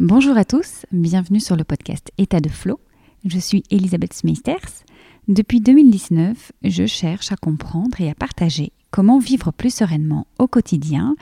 Bonjour 0.00 0.36
à 0.36 0.44
tous, 0.44 0.86
bienvenue 0.90 1.38
sur 1.38 1.54
le 1.54 1.62
podcast 1.62 2.10
État 2.18 2.40
de 2.40 2.48
Flow. 2.48 2.80
Je 3.24 3.38
suis 3.38 3.62
Elisabeth 3.70 4.12
Smeisters. 4.12 4.82
Depuis 5.28 5.60
2019, 5.60 6.50
je 6.64 6.84
cherche 6.84 7.30
à 7.30 7.36
comprendre 7.36 8.00
et 8.00 8.10
à 8.10 8.14
partager 8.16 8.72
comment 8.90 9.20
vivre 9.20 9.52
plus 9.52 9.72
sereinement 9.72 10.26
au 10.40 10.48
quotidien 10.48 11.14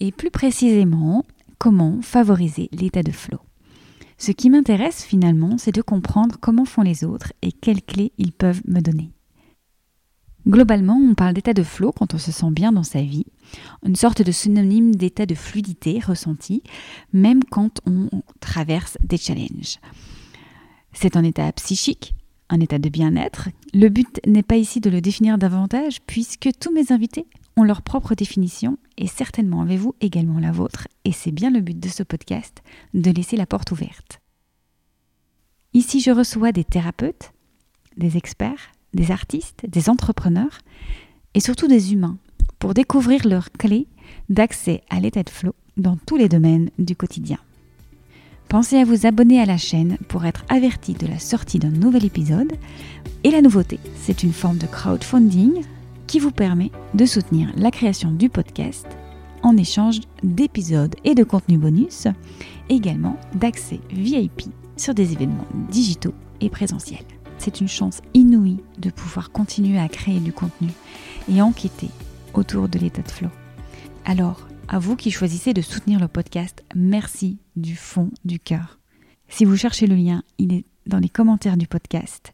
et 0.00 0.10
plus 0.10 0.32
précisément 0.32 1.26
comment 1.58 2.02
favoriser 2.02 2.68
l'état 2.72 3.04
de 3.04 3.12
flow. 3.12 3.38
Ce 4.18 4.32
qui 4.32 4.50
m'intéresse 4.50 5.04
finalement, 5.04 5.56
c'est 5.56 5.70
de 5.70 5.80
comprendre 5.80 6.38
comment 6.40 6.64
font 6.64 6.82
les 6.82 7.04
autres 7.04 7.32
et 7.42 7.52
quelles 7.52 7.82
clés 7.82 8.10
ils 8.18 8.32
peuvent 8.32 8.62
me 8.66 8.80
donner. 8.80 9.12
Globalement, 10.48 10.96
on 10.96 11.14
parle 11.14 11.34
d'état 11.34 11.52
de 11.52 11.62
flow 11.62 11.92
quand 11.92 12.14
on 12.14 12.18
se 12.18 12.32
sent 12.32 12.50
bien 12.50 12.72
dans 12.72 12.82
sa 12.82 13.02
vie, 13.02 13.26
une 13.84 13.96
sorte 13.96 14.22
de 14.22 14.32
synonyme 14.32 14.94
d'état 14.94 15.26
de 15.26 15.34
fluidité 15.34 16.00
ressenti, 16.00 16.62
même 17.12 17.44
quand 17.44 17.80
on 17.86 18.08
traverse 18.40 18.96
des 19.04 19.18
challenges. 19.18 19.78
C'est 20.94 21.16
un 21.16 21.24
état 21.24 21.52
psychique, 21.52 22.14
un 22.48 22.60
état 22.60 22.78
de 22.78 22.88
bien-être. 22.88 23.50
Le 23.74 23.90
but 23.90 24.20
n'est 24.26 24.42
pas 24.42 24.56
ici 24.56 24.80
de 24.80 24.88
le 24.88 25.02
définir 25.02 25.36
davantage, 25.36 26.00
puisque 26.06 26.48
tous 26.58 26.72
mes 26.72 26.92
invités 26.92 27.26
ont 27.58 27.64
leur 27.64 27.82
propre 27.82 28.14
définition, 28.14 28.78
et 28.96 29.06
certainement 29.06 29.60
avez-vous 29.60 29.96
également 30.00 30.38
la 30.38 30.52
vôtre, 30.52 30.88
et 31.04 31.12
c'est 31.12 31.32
bien 31.32 31.50
le 31.50 31.60
but 31.60 31.78
de 31.78 31.88
ce 31.88 32.02
podcast, 32.02 32.62
de 32.94 33.10
laisser 33.10 33.36
la 33.36 33.46
porte 33.46 33.70
ouverte. 33.70 34.20
Ici, 35.74 36.00
je 36.00 36.10
reçois 36.10 36.52
des 36.52 36.64
thérapeutes, 36.64 37.32
des 37.98 38.16
experts, 38.16 38.72
des 38.94 39.10
artistes, 39.10 39.64
des 39.68 39.88
entrepreneurs 39.88 40.58
et 41.34 41.40
surtout 41.40 41.68
des 41.68 41.92
humains 41.92 42.18
pour 42.58 42.74
découvrir 42.74 43.26
leurs 43.26 43.52
clés 43.52 43.86
d'accès 44.28 44.82
à 44.90 45.00
l'état 45.00 45.22
de 45.22 45.30
flow 45.30 45.54
dans 45.76 45.96
tous 46.06 46.16
les 46.16 46.28
domaines 46.28 46.70
du 46.78 46.96
quotidien. 46.96 47.38
Pensez 48.48 48.78
à 48.78 48.84
vous 48.84 49.06
abonner 49.06 49.40
à 49.40 49.46
la 49.46 49.58
chaîne 49.58 49.98
pour 50.08 50.24
être 50.24 50.44
averti 50.48 50.94
de 50.94 51.06
la 51.06 51.18
sortie 51.18 51.58
d'un 51.58 51.70
nouvel 51.70 52.06
épisode. 52.06 52.54
Et 53.22 53.30
la 53.30 53.42
nouveauté, 53.42 53.78
c'est 53.96 54.22
une 54.22 54.32
forme 54.32 54.56
de 54.56 54.66
crowdfunding 54.66 55.62
qui 56.06 56.18
vous 56.18 56.30
permet 56.30 56.70
de 56.94 57.04
soutenir 57.04 57.52
la 57.56 57.70
création 57.70 58.10
du 58.10 58.30
podcast 58.30 58.86
en 59.42 59.56
échange 59.56 60.00
d'épisodes 60.22 60.96
et 61.04 61.14
de 61.14 61.24
contenus 61.24 61.60
bonus, 61.60 62.08
également 62.70 63.16
d'accès 63.34 63.80
VIP 63.90 64.44
sur 64.76 64.94
des 64.94 65.12
événements 65.12 65.46
digitaux 65.70 66.14
et 66.40 66.48
présentiels 66.48 67.17
c'est 67.38 67.60
une 67.60 67.68
chance 67.68 68.00
inouïe 68.14 68.58
de 68.78 68.90
pouvoir 68.90 69.30
continuer 69.30 69.78
à 69.78 69.88
créer 69.88 70.20
du 70.20 70.32
contenu 70.32 70.68
et 71.30 71.40
enquêter 71.42 71.88
autour 72.34 72.68
de 72.68 72.78
l'état 72.78 73.02
de 73.02 73.10
flow. 73.10 73.30
Alors, 74.04 74.48
à 74.68 74.78
vous 74.78 74.96
qui 74.96 75.10
choisissez 75.10 75.54
de 75.54 75.62
soutenir 75.62 76.00
le 76.00 76.08
podcast, 76.08 76.64
merci 76.74 77.38
du 77.56 77.76
fond 77.76 78.10
du 78.24 78.38
cœur. 78.38 78.78
Si 79.28 79.44
vous 79.44 79.56
cherchez 79.56 79.86
le 79.86 79.96
lien, 79.96 80.22
il 80.38 80.52
est 80.52 80.64
dans 80.86 80.98
les 80.98 81.08
commentaires 81.08 81.56
du 81.56 81.66
podcast. 81.66 82.32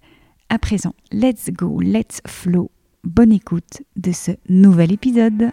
À 0.49 0.59
présent, 0.59 0.95
let's 1.13 1.51
go, 1.51 1.81
let's 1.81 2.21
flow. 2.27 2.71
Bonne 3.03 3.33
écoute 3.33 3.83
de 3.97 4.13
ce 4.13 4.33
nouvel 4.49 4.93
épisode. 4.93 5.51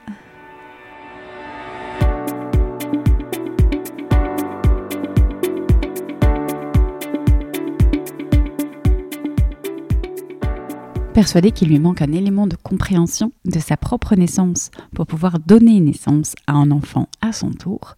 Persuadé 11.22 11.52
qu'il 11.52 11.68
lui 11.68 11.78
manque 11.78 12.02
un 12.02 12.14
élément 12.14 12.48
de 12.48 12.56
compréhension 12.56 13.32
de 13.46 13.60
sa 13.60 13.78
propre 13.78 14.16
naissance 14.16 14.72
pour 14.96 15.06
pouvoir 15.06 15.38
donner 15.38 15.80
naissance 15.80 16.34
à 16.48 16.54
un 16.54 16.72
enfant 16.72 17.10
à 17.22 17.32
son 17.32 17.52
tour, 17.52 17.96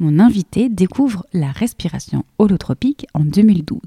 mon 0.00 0.18
invité 0.18 0.68
découvre 0.68 1.24
la 1.32 1.52
respiration 1.52 2.24
holotropique 2.40 3.06
en 3.14 3.20
2012. 3.20 3.78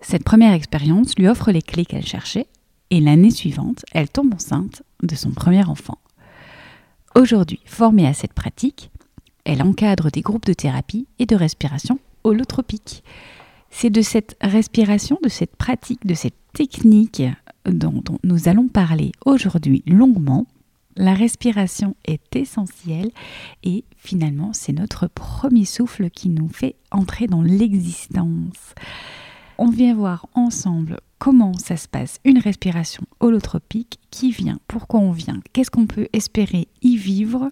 Cette 0.00 0.24
première 0.24 0.54
expérience 0.54 1.18
lui 1.18 1.28
offre 1.28 1.52
les 1.52 1.60
clés 1.60 1.84
qu'elle 1.84 2.06
cherchait 2.06 2.46
et 2.88 3.00
l'année 3.02 3.30
suivante, 3.30 3.84
elle 3.92 4.08
tombe 4.08 4.32
enceinte 4.32 4.82
de 5.02 5.14
son 5.14 5.32
premier 5.32 5.64
enfant. 5.64 5.98
Aujourd'hui 7.14 7.60
formée 7.66 8.06
à 8.06 8.14
cette 8.14 8.32
pratique, 8.32 8.90
elle 9.44 9.60
encadre 9.60 10.10
des 10.10 10.22
groupes 10.22 10.46
de 10.46 10.54
thérapie 10.54 11.06
et 11.18 11.26
de 11.26 11.36
respiration 11.36 11.98
holotropique. 12.24 13.04
C'est 13.68 13.90
de 13.90 14.00
cette 14.00 14.34
respiration, 14.40 15.18
de 15.22 15.28
cette 15.28 15.56
pratique, 15.56 16.06
de 16.06 16.14
cette 16.14 16.38
technique 16.54 17.22
dont, 17.70 18.02
nous 18.24 18.48
allons 18.48 18.68
parler 18.68 19.12
aujourd'hui 19.24 19.82
longuement. 19.86 20.46
La 20.96 21.14
respiration 21.14 21.94
est 22.04 22.34
essentielle 22.34 23.10
et 23.62 23.84
finalement 23.96 24.52
c'est 24.52 24.72
notre 24.72 25.06
premier 25.06 25.64
souffle 25.64 26.10
qui 26.10 26.28
nous 26.28 26.48
fait 26.48 26.74
entrer 26.90 27.26
dans 27.26 27.42
l'existence. 27.42 28.74
On 29.58 29.70
vient 29.70 29.94
voir 29.94 30.26
ensemble 30.34 30.98
comment 31.18 31.52
ça 31.54 31.76
se 31.76 31.88
passe 31.88 32.20
une 32.24 32.38
respiration 32.38 33.04
holotropique, 33.20 33.98
qui 34.10 34.30
vient, 34.30 34.58
pourquoi 34.68 35.00
on 35.00 35.12
vient, 35.12 35.40
qu'est-ce 35.52 35.70
qu'on 35.70 35.86
peut 35.86 36.08
espérer 36.12 36.68
y 36.82 36.96
vivre, 36.96 37.50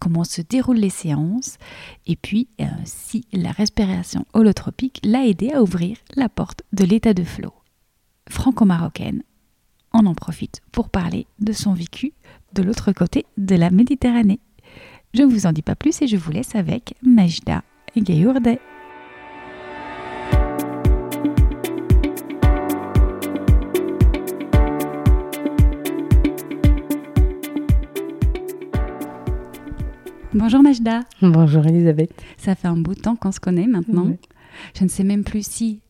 comment 0.00 0.24
se 0.24 0.42
déroulent 0.42 0.76
les 0.76 0.90
séances, 0.90 1.58
et 2.06 2.16
puis 2.16 2.48
euh, 2.60 2.64
si 2.84 3.24
la 3.32 3.52
respiration 3.52 4.24
holotropique 4.34 5.00
l'a 5.04 5.26
aidé 5.26 5.52
à 5.52 5.62
ouvrir 5.62 5.96
la 6.14 6.28
porte 6.28 6.62
de 6.72 6.84
l'état 6.84 7.14
de 7.14 7.24
flow 7.24 7.52
franco-marocaine. 8.28 9.22
On 9.92 10.06
en 10.06 10.14
profite 10.14 10.60
pour 10.72 10.88
parler 10.88 11.26
de 11.40 11.52
son 11.52 11.72
vécu 11.72 12.12
de 12.52 12.62
l'autre 12.62 12.92
côté 12.92 13.26
de 13.38 13.54
la 13.56 13.70
Méditerranée. 13.70 14.40
Je 15.14 15.22
ne 15.22 15.26
vous 15.26 15.46
en 15.46 15.52
dis 15.52 15.62
pas 15.62 15.74
plus 15.74 16.02
et 16.02 16.06
je 16.06 16.16
vous 16.16 16.30
laisse 16.30 16.54
avec 16.54 16.94
Majda 17.02 17.62
Gayourde. 17.96 18.58
Bonjour 30.34 30.62
Majda. 30.62 31.00
Bonjour 31.22 31.66
Elisabeth. 31.66 32.12
Ça 32.36 32.54
fait 32.54 32.68
un 32.68 32.76
bout 32.76 32.94
de 32.94 33.00
temps 33.00 33.16
qu'on 33.16 33.32
se 33.32 33.40
connaît 33.40 33.66
maintenant. 33.66 34.10
Je 34.74 34.84
ne 34.84 34.88
sais 34.90 35.02
même 35.02 35.24
plus 35.24 35.46
si 35.46 35.80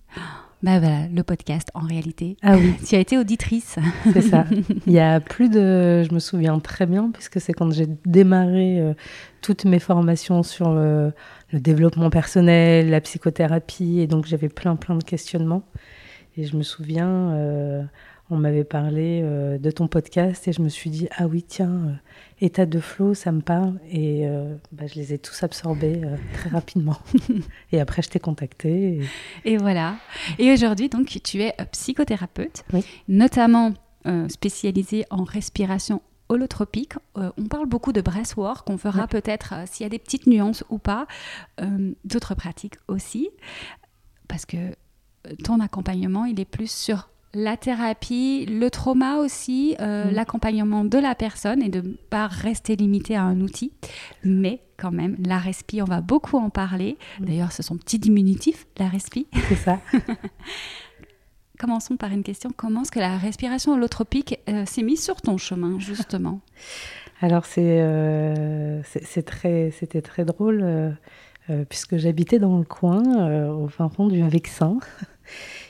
bah 0.67 0.81
voilà, 0.81 1.07
le 1.07 1.23
podcast 1.23 1.69
en 1.75 1.87
réalité. 1.87 2.37
Ah 2.43 2.57
oui. 2.57 2.75
tu 2.85 2.97
as 2.97 2.99
été 2.99 3.17
auditrice. 3.17 3.77
C'est 4.13 4.21
ça. 4.21 4.47
Il 4.89 4.93
y 4.93 4.99
a 4.99 5.21
plus 5.21 5.49
de. 5.49 6.03
Je 6.03 6.13
me 6.13 6.19
souviens 6.19 6.59
très 6.59 6.87
bien, 6.87 7.13
puisque 7.13 7.41
c'est 7.41 7.53
quand 7.53 7.71
j'ai 7.71 7.87
démarré 8.05 8.81
euh, 8.81 8.93
toutes 9.43 9.65
mes 9.65 9.79
formations 9.79 10.43
sur 10.43 10.73
le, 10.73 11.13
développement 11.53 12.11
personnel, 12.11 12.91
la 12.91 13.01
psychothérapie, 13.01 14.01
et 14.01 14.09
donc 14.09 14.27
j'avais 14.27 14.49
plein, 14.49 14.75
plein 14.75 14.97
de 14.97 15.05
questionnements. 15.05 15.63
Et 16.37 16.47
je 16.47 16.57
me 16.57 16.65
souviens, 16.65 17.31
euh, 17.31 17.85
on 18.31 18.37
m'avait 18.37 18.65
parlé 18.65 19.21
euh, 19.23 19.59
de 19.59 19.71
ton 19.71 19.89
podcast, 19.89 20.49
et 20.49 20.53
je 20.53 20.63
me 20.63 20.69
suis 20.69 20.91
dit, 20.91 21.09
ah 21.17 21.27
oui, 21.27 21.43
tiens 21.43 21.99
état 22.41 22.67
de 22.67 22.81
flow, 22.81 23.15
ça 23.15 23.33
me 23.33 23.41
parle. 23.41 23.79
Et 23.91 24.27
euh, 24.27 24.55
bah, 24.73 24.87
je 24.87 24.95
les 24.95 25.15
ai 25.15 25.19
tous 25.19 25.43
absorbés 25.43 26.03
euh, 26.05 26.17
très 26.35 26.51
rapidement. 26.51 26.99
et 27.73 27.81
après, 27.81 28.03
je 28.03 28.11
t'ai 28.11 28.19
contacté. 28.19 29.01
Et... 29.45 29.57
voilà. 29.57 29.97
Et 30.39 30.53
aujourd'hui, 30.53 30.89
donc, 30.89 31.07
tu 31.23 31.43
es 31.43 31.55
euh, 31.61 31.65
psychothérapeute, 31.73 32.65
notamment 33.09 33.73
spécialisée 34.29 35.05
en 35.11 35.25
respiration 35.25 36.01
holotropique. 36.29 36.93
on 37.17 37.49
parle 37.49 37.67
beaucoup 37.67 37.93
de 37.93 38.01
breathwork, 38.01 38.71
on 38.71 38.79
fera 38.79 39.09
peut-être, 39.09 39.55
s'il 39.67 39.83
y 39.83 39.87
a 39.87 39.89
des 39.89 39.99
petites 39.99 40.29
nuances 40.29 40.63
ou 40.71 40.79
pas, 40.79 41.09
d'autres 42.05 42.37
pratiques 42.37 42.77
aussi. 42.87 43.31
Parce 44.29 44.47
que 44.47 44.57
ton 45.43 45.59
accompagnement, 45.59 46.25
il 46.25 46.39
est 46.39 46.45
plus 46.45 46.71
sur 46.71 47.09
la 47.35 47.57
thérapie, 47.57 48.47
le 48.47 48.71
trauma 48.71 49.19
aussi, 49.19 49.77
euh, 49.81 50.07
mm. 50.07 50.15
l'accompagnement 50.15 50.85
de 50.85 50.99
la 50.99 51.15
personne 51.15 51.63
et 51.63 51.69
de 51.69 51.83
ne 51.83 51.93
pas 51.93 52.27
rester 52.27 52.77
limité 52.77 53.15
à 53.15 53.23
un 53.23 53.41
outil. 53.41 53.73
Mais 54.25 54.61
quand 54.77 54.91
même, 54.91 55.17
la 55.25 55.39
respi, 55.39 55.83
on 55.83 55.87
va 55.87 56.01
beaucoup 56.01 56.39
en 56.39 56.51
parler. 56.51 56.97
Mm. 57.21 57.25
D'ailleurs, 57.27 57.53
ce 57.53 57.63
sont 57.63 57.77
petit 57.77 57.99
diminutif, 57.99 58.67
la 58.79 58.89
respi. 58.89 59.27
C'est 59.49 59.57
ça. 59.57 59.81
Commençons 61.59 61.97
par 61.97 62.11
une 62.13 62.23
question. 62.23 62.51
Comment 62.55 62.83
est-ce 62.83 62.93
que 62.93 63.01
la 63.01 63.17
respiration 63.17 63.73
holotropique 63.73 64.39
euh, 64.49 64.67
s'est 64.67 64.83
mise 64.83 65.03
sur 65.03 65.21
ton 65.21 65.39
chemin, 65.39 65.79
justement? 65.79 66.41
Alors, 67.23 67.45
euh, 67.57 68.83
c'est, 68.85 69.23
très, 69.23 69.71
c'était 69.71 70.03
très 70.03 70.27
drôle, 70.27 70.95
puisque 71.71 71.97
j'habitais 71.97 72.39
dans 72.39 72.59
le 72.59 72.65
coin, 72.65 73.51
au 73.51 73.69
fin 73.69 73.89
fond 73.89 74.07
du 74.09 74.23
Vexin. 74.29 74.79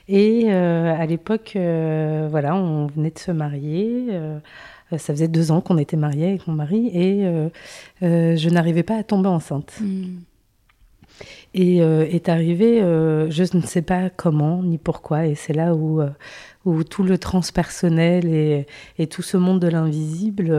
Et 0.09 0.45
euh, 0.47 0.95
à 0.97 1.05
l'époque, 1.07 1.55
euh, 1.57 2.29
voilà, 2.31 2.55
on 2.55 2.87
venait 2.87 3.11
de 3.11 3.19
se 3.19 3.33
marier. 3.33 4.07
Euh, 4.11 4.39
ça 4.93 5.13
faisait 5.13 5.29
deux 5.29 5.51
ans 5.51 5.61
qu'on 5.61 5.79
était 5.79 5.97
mariés 5.97 6.29
avec 6.29 6.47
mon 6.47 6.55
mari 6.55 6.91
et 6.95 7.25
je 8.01 8.49
n'arrivais 8.51 8.85
pas 8.85 8.97
à 8.97 9.03
tomber 9.03 9.29
enceinte. 9.29 9.75
Hmm. 9.81 10.21
Et 11.55 11.79
est 11.79 12.29
arrivé, 12.29 12.79
je 12.79 13.57
ne 13.57 13.63
sais 13.63 13.83
pas 13.83 14.11
comment 14.11 14.63
ni 14.63 14.79
pourquoi, 14.79 15.27
et 15.27 15.35
c'est 15.35 15.55
là 15.55 15.75
où, 15.75 16.03
où 16.67 16.85
tout 16.85 17.03
le 17.03 17.19
transpersonnel 17.19 18.27
et, 18.27 18.67
et 18.99 19.09
tout 19.09 19.23
ce 19.23 19.37
monde 19.37 19.59
de 19.59 19.67
l'invisible, 19.67 20.53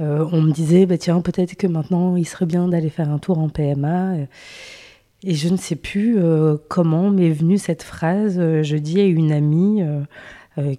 on 0.00 0.40
me 0.42 0.50
disait, 0.50 0.86
bah, 0.86 0.98
tiens, 0.98 1.20
peut-être 1.20 1.54
que 1.54 1.68
maintenant 1.68 2.16
il 2.16 2.26
serait 2.26 2.46
bien 2.46 2.66
d'aller 2.66 2.90
faire 2.90 3.10
un 3.10 3.18
tour 3.18 3.38
en 3.38 3.48
PMA. 3.48 4.16
Et 4.16 4.26
je 5.24 5.48
ne 5.48 5.56
sais 5.56 5.76
plus 5.76 6.18
comment 6.68 7.10
m'est 7.10 7.30
venue 7.30 7.58
cette 7.58 7.82
phrase. 7.82 8.38
Je 8.38 8.76
dis 8.76 9.00
à 9.00 9.04
une 9.04 9.32
amie 9.32 9.82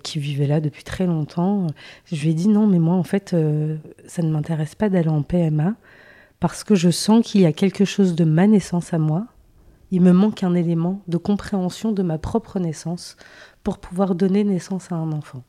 qui 0.04 0.19
vivait 0.19 0.48
là 0.48 0.60
depuis 0.60 0.84
très 0.84 1.06
longtemps, 1.06 1.68
je 2.12 2.22
lui 2.22 2.31
ai 2.31 2.34
dit 2.34 2.50
non, 2.50 2.68
mais 2.68 2.80
moi 2.80 2.95
en 2.95 3.04
fait, 3.04 3.36
ça 4.06 4.22
ne 4.22 4.30
m'intéresse 4.31 4.75
pas 4.75 4.90
d'aller 4.90 5.10
en 5.10 5.24
PMA 5.24 5.75
parce 6.44 6.66
que 6.66 6.75
je 6.75 6.90
sens 6.90 7.25
qu'il 7.25 7.40
y 7.40 7.45
a 7.45 7.54
quelque 7.54 7.86
chose 7.86 8.16
de 8.16 8.25
ma 8.25 8.48
naissance 8.48 8.94
à 8.94 8.98
moi. 8.98 9.28
Il 9.92 10.01
me 10.01 10.12
manque 10.12 10.44
un 10.44 10.56
élément 10.56 11.01
de 11.07 11.16
compréhension 11.16 11.94
de 11.94 12.04
ma 12.04 12.18
propre 12.18 12.60
naissance 12.60 13.16
pour 13.63 13.78
pouvoir 13.78 14.13
donner 14.13 14.44
naissance 14.44 14.92
à 14.92 14.95
un 14.95 15.13
enfant. 15.13 15.44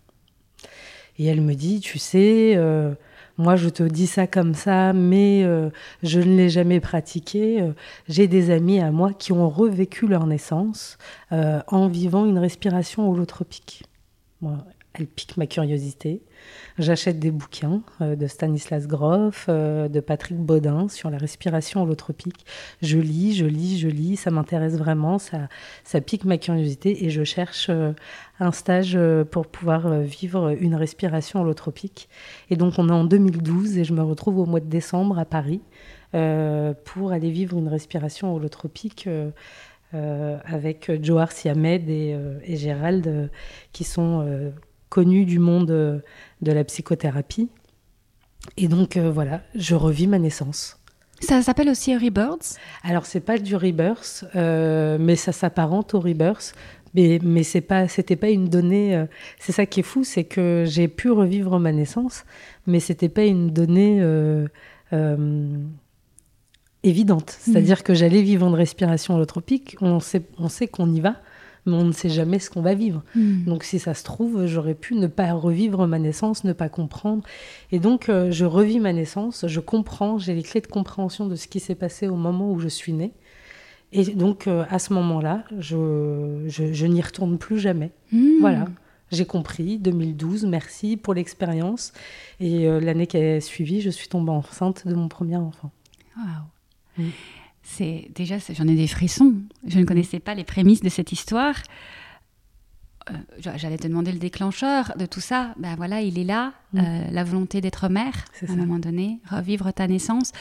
Et 1.19 1.25
elle 1.25 1.41
me 1.41 1.55
dit, 1.55 1.81
tu 1.81 1.99
sais, 1.99 2.55
euh, 2.56 2.94
moi 3.38 3.56
je 3.56 3.69
te 3.69 3.82
dis 3.82 4.06
ça 4.06 4.26
comme 4.26 4.54
ça, 4.54 4.92
mais 4.92 5.42
euh, 5.44 5.70
je 6.02 6.20
ne 6.20 6.36
l'ai 6.36 6.48
jamais 6.48 6.81
pratiqué. 6.81 7.60
Euh, 7.60 7.72
j'ai 8.08 8.28
des 8.28 8.50
amis 8.50 8.81
à 8.81 8.90
moi 8.90 9.12
qui 9.12 9.32
ont 9.32 9.48
revécu 9.48 10.06
leur 10.06 10.26
naissance 10.26 10.98
en 11.31 11.88
vivant 11.88 12.26
une 12.26 12.38
respiration 12.38 13.10
holotropique. 13.10 13.82
Elle 14.94 15.06
pique 15.06 15.37
ma 15.37 15.46
curiosité. 15.46 16.23
J'achète 16.79 17.19
des 17.19 17.31
bouquins 17.31 17.82
euh, 18.00 18.14
de 18.14 18.26
Stanislas 18.26 18.87
Grof, 18.87 19.46
euh, 19.49 19.88
de 19.88 20.00
Patrick 20.00 20.38
Baudin 20.38 20.88
sur 20.88 21.11
la 21.11 21.19
respiration 21.19 21.82
holotropique. 21.82 22.46
Je 22.81 22.99
lis, 22.99 23.35
je 23.35 23.46
lis, 23.46 23.79
je 23.79 23.88
lis, 23.88 24.17
ça 24.17 24.31
m'intéresse 24.31 24.76
vraiment, 24.76 25.19
ça, 25.19 25.49
pique 26.00 26.25
ma 26.25 26.38
curiosité 26.38 27.05
et 27.05 27.11
je 27.11 27.25
cherche 27.25 27.69
euh, 27.70 27.93
un 28.38 28.52
stage 28.52 28.99
pour 29.31 29.46
pouvoir 29.46 30.00
vivre 30.00 30.56
une 30.61 30.75
respiration 30.75 31.43
holotropique. 31.43 32.08
Et 32.50 32.56
donc 32.56 32.75
on 32.79 32.88
est 32.88 32.93
en 32.93 33.05
2012 33.05 33.79
et 33.79 33.85
je 33.85 33.93
me 33.93 34.02
retrouve 34.02 34.38
au 34.38 34.46
mois 34.46 34.61
de 34.61 34.69
décembre 34.69 35.19
à 35.19 35.25
Paris 35.25 35.61
pour 36.85 37.12
aller 37.12 37.31
vivre 37.31 37.56
une 37.56 37.69
respiration 37.69 38.35
holotropique. 38.35 39.08
avec 39.93 40.91
Johar 41.00 41.31
Siamed 41.31 41.88
et, 41.88 42.19
et 42.44 42.56
Gérald, 42.56 43.31
qui 43.73 43.85
sont 43.85 44.52
connus 44.94 45.25
du 45.25 45.41
monde 45.41 45.73
euh, 45.73 45.99
de 46.41 46.52
la 46.52 46.62
psychothérapie. 46.62 47.49
Et 48.56 48.69
donc 48.69 48.96
euh, 48.96 49.11
voilà, 49.11 49.43
je 49.56 49.75
revis 49.75 50.06
ma 50.06 50.20
naissance. 50.20 50.79
Ça 51.19 51.43
s'appelle 51.43 51.69
aussi 51.69 51.96
Rebirth? 51.96 52.58
Alors 52.85 53.05
c'est 53.05 53.20
pas 53.20 53.38
du 53.38 53.56
Rebirth, 53.56 54.25
euh, 54.37 54.96
mais 55.00 55.17
ça 55.17 55.32
s'apparente 55.32 55.94
au 55.94 56.00
Rebirth. 56.00 56.55
Mais, 56.94 57.19
mais 57.25 57.43
c'est 57.43 57.61
pas, 57.61 57.88
c'était 57.88 58.14
pas 58.14 58.29
une 58.29 58.49
donnée. 58.49 59.05
c'est 59.41 59.50
ça 59.50 59.67
qui 59.67 59.81
est 59.81 59.82
fou, 59.82 60.05
c'est 60.05 60.23
que 60.23 60.62
j'ai 60.64 60.87
pu 60.87 61.11
revivre 61.11 61.58
ma 61.58 61.73
naissance, 61.73 62.25
mais 62.69 62.79
c'était 62.79 63.08
pas 63.08 63.25
une 63.25 63.50
donnée 63.50 64.00
évidente. 66.85 67.37
C'est-à-dire 67.41 67.79
mmh. 67.81 67.82
que 67.82 67.94
j'allais 67.94 68.23
vivre 68.23 68.46
une 68.46 68.55
respiration 68.55 69.17
holotropique. 69.17 69.76
On 69.81 69.99
sait, 69.99 70.23
on 70.38 70.49
sait 70.49 70.69
qu'on 70.69 70.93
y 70.93 71.00
va, 71.00 71.17
mais 71.66 71.75
on 71.75 71.84
ne 71.84 71.93
sait 71.93 72.08
jamais 72.08 72.38
ce 72.38 72.50
qu'on 72.50 72.62
va 72.62 72.75
vivre. 72.75 73.02
Hmm. 73.14 73.44
Donc 73.44 73.64
si 73.64 73.78
ça 73.78 73.94
se 73.94 74.05
trouve, 74.05 74.46
j'aurais 74.46 74.75
pu 74.75 74.94
ne 74.94 75.06
pas 75.06 75.32
revivre 75.32 75.87
ma 75.87 75.99
naissance, 75.99 76.44
ne 76.44 76.52
pas 76.52 76.69
comprendre. 76.69 77.25
Et 77.72 77.78
donc 77.78 78.08
euh, 78.08 78.31
je 78.31 78.44
revis 78.44 78.81
ma 78.81 78.93
naissance, 78.93 79.46
je 79.46 79.61
comprends, 79.61 80.19
j'ai 80.19 80.34
les 80.34 80.43
clés 80.43 80.61
de 80.61 80.66
compréhension 80.66 81.26
de 81.26 81.37
ce 81.37 81.49
qui 81.49 81.61
s'est 81.61 81.75
passé 81.75 82.08
au 82.08 82.16
moment 82.16 82.50
où 82.50 82.61
je 82.61 82.69
suis 82.69 82.93
née. 82.93 83.12
Et 83.93 84.05
donc 84.14 84.46
euh, 84.46 84.64
à 84.70 84.78
ce 84.78 84.93
moment-là, 84.93 85.44
je, 85.58 86.44
je, 86.46 86.87
n'y 86.87 87.00
retourne 87.00 87.38
plus 87.38 87.58
jamais. 87.58 87.93
Hmm. 88.12 88.40
Voilà. 88.40 88.67
J'ai 89.12 89.26
compris, 89.26 89.78
2012, 89.78 90.44
merci 90.46 90.96
pour 90.96 91.14
l'expérience. 91.14 91.93
Et 92.40 92.67
euh, 92.67 92.81
l'année 92.81 93.06
qui 93.06 93.17
a 93.17 93.40
suivi, 93.40 93.81
je 93.81 93.90
suis 93.90 94.08
tombée 94.08 94.32
enceinte 94.32 94.88
de 94.88 94.94
mon 94.94 95.08
premier 95.08 95.37
enfant. 95.37 95.70
Waouh 96.17 97.05
c'est 97.64 98.11
déjà, 98.14 98.37
j'en 98.50 98.69
ai 98.69 98.76
des 98.76 98.87
frissons. 98.87 99.34
Je 99.66 99.81
ne 99.81 99.84
connaissais 99.84 100.20
pas 100.20 100.34
les 100.34 100.44
prémices 100.44 100.82
de 100.82 100.90
cette 100.90 101.12
histoire. 101.12 101.56
Euh, 103.11 103.14
j'allais 103.38 103.78
te 103.78 103.88
demander 103.88 104.12
le 104.12 104.19
déclencheur 104.19 104.93
de 104.99 105.06
tout 105.06 105.20
ça. 105.20 105.55
Ben 105.58 105.75
voilà, 105.75 106.02
il 106.02 106.19
est 106.19 106.25
là, 106.25 106.52
mm. 106.72 106.78
euh, 106.78 107.11
la 107.11 107.25
volonté 107.25 107.61
d'être 107.61 107.88
mère, 107.88 108.14
à 108.46 108.52
un 108.52 108.56
moment 108.56 108.78
donné, 108.78 109.19
revivre 109.28 109.72
ta 109.72 109.88
naissance. 109.88 110.32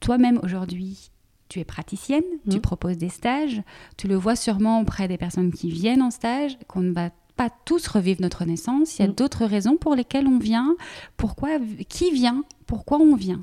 Toi-même, 0.00 0.38
aujourd'hui, 0.42 1.10
tu 1.48 1.60
es 1.60 1.64
praticienne, 1.64 2.24
tu 2.48 2.58
mm. 2.58 2.60
proposes 2.60 2.98
des 2.98 3.08
stages, 3.08 3.62
tu 3.96 4.06
le 4.06 4.14
vois 4.14 4.36
sûrement 4.36 4.80
auprès 4.80 5.08
des 5.08 5.18
personnes 5.18 5.52
qui 5.52 5.70
viennent 5.70 6.02
en 6.02 6.10
stage, 6.10 6.58
qu'on 6.68 6.80
ne 6.80 6.92
va 6.92 7.10
pas 7.36 7.50
tous 7.64 7.86
revivre 7.86 8.20
notre 8.20 8.44
naissance. 8.44 8.98
Il 8.98 9.02
y 9.02 9.04
a 9.06 9.08
mm. 9.08 9.14
d'autres 9.14 9.46
raisons 9.46 9.76
pour 9.76 9.94
lesquelles 9.94 10.26
on 10.26 10.38
vient. 10.38 10.76
Pourquoi, 11.16 11.58
qui 11.88 12.12
vient? 12.12 12.44
Pourquoi 12.66 12.98
on 12.98 13.16
vient? 13.16 13.40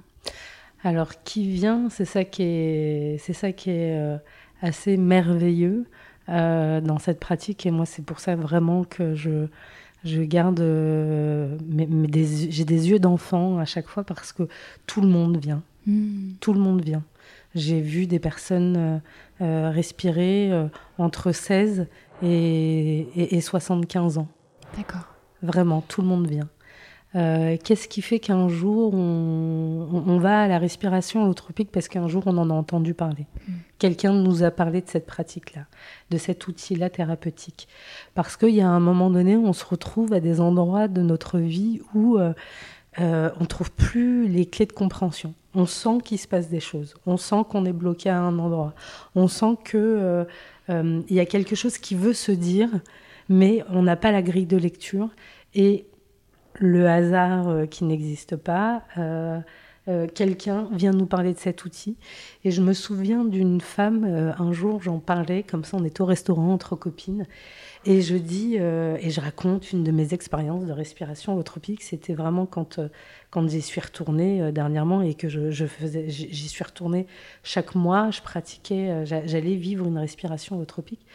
Alors, 0.84 1.24
qui 1.24 1.50
vient, 1.50 1.90
c'est 1.90 2.06
ça 2.06 2.24
qui 2.24 2.44
est, 2.44 3.18
c'est 3.20 3.34
ça 3.34 3.52
qui 3.52 3.72
est 3.72 3.98
euh, 3.98 4.18
assez 4.62 4.98
merveilleux 4.98 5.86
euh, 6.30 6.82
dans 6.82 7.00
cette 7.00 7.20
pratique. 7.20 7.66
Et 7.66 7.72
moi, 7.72 7.86
c'est 7.86 8.06
pour 8.06 8.20
ça 8.20 8.36
vraiment 8.36 8.84
que 8.84 9.16
je, 9.16 9.48
je 10.04 10.22
garde, 10.22 10.60
euh, 10.60 11.58
j'ai 11.72 12.66
des 12.66 12.90
yeux 12.90 13.00
d'enfant 13.00 13.58
à 13.58 13.66
chaque 13.66 13.88
fois 13.88 14.04
parce 14.04 14.32
que 14.32 14.48
tout 14.86 15.02
le 15.02 15.08
monde 15.08 15.38
vient. 15.38 15.64
Hmm. 15.88 16.34
Tout 16.42 16.54
le 16.54 16.60
monde 16.60 16.84
vient. 16.84 17.04
J'ai 17.56 17.82
vu 17.82 18.06
des 18.06 18.20
personnes 18.20 19.02
respirer 19.40 20.52
entre 21.00 21.32
16 21.32 21.88
et, 22.22 23.36
et 23.36 23.42
75 23.42 24.20
ans. 24.20 24.28
D'accord. 24.76 25.16
Vraiment, 25.42 25.82
tout 25.82 26.02
le 26.02 26.08
monde 26.08 26.28
vient. 26.28 26.50
Euh, 27.16 27.56
qu'est-ce 27.64 27.88
qui 27.88 28.02
fait 28.02 28.20
qu'un 28.20 28.50
jour 28.50 28.94
on, 28.94 30.20
va 30.20 30.42
à 30.42 30.48
la 30.48 30.60
respiration 30.60 31.24
holotropique 31.24 31.72
parce 31.72 31.88
qu'un 31.88 32.08
jour 32.08 32.24
on 32.26 32.38
en 32.38 32.50
a 32.50 32.54
entendu 32.54 32.94
parler? 32.94 33.26
Mm. 33.48 33.54
Quelqu'un 33.80 34.14
nous 34.14 34.44
a 34.44 34.52
parlé 34.52 34.82
de 34.82 34.90
cette 34.90 35.06
pratique-là, 35.06 35.62
de 36.10 36.18
cet 36.18 36.48
outil-là 36.48 36.90
thérapeutique. 36.90 37.68
Parce 38.14 38.36
qu'il 38.36 38.50
y 38.50 38.62
a 38.62 38.68
un 38.68 38.82
moment 38.82 39.10
donné, 39.10 39.38
on 39.38 39.54
se 39.54 39.64
retrouve 39.64 40.12
à 40.14 40.20
des 40.20 40.42
endroits 40.42 40.88
de 40.88 41.02
notre 41.02 41.40
vie 41.40 41.82
où 41.94 42.18
euh, 42.18 42.34
euh, 43.00 43.30
on 43.40 43.44
ne 43.44 43.48
trouve 43.48 43.72
plus 43.72 44.28
les 44.28 44.46
clés 44.46 44.66
de 44.66 44.74
compréhension. 44.74 45.34
On 45.56 45.66
sent 45.66 46.00
qu'il 46.04 46.20
se 46.20 46.28
passe 46.28 46.50
des 46.50 46.60
choses. 46.60 46.96
On 47.06 47.16
sent 47.16 47.44
qu'on 47.50 47.66
est 47.66 47.74
bloqué 47.74 48.10
à 48.10 48.20
un 48.20 48.38
endroit. 48.38 48.74
On 49.16 49.28
sent 49.28 49.56
qu'il 49.64 50.26
y 51.10 51.20
a 51.20 51.26
quelque 51.26 51.56
chose 51.56 51.78
qui 51.78 51.96
veut 51.96 52.14
se 52.14 52.32
dire, 52.32 52.70
mais 53.30 53.64
on 53.70 53.82
n'a 53.82 53.96
pas 53.96 54.12
la 54.12 54.22
grille 54.22 54.46
de 54.46 54.58
lecture. 54.58 55.10
Et 55.56 55.86
le 56.60 56.88
hasard 56.88 57.48
euh, 57.48 57.66
qui 57.66 57.84
n'existe 57.84 58.36
pas. 58.36 58.84
Euh, 58.98 59.40
euh, 59.88 60.06
quelqu'un 60.06 60.68
vient 60.74 60.92
nous 60.92 61.06
parler 61.06 61.34
de 61.34 61.40
cet 61.40 61.64
outil. 61.64 61.96
Et 62.44 62.52
je 62.52 62.62
me 62.62 62.74
souviens 62.74 63.24
d'une 63.24 63.62
femme, 63.62 64.04
un 64.38 64.52
jour 64.52 64.82
j'en 64.82 65.00
parlais, 65.00 65.44
comme 65.44 65.64
ça 65.64 65.78
on 65.78 65.86
est 65.86 66.02
au 66.02 66.06
restaurant 66.06 66.52
entre 66.52 66.76
copines, 66.76 67.26
et 67.86 68.02
je 68.02 68.18
dis, 68.18 68.56
et 68.56 69.10
je 69.10 69.22
raconte 69.22 69.72
une 69.72 69.86
de 69.86 69.92
mes 69.92 70.14
expériences 70.14 70.66
de 70.66 70.74
respiration 70.74 71.36
holotropique, 71.36 71.84
c'était 71.84 72.16
vraiment 72.16 72.46
quand, 72.46 72.82
quand 73.30 73.48
j'y 73.48 73.62
suis 73.62 73.80
retournée 73.80 74.52
dernièrement 74.52 75.02
et 75.04 75.14
que 75.14 75.30
je, 75.30 75.66
faisais, 75.66 76.10
j'y 76.10 76.50
suis 76.50 76.66
retournée 76.66 77.08
chaque 77.44 77.74
mois, 77.74 78.12
je 78.12 78.22
pratiquais, 78.22 79.06
j'allais 79.06 79.56
vivre 79.56 79.86
une 79.86 80.00
respiration 80.00 80.58
holotropique. 80.58 81.06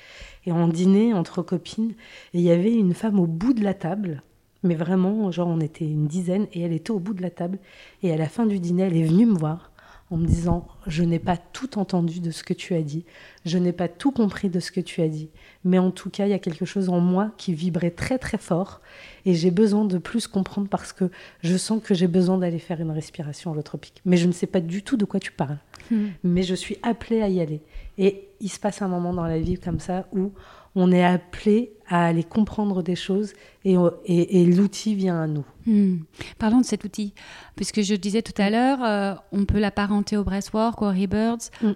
Et 0.47 0.53
on 0.53 0.67
dînait 0.67 1.13
entre 1.13 1.43
copines, 1.43 1.93
et 2.33 2.39
il 2.39 2.41
y 2.41 2.51
avait 2.51 2.73
une 2.73 2.95
femme 2.95 3.21
au 3.21 3.27
bout 3.27 3.53
de 3.53 3.63
la 3.63 3.75
table, 3.75 4.23
mais 4.63 4.75
vraiment, 4.75 5.31
genre, 5.31 5.49
on 5.49 5.61
était 5.61 5.85
une 5.85 6.07
dizaine 6.07 6.47
et 6.53 6.63
elle 6.63 6.73
était 6.73 6.91
au 6.91 6.99
bout 6.99 7.15
de 7.15 7.23
la 7.23 7.31
table. 7.31 7.59
Et 8.03 8.13
à 8.13 8.17
la 8.17 8.29
fin 8.29 8.47
du 8.47 8.59
dîner, 8.59 8.85
elle 8.85 8.97
est 8.97 9.05
venue 9.05 9.27
me 9.27 9.39
voir 9.39 9.73
en 10.13 10.19
me 10.19 10.27
disant 10.27 10.69
Je 10.87 11.03
n'ai 11.03 11.19
pas 11.19 11.37
tout 11.37 11.79
entendu 11.79 12.21
de 12.21 12.31
ce 12.31 12.45
que 12.45 12.53
tu 12.53 12.75
as 12.75 12.83
dit, 12.83 13.05
je 13.45 13.59
n'ai 13.59 13.73
pas 13.73 13.89
tout 13.89 14.13
compris 14.13 14.51
de 14.51 14.61
ce 14.61 14.71
que 14.71 14.81
tu 14.81 15.01
as 15.01 15.09
dit, 15.09 15.31
mais 15.65 15.79
en 15.79 15.91
tout 15.91 16.11
cas, 16.11 16.27
il 16.27 16.31
y 16.31 16.35
a 16.35 16.39
quelque 16.39 16.67
chose 16.67 16.91
en 16.91 17.01
moi 17.01 17.33
qui 17.39 17.55
vibrait 17.55 17.91
très 17.91 18.19
très 18.19 18.39
fort 18.39 18.81
et 19.25 19.35
j'ai 19.35 19.51
besoin 19.51 19.85
de 19.85 19.99
plus 19.99 20.27
comprendre 20.27 20.69
parce 20.69 20.93
que 20.93 21.11
je 21.43 21.57
sens 21.57 21.83
que 21.83 21.95
j'ai 21.95 22.09
besoin 22.09 22.39
d'aller 22.39 22.59
faire 22.59 22.81
une 22.81 22.91
respiration 22.91 23.53
holotropique. 23.53 24.03
Mais 24.05 24.19
je 24.19 24.27
ne 24.27 24.33
sais 24.33 24.47
pas 24.47 24.61
du 24.61 24.83
tout 24.83 24.97
de 24.97 25.07
quoi 25.07 25.19
tu 25.19 25.33
parles, 25.33 25.59
hmm. 25.91 26.09
mais 26.25 26.43
je 26.43 26.55
suis 26.55 26.77
appelée 26.83 27.23
à 27.23 27.29
y 27.29 27.41
aller. 27.41 27.63
Et 27.97 28.29
il 28.41 28.51
se 28.51 28.61
passe 28.61 28.83
un 28.83 28.89
moment 28.89 29.15
dans 29.15 29.27
la 29.27 29.39
vie 29.39 29.59
comme 29.59 29.81
ça 29.81 30.07
où 30.13 30.33
on 30.75 30.91
est 30.93 31.05
appelé 31.05 31.73
à 31.89 32.07
aller 32.07 32.25
comprendre 32.25 32.83
des 32.83 32.97
choses 32.97 33.35
et, 33.65 33.77
et, 34.07 34.47
l'outil 34.47 34.95
vient 34.95 35.21
à 35.21 35.27
nous. 35.27 35.45
Hmm. 35.67 35.99
Parlons 36.39 36.61
de 36.61 36.65
cet 36.65 36.85
outil, 36.85 37.13
puisque 37.55 37.83
je 37.83 37.95
disais 37.95 38.23
tout 38.23 38.41
à 38.41 38.49
l'heure, 38.49 38.83
euh, 38.83 39.15
on 39.33 39.45
peut 39.45 39.59
l'apparenter 39.59 40.17
au 40.17 40.25
breathwork, 40.25 40.81
au 40.81 40.89
rebirds. 40.89 41.51
Hmm. 41.61 41.73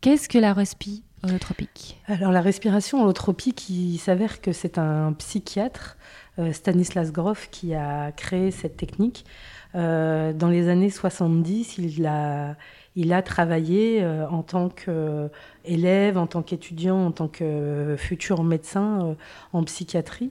Qu'est-ce 0.00 0.28
que 0.28 0.38
la 0.38 0.54
respiration 0.54 1.04
holotropique 1.22 1.98
Alors 2.06 2.32
la 2.32 2.40
respiration 2.40 3.02
holotropique, 3.02 3.68
il 3.68 3.98
s'avère 3.98 4.40
que 4.40 4.52
c'est 4.52 4.78
un 4.78 5.12
psychiatre, 5.12 5.98
euh, 6.38 6.52
Stanislas 6.52 7.12
Grof, 7.12 7.48
qui 7.50 7.74
a 7.74 8.12
créé 8.12 8.50
cette 8.50 8.76
technique. 8.76 9.26
Euh, 9.74 10.32
dans 10.32 10.48
les 10.48 10.68
années 10.68 10.90
70, 10.90 11.78
il 11.78 12.06
a 12.06 12.56
il 12.96 13.12
a 13.12 13.22
travaillé 13.22 14.02
euh, 14.02 14.28
en 14.28 14.42
tant 14.42 14.68
qu'élève, 14.68 16.18
en 16.18 16.26
tant 16.26 16.42
qu'étudiant, 16.42 17.06
en 17.06 17.12
tant 17.12 17.28
que 17.28 17.94
futur 17.98 18.42
médecin 18.42 19.06
euh, 19.06 19.14
en 19.52 19.62
psychiatrie. 19.64 20.30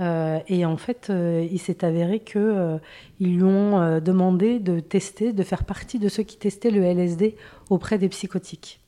Euh, 0.00 0.38
et 0.46 0.64
en 0.64 0.76
fait, 0.76 1.10
il 1.10 1.58
s'est 1.58 1.84
avéré 1.84 2.20
qu'ils 2.20 2.80
lui 3.20 3.42
ont 3.42 4.00
demandé 4.00 4.60
de 4.60 4.78
tester, 4.78 5.32
de 5.32 5.42
faire 5.42 5.64
partie 5.64 5.98
de 5.98 6.08
ceux 6.08 6.22
qui 6.22 6.36
testaient 6.36 6.70
le 6.70 6.82
LSD 6.82 7.36
auprès 7.68 7.98
des 7.98 8.08
psychotiques. 8.08 8.80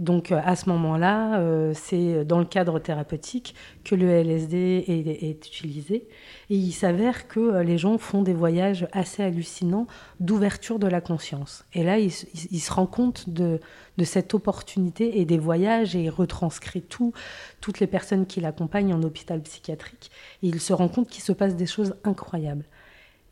Donc 0.00 0.32
à 0.32 0.56
ce 0.56 0.68
moment-là, 0.70 1.72
c'est 1.74 2.24
dans 2.24 2.38
le 2.38 2.44
cadre 2.44 2.78
thérapeutique 2.78 3.54
que 3.84 3.94
le 3.94 4.08
LSD 4.10 4.84
est, 4.88 5.46
utilisé. 5.46 6.08
Et 6.50 6.56
il 6.56 6.72
s'avère 6.72 7.28
que 7.28 7.60
les 7.60 7.78
gens 7.78 7.98
font 7.98 8.22
des 8.22 8.34
voyages 8.34 8.88
assez 8.92 9.22
hallucinants 9.22 9.86
d'ouverture 10.18 10.78
de 10.78 10.86
la 10.86 11.00
conscience. 11.00 11.64
Et 11.72 11.84
là, 11.84 11.98
il, 11.98 12.10
se 12.10 12.72
rend 12.72 12.86
compte 12.86 13.28
de, 13.28 13.60
de, 13.98 14.04
cette 14.04 14.34
opportunité 14.34 15.20
et 15.20 15.24
des 15.24 15.38
voyages 15.38 15.94
et 15.94 16.04
il 16.04 16.10
retranscrit 16.10 16.82
tout, 16.82 17.12
toutes 17.60 17.80
les 17.80 17.86
personnes 17.86 18.26
qui 18.26 18.40
l'accompagnent 18.40 18.94
en 18.94 19.02
hôpital 19.02 19.40
psychiatrique. 19.42 20.10
Et 20.42 20.48
il 20.48 20.60
se 20.60 20.72
rend 20.72 20.88
compte 20.88 21.08
qu'il 21.08 21.22
se 21.22 21.32
passe 21.32 21.56
des 21.56 21.66
choses 21.66 21.94
incroyables. 22.04 22.64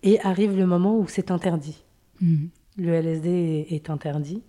Et 0.02 0.20
arrive 0.20 0.56
le 0.56 0.66
moment 0.66 0.96
où 0.96 1.06
c'est 1.08 1.30
interdit. 1.30 1.82
Mmh. 2.20 2.46
Le 2.78 2.92
LSD 2.94 3.66
est, 3.70 3.90
interdit. 3.90 4.42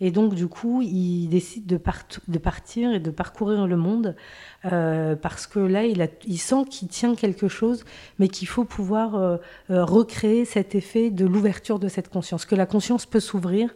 Et 0.00 0.10
donc, 0.10 0.34
du 0.34 0.48
coup, 0.48 0.82
il 0.82 1.28
décide 1.28 1.66
de, 1.66 1.76
partir 1.76 2.92
et 2.92 3.00
de 3.00 3.10
parcourir 3.10 3.66
le 3.66 3.76
monde 3.76 4.16
euh, 4.64 5.14
parce 5.14 5.46
que 5.46 5.60
là, 5.60 5.84
il 5.84 6.38
sent 6.38 6.64
qu'il 6.68 6.88
tient 6.88 7.14
quelque 7.14 7.48
chose, 7.48 7.84
mais 8.18 8.28
qu'il 8.28 8.48
faut 8.48 8.64
pouvoir 8.64 9.14
euh, 9.14 9.36
euh, 9.70 9.84
recréer 9.84 10.44
cet 10.44 10.74
effet 10.74 11.10
de 11.10 11.24
l'ouverture 11.24 11.78
de 11.78 11.88
cette 11.88 12.08
conscience, 12.08 12.44
que 12.44 12.56
la 12.56 12.66
conscience 12.66 13.06
peut 13.06 13.20
s'ouvrir. 13.20 13.70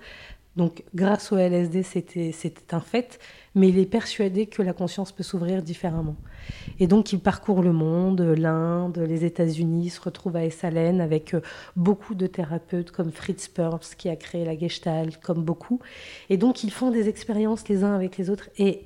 Donc, 0.58 0.82
grâce 0.92 1.30
au 1.30 1.36
LSD, 1.36 1.84
c'était 1.84 2.32
un 2.72 2.80
fait, 2.80 3.20
mais 3.54 3.68
il 3.68 3.78
est 3.78 3.86
persuadé 3.86 4.46
que 4.46 4.60
la 4.60 4.72
conscience 4.72 5.12
peut 5.12 5.22
s'ouvrir 5.22 5.62
différemment. 5.62 6.16
Et 6.80 6.88
donc 6.88 7.12
il 7.12 7.20
parcourt 7.20 7.62
le 7.62 7.72
monde, 7.72 8.20
l'Inde, 8.20 8.98
les 8.98 9.24
États-Unis, 9.24 9.90
se 9.90 10.00
retrouve 10.00 10.34
à 10.34 10.44
Esalen 10.44 11.00
avec 11.00 11.34
euh, 11.34 11.42
beaucoup 11.76 12.16
de 12.16 12.26
thérapeutes 12.26 12.90
comme 12.90 13.12
Fritz 13.12 13.46
Perls 13.46 13.86
qui 13.96 14.08
a 14.08 14.16
créé 14.16 14.44
la 14.44 14.58
Gestalt, 14.58 15.20
comme 15.22 15.44
beaucoup. 15.44 15.78
Et 16.28 16.36
donc 16.36 16.64
ils 16.64 16.72
font 16.72 16.90
des 16.90 17.08
expériences 17.08 17.68
les 17.68 17.84
uns 17.84 17.94
avec 17.94 18.16
les 18.16 18.28
autres. 18.28 18.50
Et, 18.58 18.82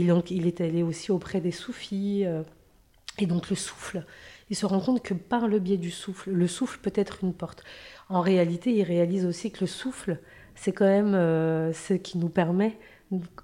donc, 0.00 0.32
il 0.32 0.48
est 0.48 0.60
allé 0.60 0.82
aussi 0.82 1.12
auprès 1.12 1.40
des 1.40 1.52
soufis. 1.52 2.24
Euh, 2.26 2.42
et 3.18 3.26
donc 3.26 3.48
le 3.48 3.54
souffle, 3.54 4.04
il 4.50 4.56
se 4.56 4.66
rend 4.66 4.80
compte 4.80 5.02
que 5.02 5.14
par 5.14 5.46
le 5.46 5.60
biais 5.60 5.76
du 5.76 5.92
souffle, 5.92 6.32
le 6.32 6.48
souffle 6.48 6.80
peut 6.80 6.92
être 6.96 7.18
une 7.22 7.32
porte. 7.32 7.62
En 8.08 8.20
réalité, 8.22 8.72
il 8.72 8.82
réalise 8.82 9.24
aussi 9.24 9.52
que 9.52 9.60
le 9.60 9.66
souffle, 9.68 10.18
c'est 10.54 10.72
quand 10.72 10.86
même 10.86 11.14
euh, 11.14 11.72
ce 11.72 11.94
qui 11.94 12.18
nous 12.18 12.28
permet 12.28 12.78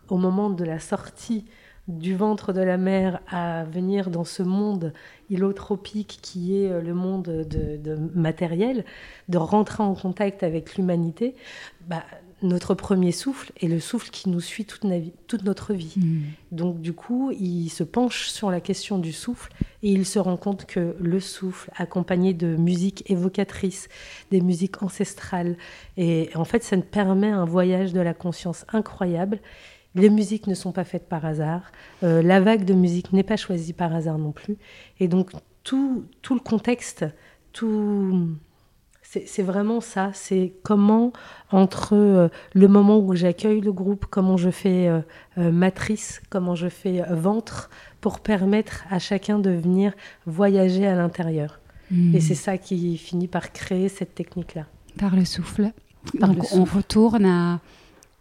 au 0.09 0.17
moment 0.17 0.51
de 0.51 0.65
la 0.65 0.79
sortie 0.79 1.45
du 1.89 2.15
ventre 2.15 2.53
de 2.53 2.61
la 2.61 2.77
mer 2.77 3.21
à 3.29 3.65
venir 3.65 4.11
dans 4.11 4.25
ce 4.25 4.43
monde 4.43 4.93
ilotropique 5.29 6.19
qui 6.23 6.57
est 6.57 6.71
euh, 6.71 6.81
le 6.81 6.95
monde 6.95 7.25
de, 7.25 7.97
matériel, 8.15 8.85
de 9.29 9.39
rentrer 9.39 9.83
en 9.83 9.95
contact 9.95 10.43
avec 10.43 10.77
l'humanité, 10.77 11.35
bah, 11.89 12.05
notre 12.43 12.75
premier 12.75 13.13
souffle 13.13 13.53
est 13.61 13.67
le 13.67 13.81
souffle 13.81 14.11
qui 14.11 14.29
nous 14.29 14.41
suit 14.41 14.65
toute, 14.65 14.85
toute 15.27 15.45
notre 15.45 15.75
vie. 15.75 15.95
Hmm. 15.97 16.23
Donc 16.53 16.81
du 16.81 16.93
coup, 16.93 17.33
il 17.39 17.69
se 17.69 17.85
penche 17.85 18.29
sur 18.29 18.51
la 18.51 18.61
question 18.61 18.99
du 18.99 19.13
souffle 19.13 19.53
et 19.83 19.91
il 19.93 20.07
se 20.07 20.19
rend 20.19 20.37
compte 20.37 20.67
que 20.67 20.97
le 20.99 21.21
souffle, 21.21 21.71
accompagné 21.77 22.35
de 22.35 22.57
musique 22.57 23.09
évocatrice, 23.11 23.89
des 24.31 24.41
musiques 24.41 24.83
ancestrales, 24.83 25.57
et 25.97 26.31
en 26.35 26.45
fait, 26.45 26.63
ça 26.63 26.77
nous 26.77 26.83
permet 26.83 27.31
un 27.31 27.45
voyage 27.45 27.93
de 27.93 28.01
la 28.01 28.15
conscience 28.15 28.65
incroyable. 28.73 29.41
Les 29.95 30.11
musiques 30.11 30.47
ne 30.47 30.55
sont 30.55 30.73
pas 30.73 30.85
faites 30.85 31.09
par 31.09 31.25
hasard. 31.25 31.73
Euh, 32.05 32.23
la 32.23 32.41
vague 32.41 32.65
de 32.65 32.75
musique 32.75 33.13
n'est 33.13 33.25
pas 33.25 33.37
choisie 33.37 33.73
par 33.73 33.95
hasard 33.95 34.19
non 34.19 34.33
plus. 34.33 34.57
Et 35.01 35.09
donc 35.09 35.31
tout, 35.65 36.05
tout 36.23 36.35
le 36.35 36.41
contexte, 36.41 37.05
tout 37.53 38.29
c'est 39.27 39.43
vraiment 39.43 39.81
ça, 39.81 40.13
c'est 40.15 40.53
comment, 40.63 41.13
entre 41.51 41.95
euh, 41.95 42.29
le 42.55 42.69
moment 42.69 42.99
où 42.99 43.15
j'accueille 43.17 43.61
le 43.61 43.73
groupe, 43.73 44.07
comment 44.09 44.37
je 44.37 44.51
fais 44.51 44.87
euh, 44.87 45.01
euh, 45.39 45.51
matrice, 45.51 46.23
comment 46.31 46.55
je 46.55 46.69
fais 46.69 47.03
ventre, 47.11 47.71
pour 48.01 48.21
permettre 48.21 48.85
à 48.89 49.01
chacun 49.01 49.41
de 49.41 49.51
venir 49.51 49.95
voyager 50.27 50.87
à 50.87 50.95
l'intérieur. 50.95 51.59
Hmm. 51.91 52.15
Et 52.15 52.21
c'est 52.21 52.37
ça 52.37 52.57
qui 52.57 52.97
finit 52.99 53.27
par 53.27 53.53
créer 53.53 53.89
cette 53.89 54.15
technique-là. 54.15 54.67
Par 54.97 55.17
le 55.17 55.25
souffle. 55.25 55.73
Donc 56.15 56.53
on 56.53 56.65
retourne 56.65 57.27
à, 57.27 57.61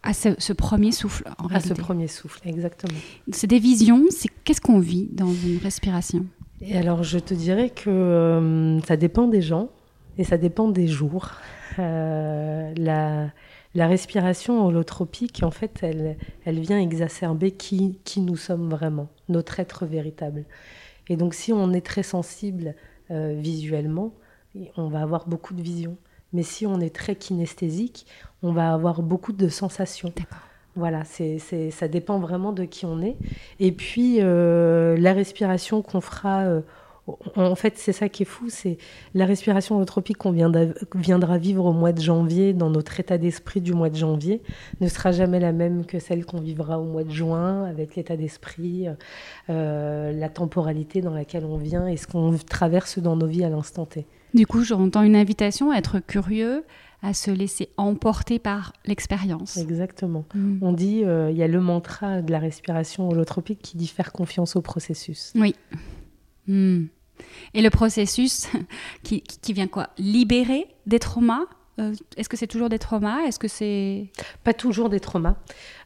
à 0.02 0.14
ce, 0.14 0.54
premier 0.54 0.92
souffle, 0.92 1.24
en 1.38 1.48
À 1.50 1.60
ce 1.60 1.74
premier 1.74 2.08
souffle, 2.08 2.42
exactement. 2.46 3.00
C'est 3.32 3.48
des 3.48 3.60
visions, 3.60 4.06
c'est 4.10 4.30
qu'est-ce 4.44 4.62
qu'on 4.62 4.80
vit 4.80 5.08
dans 5.12 5.32
une 5.32 5.60
respiration? 5.60 6.26
Et 6.62 6.78
alors, 6.78 7.04
je 7.04 7.20
te 7.20 7.34
dirais 7.34 7.70
que 7.70 8.80
ça 8.86 8.98
dépend 8.98 9.28
des 9.28 9.42
gens 9.42 9.70
et 10.20 10.26
ça 10.26 10.38
dépend 10.38 10.68
des 10.68 10.88
jours. 10.88 11.32
Euh, 11.80 12.74
la, 12.76 13.30
la, 13.74 13.88
respiration 13.88 14.66
holotropique, 14.66 15.42
en 15.44 15.50
fait, 15.50 15.80
elle, 15.82 16.18
elle 16.44 16.60
vient 16.60 16.80
exacerber 16.80 17.52
qui, 17.52 18.00
qui 18.04 18.20
nous 18.20 18.36
sommes 18.36 18.70
vraiment, 18.70 19.08
notre 19.30 19.62
être 19.62 19.86
véritable. 19.86 20.44
Et 21.08 21.16
donc, 21.16 21.34
si 21.34 21.54
on 21.54 21.72
est 21.72 21.86
très 21.86 22.04
sensible 22.04 22.76
euh, 23.12 23.34
visuellement, 23.40 24.14
on 24.76 24.90
va 24.90 25.02
avoir 25.02 25.26
beaucoup 25.26 25.54
de 25.54 25.62
visions. 25.62 25.96
Mais 26.34 26.44
si 26.44 26.68
on 26.68 26.82
est 26.82 26.94
très 26.94 27.16
kinesthésique, 27.16 28.06
on 28.44 28.52
va 28.52 28.74
avoir 28.74 29.02
beaucoup 29.02 29.32
de 29.32 29.48
sensations. 29.48 30.12
Voilà, 30.76 31.06
c'est, 31.06 31.40
ça 31.72 31.88
dépend 31.88 32.20
vraiment 32.20 32.52
de 32.52 32.66
qui 32.66 32.86
on 32.86 33.02
est. 33.02 33.16
Et 33.62 33.72
puis, 33.72 34.18
euh, 34.20 34.98
la 34.98 35.14
respiration 35.14 35.82
qu'on 35.82 36.02
fera 36.02 36.62
en 37.36 37.56
fait, 37.56 37.78
c'est 37.78 37.94
ça 37.94 38.10
qui 38.10 38.24
est 38.24 38.26
fou, 38.26 38.46
c'est 38.50 38.78
la 39.14 39.26
respiration 39.26 39.76
holotropique 39.78 40.18
qu'on 40.18 40.32
viendra 40.32 41.38
vivre 41.38 41.66
au 41.66 41.74
mois 41.74 41.92
de 41.92 42.02
janvier, 42.02 42.54
dans 42.54 42.70
notre 42.70 43.00
état 43.00 43.18
d'esprit 43.18 43.62
du 43.62 43.74
mois 43.74 43.90
de 43.90 43.96
janvier, 43.96 44.42
ne 44.82 44.88
sera 44.88 45.12
jamais 45.12 45.40
la 45.40 45.52
même 45.52 45.86
que 45.86 46.00
celle 46.00 46.26
qu'on 46.26 46.42
vivra 46.42 46.80
au 46.80 46.86
mois 46.86 47.04
de 47.04 47.12
juin, 47.12 47.66
avec 47.66 47.96
l'état 47.96 48.18
d'esprit, 48.18 48.88
euh, 49.50 50.12
la 50.12 50.30
temporalité 50.30 51.02
dans 51.02 51.14
laquelle 51.14 51.46
on 51.46 51.58
vient 51.58 51.88
et 51.88 51.98
ce 51.98 52.08
qu'on 52.08 52.36
traverse 52.38 53.00
dans 53.00 53.16
nos 53.16 53.28
vies 53.28 53.44
à 53.44 53.50
l'instant 53.50 53.86
T. 53.86 54.06
Du 54.34 54.46
coup, 54.46 54.64
j'entends 54.64 55.02
une 55.02 55.16
invitation 55.16 55.72
à 55.72 55.78
être 55.78 56.00
curieux, 56.00 56.64
à 57.02 57.14
se 57.14 57.32
laisser 57.32 57.70
emporter 57.78 58.40
par 58.40 58.74
l'expérience. 58.86 59.58
Exactement. 59.58 60.26
Mm. 60.34 60.58
On 60.62 60.74
dit, 60.74 61.04
euh, 61.04 61.32
il 61.32 61.38
y 61.38 61.44
a 61.44 61.48
le 61.48 61.62
mantra 61.62 62.22
de 62.22 62.32
la 62.32 62.40
respiration 62.40 63.10
holotropique 63.10 63.60
qui 63.62 63.78
dit 63.78 63.88
faire 63.88 64.12
confiance 64.12 64.56
au 64.56 64.62
processus. 64.62 65.32
Oui. 65.36 65.56
Mm. 66.48 66.86
Et 67.54 67.62
le 67.62 67.70
processus 67.70 68.48
qui, 69.04 69.24
vient 69.54 69.68
quoi? 69.68 69.90
Libérer 69.98 70.68
des 70.86 71.00
traumas 71.00 71.46
euh, 71.80 71.94
Est-ce 72.18 72.30
que 72.30 72.38
c'est 72.38 72.48
toujours 72.48 72.70
des 72.70 72.80
traumas? 72.80 73.22
Est-ce 73.26 73.40
que 73.40 73.48
c'est 73.48 74.08
pas 74.44 74.54
toujours 74.54 74.90
des 74.90 75.00
traumas 75.00 75.36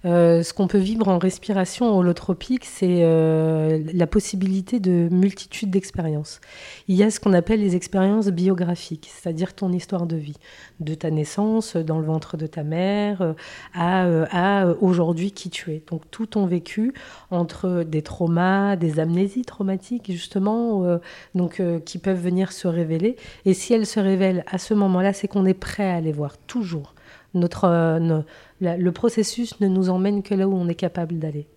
euh, 0.06 0.44
ce 0.44 0.54
qu'on 0.54 0.68
peut 0.68 0.80
vivre 0.80 1.08
en 1.08 1.18
respiration 1.18 1.98
holotropique, 1.98 2.66
c'est 2.66 3.04
euh, 3.04 3.82
la 3.94 4.06
possibilité 4.06 4.82
de 4.82 5.08
multitude 5.10 5.70
d'expériences. 5.70 6.42
Il 6.90 6.98
y 6.98 7.04
a 7.04 7.10
ce 7.10 7.22
qu'on 7.22 7.32
appelle 7.32 7.62
les 7.62 7.78
expériences 7.78 8.28
biographiques, 8.28 9.10
c'est-à-dire 9.14 9.56
ton 9.56 9.72
histoire 9.72 10.06
de 10.06 10.18
vie, 10.18 10.36
de 10.82 10.94
ta 10.94 11.10
naissance 11.10 11.78
dans 11.78 12.00
le 12.00 12.06
ventre 12.06 12.36
de 12.36 12.48
ta 12.48 12.64
mère 12.64 13.34
à, 13.74 14.06
à 14.32 14.68
aujourd'hui 14.82 15.32
qui 15.32 15.50
tu 15.50 15.72
es. 15.72 15.82
Donc 15.90 16.02
tout 16.12 16.26
ton 16.26 16.48
vécu 16.48 16.94
entre 17.32 17.84
des 17.84 18.02
traumas, 18.02 18.76
des 18.76 19.00
amnésies 19.00 19.44
traumatiques 19.44 20.12
justement, 20.12 21.00
donc 21.34 21.62
qui 21.86 21.98
peuvent 21.98 22.22
venir 22.22 22.52
se 22.52 22.68
révéler. 22.68 23.16
Et 23.46 23.54
si 23.54 23.74
elles 23.74 23.86
se 23.86 24.02
révèlent 24.02 24.44
à 24.52 24.58
ce 24.58 24.74
moment-là, 24.74 25.14
c'est 25.14 25.30
qu'on 25.30 25.46
est 25.46 25.54
prêt 25.54 25.83
à 25.92 26.02
les 26.02 26.12
voir 26.12 26.38
toujours. 26.38 26.96
Notre, 27.34 27.68
le 28.62 28.92
processus 28.92 29.60
ne 29.60 29.68
nous 29.68 29.90
emmène 29.90 30.24
que 30.24 30.36
là 30.36 30.48
où 30.48 30.54
on 30.54 30.68
est 30.68 30.76
capable 30.76 31.20
d'aller. 31.20 31.48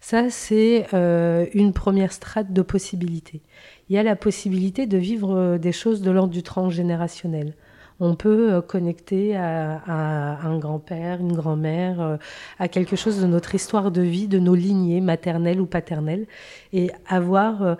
Ça, 0.00 0.30
c'est 0.30 0.86
euh, 0.94 1.46
une 1.52 1.72
première 1.72 2.12
strate 2.12 2.52
de 2.52 2.62
possibilités. 2.62 3.42
Il 3.88 3.96
y 3.96 3.98
a 3.98 4.02
la 4.02 4.16
possibilité 4.16 4.86
de 4.86 4.96
vivre 4.96 5.36
euh, 5.36 5.58
des 5.58 5.72
choses 5.72 6.00
de 6.00 6.10
l'ordre 6.10 6.32
du 6.32 6.42
transgénérationnel. 6.42 7.54
On 8.02 8.14
peut 8.14 8.50
euh, 8.50 8.62
connecter 8.62 9.36
à, 9.36 10.40
un 10.42 10.58
grand-père, 10.58 11.20
une 11.20 11.34
grand-mère, 11.34 12.18
à 12.58 12.68
quelque 12.68 12.96
chose 12.96 13.20
de 13.20 13.26
notre 13.26 13.54
histoire 13.54 13.90
de 13.90 14.00
vie, 14.00 14.26
de 14.26 14.38
nos 14.38 14.54
lignées 14.54 15.02
maternelles 15.02 15.60
ou 15.60 15.66
paternelles, 15.66 16.26
et 16.72 16.90
avoir 17.06 17.76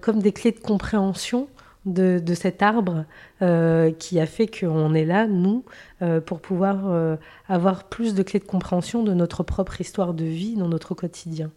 comme 0.00 0.18
des 0.18 0.32
clés 0.32 0.52
de 0.52 0.58
compréhension 0.58 1.46
de, 1.86 2.34
cet 2.34 2.62
arbre 2.62 3.04
euh, 3.42 3.90
qui 3.92 4.20
a 4.20 4.26
fait 4.26 4.46
qu'on 4.46 4.94
est 4.94 5.04
là, 5.04 5.26
nous, 5.26 5.64
euh, 6.02 6.20
pour 6.20 6.40
pouvoir 6.40 6.88
euh, 6.88 7.16
avoir 7.48 7.84
plus 7.84 8.14
de 8.14 8.22
clés 8.22 8.40
de 8.40 8.44
compréhension 8.44 9.02
de 9.02 9.14
notre 9.14 9.42
propre 9.42 9.80
histoire 9.80 10.14
de 10.14 10.24
vie 10.24 10.56
dans 10.56 10.68
notre 10.68 10.94
quotidien. 10.94 11.50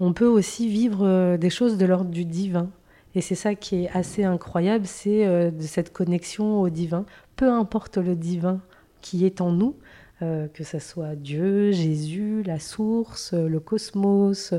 On 0.00 0.12
peut 0.12 0.26
aussi 0.26 0.68
vivre 0.68 1.36
des 1.36 1.50
choses 1.50 1.76
de 1.76 1.86
l'ordre 1.86 2.10
du 2.10 2.24
divin. 2.24 2.70
Et 3.14 3.20
c'est 3.20 3.34
ça 3.34 3.54
qui 3.54 3.84
est 3.84 3.90
assez 3.90 4.24
incroyable, 4.24 4.86
c'est 4.86 5.52
de 5.52 5.62
cette 5.62 5.92
connexion 5.92 6.60
au 6.60 6.70
divin. 6.70 7.04
Peu 7.36 7.48
importe 7.48 7.98
le 7.98 8.16
divin 8.16 8.60
qui 9.00 9.26
est 9.26 9.40
en 9.40 9.52
nous, 9.52 9.76
que 10.18 10.64
ce 10.64 10.80
soit 10.80 11.14
Dieu, 11.14 11.70
Jésus, 11.70 12.42
la 12.44 12.58
source, 12.58 13.32
le 13.34 13.60
cosmos. 13.60 14.54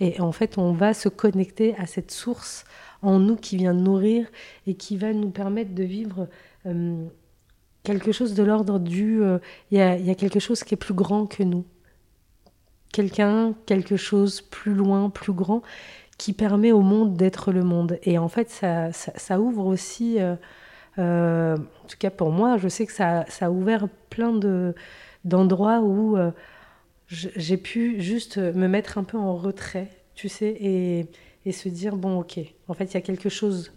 Et 0.00 0.20
en 0.20 0.32
fait, 0.32 0.58
on 0.58 0.72
va 0.72 0.94
se 0.94 1.08
connecter 1.08 1.76
à 1.76 1.86
cette 1.86 2.10
source 2.10 2.64
en 3.02 3.18
nous 3.18 3.36
qui 3.36 3.56
vient 3.56 3.72
nourrir 3.72 4.26
et 4.66 4.74
qui 4.74 4.96
va 4.96 5.12
nous 5.12 5.30
permettre 5.30 5.74
de 5.74 5.84
vivre 5.84 6.28
euh, 6.66 7.04
quelque 7.82 8.12
chose 8.12 8.34
de 8.34 8.42
l'ordre 8.42 8.78
du... 8.78 9.22
Euh, 9.22 9.38
il 9.70 9.78
y, 9.78 9.80
a, 9.80 10.14
quelque 10.14 10.40
chose 10.40 10.64
qui 10.64 10.74
est 10.74 10.78
plus 10.78 10.94
grand 10.94 11.26
que 11.26 11.42
nous. 11.42 11.64
quelqu'un, 12.92 13.54
quelque 13.66 13.96
chose 13.96 14.40
plus 14.40 14.74
loin, 14.74 15.10
plus 15.10 15.32
grand, 15.32 15.62
qui 16.16 16.32
permet 16.32 16.72
au 16.72 16.80
monde 16.80 17.16
d'être 17.16 17.52
le 17.52 17.62
monde. 17.62 17.98
Et 18.02 18.18
en 18.18 18.28
fait, 18.28 18.50
ça, 18.50 18.92
ça, 18.92 19.40
ouvre 19.40 19.66
aussi, 19.66 20.18
euh, 20.98 21.56
en 21.56 21.86
tout 21.86 21.96
cas 21.98 22.10
pour 22.10 22.32
moi, 22.32 22.56
je 22.56 22.68
sais 22.68 22.86
que 22.86 22.92
ça, 22.92 23.24
ça 23.28 23.46
a 23.46 23.50
ouvert 23.50 23.88
plein 24.10 24.32
de, 24.32 24.74
d'endroits 25.24 25.80
où 25.80 26.16
j'ai 27.08 27.56
pu 27.56 28.00
juste 28.00 28.38
me 28.38 28.66
mettre 28.66 28.98
un 28.98 29.04
peu 29.04 29.16
en 29.16 29.36
retrait, 29.36 29.88
tu 30.14 30.28
sais, 30.28 30.56
et, 30.60 31.06
et 31.44 31.52
se 31.52 31.68
dire, 31.68 31.96
bon, 31.96 32.18
ok, 32.20 32.40
en 32.68 32.74
fait, 32.74 32.86
il 32.86 32.94
y 32.94 32.96
a 32.98 33.02
quelque 33.02 33.28
chose 33.28 33.72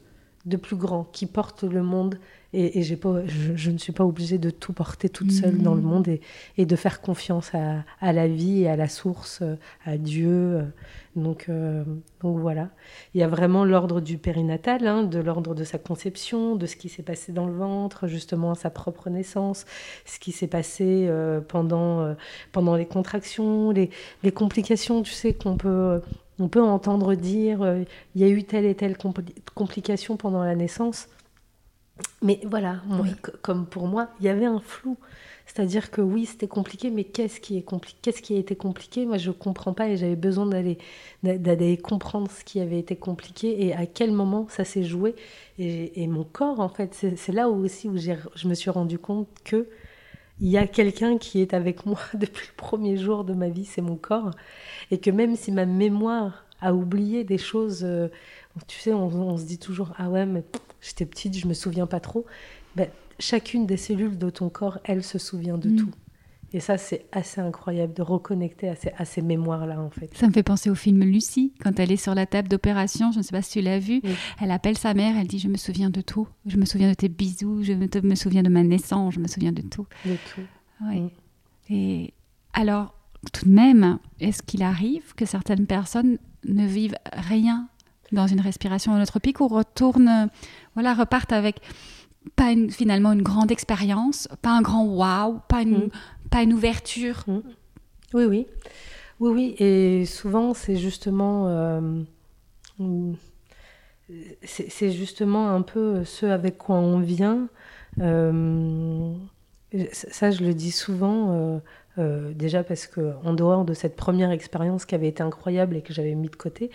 de 0.45 0.57
plus 0.57 0.75
grand 0.75 1.03
qui 1.03 1.27
porte 1.27 1.63
le 1.63 1.83
monde 1.83 2.17
et, 2.53 2.81
j'ai 2.81 2.97
pas, 2.97 3.25
je, 3.27 3.71
ne 3.71 3.77
suis 3.77 3.93
pas 3.93 4.03
obligée 4.03 4.37
de 4.37 4.49
tout 4.49 4.73
porter 4.73 5.07
toute 5.07 5.31
seule 5.31 5.59
dans 5.59 5.73
le 5.73 5.79
mmh. 5.81 5.85
monde 5.85 6.07
et, 6.09 6.19
et 6.57 6.65
de 6.65 6.75
faire 6.75 6.99
confiance 6.99 7.55
à, 7.55 7.85
à, 8.01 8.11
la 8.11 8.27
vie 8.27 8.63
et 8.63 8.69
à 8.69 8.75
la 8.75 8.89
source, 8.89 9.41
à 9.85 9.97
Dieu. 9.97 10.65
Donc, 11.15 11.45
euh, 11.47 11.85
donc 12.21 12.39
voilà. 12.39 12.69
Il 13.13 13.21
y 13.21 13.23
a 13.23 13.27
vraiment 13.29 13.63
l'ordre 13.63 14.01
du 14.01 14.17
périnatal, 14.17 14.85
hein, 14.85 15.03
de 15.03 15.19
l'ordre 15.19 15.55
de 15.55 15.63
sa 15.63 15.77
conception, 15.77 16.55
de 16.55 16.65
ce 16.65 16.75
qui 16.75 16.89
s'est 16.89 17.03
passé 17.03 17.31
dans 17.31 17.45
le 17.45 17.53
ventre, 17.53 18.07
justement 18.07 18.51
à 18.51 18.55
sa 18.55 18.69
propre 18.69 19.09
naissance, 19.09 19.65
ce 20.05 20.19
qui 20.19 20.33
s'est 20.33 20.47
passé 20.47 21.05
euh, 21.07 21.39
pendant, 21.39 22.01
euh, 22.01 22.13
pendant 22.51 22.75
les 22.75 22.85
contractions, 22.85 23.71
les, 23.71 23.89
les 24.23 24.31
complications, 24.31 25.03
tu 25.03 25.13
sais, 25.13 25.33
qu'on 25.33 25.55
peut 25.55 26.01
on 26.39 26.47
peut 26.47 26.61
entendre 26.61 27.15
dire 27.15 27.61
euh, 27.61 27.83
il 28.15 28.21
y 28.21 28.23
a 28.23 28.27
eu 28.27 28.43
telle 28.43 28.65
et 28.65 28.75
telle 28.75 28.97
complication 29.55 30.17
pendant 30.17 30.43
la 30.43 30.55
naissance. 30.55 31.07
Mais 32.21 32.39
voilà, 32.45 32.81
comme 33.41 33.65
pour 33.65 33.87
moi, 33.87 34.09
il 34.19 34.25
y 34.25 34.29
avait 34.29 34.45
un 34.45 34.59
flou. 34.59 34.97
C'est-à-dire 35.45 35.91
que 35.91 36.01
oui, 36.01 36.25
c'était 36.25 36.47
compliqué, 36.47 36.89
mais 36.89 37.03
qu'est-ce 37.03 37.41
qui, 37.41 37.57
est 37.57 37.65
qu'est-ce 38.01 38.21
qui 38.21 38.35
a 38.35 38.39
été 38.39 38.55
compliqué? 38.55 39.05
Moi, 39.05 39.17
je 39.17 39.29
ne 39.29 39.35
comprends 39.35 39.73
pas 39.73 39.89
et 39.89 39.97
j'avais 39.97 40.15
besoin 40.15 40.45
d'aller, 40.45 40.77
d'aller 41.23 41.77
comprendre 41.77 42.31
ce 42.31 42.45
qui 42.45 42.61
avait 42.61 42.79
été 42.79 42.95
compliqué 42.95 43.65
et 43.65 43.73
à 43.73 43.85
quel 43.85 44.11
moment 44.11 44.47
ça 44.49 44.63
s'est 44.63 44.83
joué. 44.83 45.15
Et, 45.59 46.07
mon 46.07 46.23
corps, 46.23 46.59
en 46.59 46.69
fait, 46.69 46.93
c'est, 46.93 47.33
là 47.33 47.49
aussi 47.49 47.89
où 47.89 47.97
je 47.97 48.47
me 48.47 48.53
suis 48.53 48.69
rendu 48.69 48.97
compte 48.97 49.27
que 49.43 49.67
il 50.41 50.49
y 50.49 50.57
a 50.57 50.67
quelqu'un 50.67 51.17
qui 51.17 51.39
est 51.39 51.53
avec 51.53 51.85
moi 51.85 51.99
depuis 52.13 52.47
le 52.47 52.55
premier 52.55 52.97
jour 52.97 53.23
de 53.23 53.33
ma 53.33 53.49
vie, 53.49 53.65
c'est 53.65 53.81
mon 53.81 53.95
corps. 53.95 54.31
Et 54.89 54.97
que 54.97 55.11
même 55.11 55.35
si 55.35 55.51
ma 55.51 55.65
mémoire 55.65 56.45
a 56.59 56.73
oublié 56.73 57.23
des 57.23 57.37
choses, 57.37 57.83
euh, 57.83 58.09
tu 58.67 58.79
sais, 58.79 58.93
on, 58.93 59.37
se 59.37 59.45
dit 59.45 59.57
toujours, 59.57 59.93
ah 59.97 60.09
ouais, 60.09 60.25
mais 60.25 60.43
j'étais 60.81 61.05
petite, 61.05 61.37
je 61.37 61.47
me 61.47 61.53
souviens 61.53 61.87
pas 61.87 61.99
trop. 61.99 62.25
Ben, 62.75 62.89
chacune 63.19 63.65
des 63.65 63.77
cellules 63.77 64.17
de 64.17 64.29
ton 64.29 64.49
corps, 64.49 64.79
elle 64.83 65.03
se 65.03 65.17
souvient 65.17 65.57
de 65.57 65.69
mm. 65.69 65.75
tout. 65.77 65.91
Et 66.53 66.59
ça, 66.59 66.77
c'est 66.77 67.05
assez 67.13 67.39
incroyable 67.39 67.93
de 67.93 68.01
reconnecter 68.01 68.67
à 68.67 68.75
ces, 68.75 68.91
à 68.97 69.05
ces 69.05 69.21
mémoires-là, 69.21 69.79
en 69.79 69.89
fait. 69.89 70.09
Ça 70.17 70.27
me 70.27 70.33
fait 70.33 70.43
penser 70.43 70.69
au 70.69 70.75
film 70.75 71.01
Lucie, 71.01 71.53
quand 71.63 71.79
elle 71.79 71.93
est 71.93 71.97
sur 71.97 72.13
la 72.13 72.25
table 72.25 72.49
d'opération, 72.49 73.11
je 73.13 73.19
ne 73.19 73.23
sais 73.23 73.31
pas 73.31 73.41
si 73.41 73.51
tu 73.53 73.61
l'as 73.61 73.79
vu, 73.79 74.01
elle 74.41 74.51
appelle 74.51 74.77
sa 74.77 74.93
mère, 74.93 75.15
elle 75.17 75.27
dit 75.27 75.39
Je 75.39 75.47
me 75.47 75.55
souviens 75.55 75.89
de 75.89 76.01
tout. 76.01 76.27
Je 76.45 76.57
me 76.57 76.65
souviens 76.65 76.89
de 76.89 76.93
tes 76.93 77.07
bisous, 77.07 77.63
je 77.63 77.71
me, 77.71 78.15
souviens 78.15 78.43
de 78.43 78.49
ma 78.49 78.63
naissance, 78.63 79.13
je 79.13 79.21
me 79.21 79.27
souviens 79.27 79.53
de 79.53 79.61
tout. 79.61 79.87
De 80.05 80.17
tout. 80.33 80.41
Oui. 80.81 81.09
Et 81.69 82.13
alors, 82.53 82.95
tout 83.31 83.45
de 83.45 83.51
même, 83.51 83.99
est-ce 84.19 84.43
qu'il 84.43 84.61
arrive 84.61 85.15
que 85.15 85.25
certaines 85.25 85.67
personnes 85.67 86.17
ne 86.43 86.65
vivent 86.65 86.97
rien 87.13 87.69
dans 88.11 88.27
une 88.27 88.41
respiration 88.41 88.93
holotropique 88.93 89.39
ou 89.39 89.47
retournent, 89.47 90.27
voilà, 90.73 90.93
repartent 90.93 91.31
avec 91.31 91.61
pas 92.35 92.53
finalement 92.69 93.13
une 93.13 93.21
grande 93.21 93.51
expérience, 93.51 94.27
pas 94.41 94.51
un 94.51 94.61
grand 94.61 94.83
wow, 94.85 95.39
pas 95.47 95.61
une, 95.61 95.85
mm 95.85 95.89
pas 96.31 96.41
une 96.41 96.53
ouverture. 96.53 97.23
Mm. 97.27 97.41
Oui, 98.15 98.25
oui. 98.25 98.47
Oui, 99.19 99.31
oui. 99.31 99.55
Et 99.59 100.05
souvent, 100.05 100.55
c'est 100.55 100.77
justement. 100.77 101.47
Euh, 101.47 102.01
c'est 104.43 104.91
justement 104.91 105.51
un 105.51 105.61
peu 105.61 106.03
ce 106.03 106.25
avec 106.25 106.57
quoi 106.57 106.75
on 106.77 106.99
vient. 106.99 107.47
Euh, 107.99 109.13
ça, 109.91 110.31
je 110.31 110.43
le 110.43 110.53
dis 110.53 110.71
souvent, 110.71 111.61
euh, 111.97 112.33
déjà 112.33 112.63
parce 112.63 112.87
que 112.87 113.13
en 113.23 113.33
dehors 113.33 113.63
de 113.63 113.73
cette 113.73 113.95
première 113.95 114.31
expérience 114.31 114.85
qui 114.85 114.95
avait 114.95 115.07
été 115.07 115.23
incroyable 115.23 115.77
et 115.77 115.81
que 115.81 115.93
j'avais 115.93 116.15
mis 116.15 116.27
de 116.27 116.35
côté, 116.35 116.71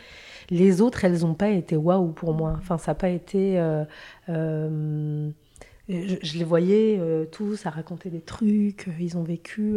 les 0.48 0.81
autres, 0.81 1.04
elles 1.04 1.20
n'ont 1.22 1.35
pas 1.35 1.50
été 1.50 1.76
waouh 1.76 2.12
pour 2.12 2.33
moi. 2.33 2.54
Enfin, 2.57 2.78
ça 2.78 2.92
n'a 2.92 2.94
pas 2.94 3.11
été 3.11 3.59
je, 5.88 6.38
les 6.38 6.44
voyais 6.44 6.99
euh, 6.99 7.27
tous 7.27 7.64
à 7.64 7.70
raconter 7.70 8.11
des 8.11 8.20
trucs, 8.20 8.88
euh, 8.88 8.92
ils 8.99 9.16
ont 9.16 9.22
vécu. 9.22 9.77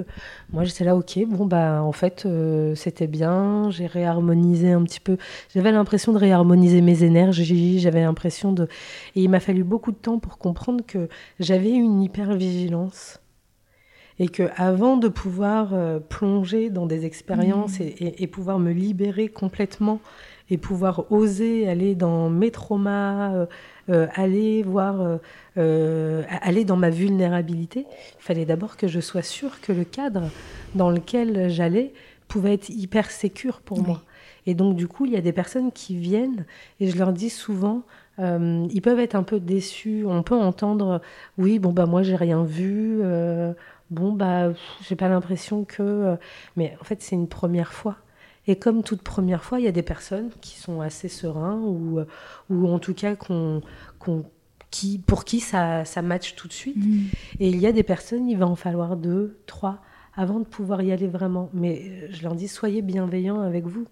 Moi, 0.51 0.63
j'étais 0.63 0.83
là, 0.83 0.95
ok, 0.95 1.19
bon, 1.27 1.45
bah, 1.45 1.83
en 1.83 1.91
fait, 1.91 2.23
euh, 2.25 2.73
c'était 2.73 3.05
bien, 3.05 3.69
j'ai 3.69 3.85
réharmonisé 3.85 4.71
un 4.71 4.83
petit 4.83 4.99
peu. 4.99 5.17
J'avais 5.53 5.71
l'impression 5.71 6.11
de 6.11 6.17
réharmoniser 6.17 6.81
mes 6.81 7.03
énergies, 7.03 7.79
j'avais 7.79 8.01
l'impression 8.01 8.51
de. 8.51 8.63
Et 9.15 9.21
il 9.21 9.29
m'a 9.29 9.39
fallu 9.39 9.63
beaucoup 9.63 9.91
de 9.91 9.97
temps 9.97 10.17
pour 10.17 10.39
comprendre 10.39 10.83
que 10.85 11.09
j'avais 11.39 11.71
une 11.71 12.01
hypervigilance. 12.01 13.19
Et 14.21 14.27
que 14.27 14.49
avant 14.57 14.97
de 14.97 15.07
pouvoir 15.07 15.73
plonger 16.09 16.69
dans 16.69 16.85
des 16.85 17.05
expériences 17.05 17.79
mmh. 17.79 17.83
et, 17.83 18.23
et, 18.23 18.27
pouvoir 18.27 18.59
me 18.59 18.73
libérer 18.73 19.29
complètement 19.29 20.01
et 20.49 20.57
pouvoir 20.57 21.09
oser 21.09 21.69
aller 21.69 21.95
dans 21.95 22.29
mes 22.29 22.51
traumas, 22.51 23.47
euh, 23.89 24.07
aller 24.13 24.61
voir, 24.61 25.01
euh, 25.01 25.17
euh, 25.57 26.23
aller 26.41 26.63
dans 26.63 26.75
ma 26.75 26.91
vulnérabilité, 26.91 27.87
il 28.19 28.23
fallait 28.23 28.45
d'abord 28.45 28.77
que 28.77 28.87
je 28.87 28.99
sois 28.99 29.23
sûre 29.23 29.61
que 29.61 29.71
le 29.71 29.83
cadre 29.83 30.29
dans 30.75 30.91
lequel 30.91 31.49
j'allais 31.49 31.93
pouvait 32.27 32.53
être 32.53 32.69
hyper 32.69 33.09
sécure 33.09 33.61
pour 33.61 33.81
moi. 33.81 34.03
Et 34.45 34.53
donc, 34.53 34.75
du 34.75 34.87
coup, 34.87 35.05
il 35.05 35.13
y 35.13 35.17
a 35.17 35.21
des 35.21 35.33
personnes 35.33 35.71
qui 35.71 35.95
viennent 35.95 36.45
et 36.79 36.87
je 36.87 36.97
leur 36.97 37.13
dis 37.13 37.31
souvent, 37.31 37.81
ils 38.19 38.81
peuvent 38.83 38.99
être 38.99 39.15
un 39.15 39.23
peu 39.23 39.39
déçus. 39.39 40.03
On 40.05 40.21
peut 40.23 40.35
entendre, 40.35 41.01
oui, 41.37 41.57
bon, 41.57 41.71
bah, 41.71 41.85
moi, 41.85 42.03
j'ai 42.03 42.15
rien 42.15 42.43
vu. 42.43 43.01
bon, 43.89 44.13
bah, 44.13 44.51
j'ai 44.87 44.95
pas 44.95 45.09
l'impression 45.09 45.63
que. 45.63 46.15
Mais 46.55 46.77
en 46.79 46.83
fait, 46.83 47.01
c'est 47.01 47.15
une 47.15 47.27
première 47.27 47.73
fois. 47.73 47.97
Et 48.49 48.55
comme 48.55 48.81
toute 48.81 49.03
première 49.03 49.43
fois, 49.43 49.59
il 49.59 49.65
y 49.65 49.67
a 49.67 49.71
des 49.71 49.83
personnes 49.83 50.31
qui 50.41 50.57
sont 50.57 50.81
assez 50.81 51.07
sereins 51.07 51.61
ou, 51.61 51.99
ou 52.49 52.67
en 52.67 52.79
tout 52.79 52.95
cas 52.95 53.15
qui, 54.71 54.97
pour 54.97 55.23
qui 55.23 55.39
ça, 55.39 55.85
ça 55.85 56.01
match 56.01 56.33
tout 56.33 56.47
de 56.47 56.53
suite. 56.53 56.83
Mm. 56.83 57.05
Et 57.41 57.49
il 57.49 57.57
y 57.57 57.67
a 57.67 57.71
des 57.71 57.83
personnes, 57.83 58.27
il 58.27 58.39
va 58.39 58.47
en 58.47 58.55
falloir 58.55 58.97
deux, 58.97 59.37
trois 59.45 59.83
avant 60.15 60.39
de 60.39 60.45
pouvoir 60.45 60.81
y 60.81 60.91
aller 60.91 61.05
vraiment. 61.05 61.51
Mais 61.53 61.83
euh, 61.83 62.07
je 62.09 62.23
leur 62.23 62.33
dis, 62.33 62.47
soyez 62.47 62.81
bienveillants 62.81 63.39
avec 63.39 63.67
vous. 63.67 63.85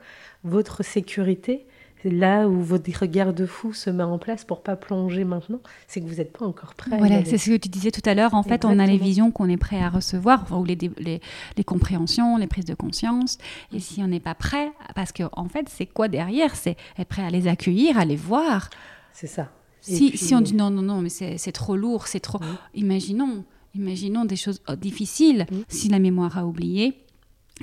Votre 0.44 0.84
sécurité, 0.84 1.68
là 2.04 2.48
où 2.48 2.62
votre 2.62 2.92
regard 3.00 3.34
de 3.34 3.46
fou 3.46 3.74
se 3.74 3.90
met 3.90 4.04
en 4.04 4.18
place 4.18 4.46
pour 4.46 4.62
pas 4.62 4.76
plonger 4.76 5.24
maintenant, 5.24 5.60
c'est 5.88 6.02
que 6.02 6.06
vous 6.06 6.16
n'êtes 6.16 6.32
pas 6.32 6.46
encore 6.46 6.74
prêt. 6.76 6.98
Voilà, 6.98 7.24
c'est 7.26 7.38
ce 7.38 7.50
que 7.50 7.58
tu 7.58 7.70
disais 7.70 7.92
tout 7.92 8.08
à 8.08 8.14
l'heure. 8.14 8.34
En 8.34 8.44
fait, 8.44 8.66
on 8.66 8.80
a 8.80 8.86
les 8.86 8.98
visions 8.98 9.32
qu'on 9.32 9.50
est 9.50 9.58
prêt 9.58 9.82
à 9.82 9.90
recevoir, 9.90 10.46
ou 10.52 10.64
les, 10.64 10.78
les, 10.98 11.22
les, 11.58 11.64
compréhensions, 11.64 12.38
les 12.38 12.48
prises 12.48 12.66
de 12.66 12.76
conscience. 12.76 13.38
Et 13.74 13.80
si 13.80 14.02
on 14.04 14.08
n'est 14.08 14.20
pas 14.20 14.36
prêt, 14.36 14.72
parce 14.96 15.12
que 15.12 15.24
en 15.34 15.48
fait, 15.50 15.68
c'est 15.70 15.86
quoi 15.86 16.08
derrière? 16.08 16.56
C'est 16.56 16.78
être 16.98 17.08
prêt 17.08 17.24
à 17.24 17.30
les 17.30 17.48
accueillir, 17.48 17.98
à 17.98 18.06
les 18.06 18.16
voir. 18.16 18.70
C'est 19.14 19.28
ça. 19.28 19.50
Si, 19.82 20.18
si, 20.18 20.36
on 20.36 20.42
dit 20.42 20.56
non, 20.56 20.70
non, 20.70 20.82
non, 20.82 21.02
mais 21.02 21.10
c'est 21.10 21.52
trop 21.52 21.76
lourd, 21.76 22.08
c'est 22.08 22.20
trop. 22.20 22.40
Imaginons, 22.74 23.46
imaginons 23.74 24.26
des 24.26 24.36
choses 24.36 24.62
oh, 24.68 24.76
difficiles. 24.76 25.46
Si 25.70 25.88
la 25.88 26.00
mémoire 26.00 26.38
a 26.38 26.46
oublié, 26.46 27.06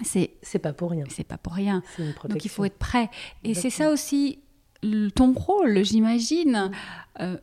c'est 0.02 0.58
pas 0.60 0.72
pour 0.72 0.90
rien. 0.90 1.04
C'est 1.08 1.24
pas 1.24 1.38
pour 1.38 1.52
rien. 1.52 1.82
Donc 2.28 2.44
il 2.44 2.48
faut 2.50 2.64
être 2.64 2.78
prêt. 2.78 3.10
Et 3.42 3.54
c'est 3.54 3.70
ça 3.70 3.90
aussi 3.90 4.40
ton 5.14 5.32
rôle, 5.32 5.84
j'imagine. 5.84 6.70
Euh, 7.20 7.36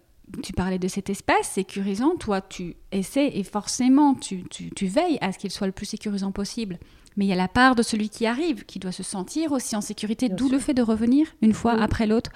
tu 0.43 0.53
parlais 0.53 0.79
de 0.79 0.87
cet 0.87 1.09
espace 1.09 1.49
sécurisant, 1.49 2.15
toi 2.15 2.41
tu 2.41 2.75
essaies 2.91 3.31
et 3.33 3.43
forcément 3.43 4.15
tu, 4.15 4.43
tu, 4.49 4.85
veilles 4.85 5.17
à 5.19 5.33
ce 5.33 5.37
qu'il 5.37 5.51
soit 5.51 5.67
le 5.67 5.73
plus 5.73 5.85
sécurisant 5.85 6.31
possible. 6.31 6.79
Mais 7.17 7.25
il 7.25 7.27
y 7.27 7.33
a 7.33 7.37
la 7.37 7.49
part 7.49 7.75
de 7.75 7.83
celui 7.83 8.09
qui 8.09 8.25
arrive 8.25 8.63
qui 8.65 8.79
doit 8.79 8.93
se 8.93 9.03
sentir 9.03 9.51
aussi 9.51 9.75
en 9.75 9.81
sécurité, 9.81 10.29
d'où 10.29 10.47
le 10.47 10.59
fait 10.59 10.73
de 10.73 10.81
revenir 10.81 11.27
une 11.41 11.53
fois 11.53 11.73
après 11.73 12.07
l'autre 12.07 12.31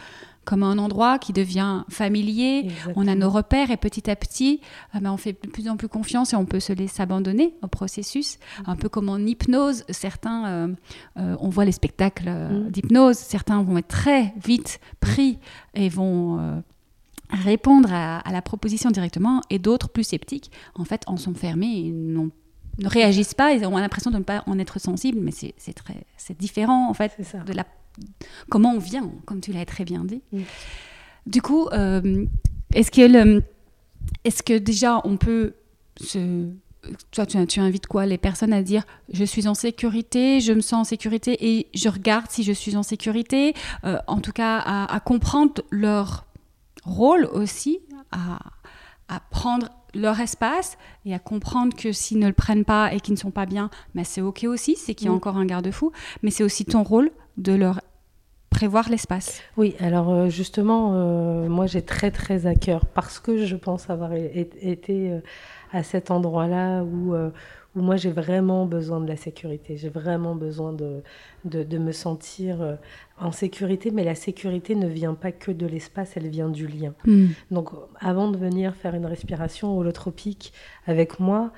comme 0.46 0.64
un 0.64 0.78
endroit 0.78 1.20
qui 1.20 1.34
devient 1.34 1.84
familier, 1.90 2.70
on 2.96 3.08
a 3.08 3.16
nos 3.16 3.30
repères 3.30 3.72
et 3.72 3.78
petit 3.78 4.10
à 4.10 4.16
petit, 4.16 4.62
ah 4.94 5.00
ben, 5.00 5.12
on 5.12 5.18
fait 5.18 5.34
de 5.34 5.50
plus 5.50 5.68
en 5.68 5.76
plus 5.76 5.88
confiance 5.88 6.34
et 6.34 6.36
on 6.36 6.46
peut 6.46 6.60
se 6.60 6.72
laisser 6.72 7.02
abandonner 7.02 7.56
au 7.62 7.68
processus. 7.68 8.38
Mm. 8.38 8.70
Un 8.70 8.76
peu 8.76 8.88
comme 8.88 9.10
en 9.10 9.18
hypnose, 9.18 9.84
certains, 9.90 10.46
euh, 10.48 10.68
euh, 11.18 11.36
on 11.40 11.50
voit 11.50 11.66
les 11.66 11.72
spectacles 11.72 12.28
euh, 12.28 12.50
mm. 12.50 12.70
d'hypnose, 12.70 13.18
certains 13.18 13.62
vont 13.64 13.78
être 13.78 13.88
très 13.88 14.34
vite 14.44 14.80
pris 15.00 15.40
et 15.74 15.90
vont 15.90 16.64
répondre 17.30 17.90
à, 17.92 18.22
la 18.32 18.42
proposition 18.42 18.92
directement 18.92 19.42
et 19.50 19.60
d'autres 19.60 19.90
plus 19.90 20.04
sceptiques, 20.04 20.52
en 20.76 20.86
fait, 20.86 21.04
en 21.08 21.18
sont 21.18 21.34
fermés 21.34 21.88
et 21.88 21.92
ne 21.92 22.30
réagissent 22.88 23.34
pas 23.34 23.54
et 23.54 23.66
ont 23.66 23.78
l'impression 23.78 24.12
de 24.12 24.18
ne 24.18 24.24
pas 24.24 24.44
en 24.46 24.60
être 24.60 24.80
sensibles, 24.80 25.20
mais 25.20 25.32
c'est 25.32 25.74
très 25.74 26.06
c'est 26.18 26.38
différent 26.38 26.90
en 26.90 26.94
fait 26.94 27.18
de 27.46 27.54
la 27.54 27.66
comment 28.50 28.74
on 28.74 28.80
vient, 28.80 29.12
comme 29.26 29.42
tu 29.42 29.52
l'as 29.52 29.66
très 29.66 29.86
bien 29.86 30.04
dit. 30.06 30.22
Du 31.26 31.42
coup, 31.42 31.68
euh, 31.70 32.26
est-ce 32.74 32.92
que, 32.92 33.42
est 34.24 34.42
que 34.44 34.58
déjà 34.58 35.02
on 35.04 35.18
peut 35.18 35.54
se 36.00 36.50
toi, 37.12 37.26
tu, 37.26 37.44
tu, 37.48 37.60
invites 37.60 37.88
quoi 37.88 38.06
Les 38.06 38.18
personnes 38.18 38.54
à 38.54 38.62
dire 38.62 38.84
je 39.12 39.24
suis 39.24 39.48
en 39.48 39.54
sécurité, 39.54 40.40
je 40.40 40.54
me 40.54 40.62
sens 40.62 40.82
en 40.82 40.84
sécurité 40.84 41.58
et 41.58 41.68
je 41.74 41.90
regarde 41.90 42.28
si 42.30 42.44
je 42.44 42.52
suis 42.52 42.76
en 42.76 42.84
sécurité. 42.84 43.54
Euh, 43.86 43.98
en 44.08 44.20
tout 44.20 44.32
cas, 44.32 44.60
à, 44.60 45.00
comprendre 45.00 45.62
leur 45.72 46.26
rôle 46.84 47.26
aussi, 47.26 47.80
à, 48.12 48.40
à, 49.08 49.20
prendre 49.32 49.70
leur 49.94 50.20
espace 50.20 50.78
et 51.06 51.14
à 51.14 51.20
comprendre 51.20 51.76
que 51.76 51.92
s'ils 51.92 52.20
ne 52.20 52.28
le 52.28 52.34
prennent 52.34 52.66
pas 52.66 52.94
et 52.94 53.00
qu'ils 53.00 53.14
ne 53.14 53.20
sont 53.20 53.32
pas 53.32 53.46
bien, 53.46 53.70
mais 53.94 54.04
c'est 54.04 54.22
ok 54.22 54.44
aussi, 54.44 54.76
c'est 54.76 54.94
qu'il 54.94 55.08
y 55.08 55.10
a 55.10 55.14
encore 55.14 55.38
un 55.38 55.46
garde-fou, 55.46 55.92
mais 56.22 56.32
c'est 56.32 56.44
aussi 56.44 56.66
ton 56.66 56.84
rôle 56.84 57.12
de 57.38 57.54
leur 57.54 57.82
prévoir 58.56 58.89
l'espace. 58.89 59.41
Oui, 59.58 59.76
alors 59.80 60.10
euh, 60.10 60.30
justement, 60.30 60.93
euh, 60.93 61.50
moi 61.50 61.65
j'ai 61.65 61.82
très 61.82 62.10
très 62.10 62.45
à 62.45 62.56
cœur 62.56 62.86
parce 62.86 63.19
que 63.19 63.45
je 63.45 63.58
pense 63.58 63.89
avoir 63.89 64.13
été 64.13 65.12
euh, 65.12 65.19
à 65.74 65.84
cet 65.84 66.10
endroit-là 66.10 66.84
où, 66.84 67.13
où 67.76 67.82
moi 67.82 67.96
j'ai 67.96 68.12
vraiment 68.12 68.66
besoin 68.66 69.00
de 69.00 69.08
la 69.08 69.16
sécurité, 69.16 69.78
j'ai 69.78 69.90
vraiment 69.90 70.36
besoin 70.36 70.74
de, 70.74 71.04
de, 71.44 71.78
me 71.78 71.92
sentir 71.92 72.78
en 73.20 73.32
sécurité, 73.32 73.92
mais 73.92 74.04
la 74.04 74.16
sécurité 74.16 74.76
ne 74.76 74.88
vient 74.88 75.14
pas 75.14 75.32
que 75.32 75.52
de 75.52 75.66
l'espace, 75.66 76.16
elle 76.16 76.30
vient 76.30 76.50
du 76.50 76.68
lien. 76.68 76.94
Hmm. 77.06 77.28
Donc 77.52 77.70
avant 78.00 78.32
de 78.32 78.38
venir 78.38 78.76
faire 78.76 78.96
une 78.96 79.06
respiration 79.06 79.78
holotropique 79.78 80.54
avec 80.88 81.20
moi, 81.20 81.52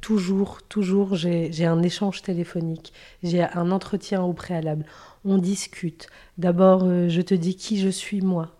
toujours, 0.00 0.62
toujours 0.62 1.14
j'ai 1.16 1.66
un 1.66 1.82
échange 1.82 2.22
téléphonique, 2.22 2.92
j'ai 3.22 3.42
un 3.42 3.70
entretien 3.70 4.22
au 4.22 4.32
préalable 4.32 4.86
on 5.24 5.38
discute. 5.38 6.08
D'abord, 6.38 6.82
euh, 6.84 7.08
je 7.08 7.20
te 7.20 7.34
dis 7.34 7.56
qui 7.56 7.78
je 7.78 7.88
suis 7.88 8.20
moi. 8.20 8.56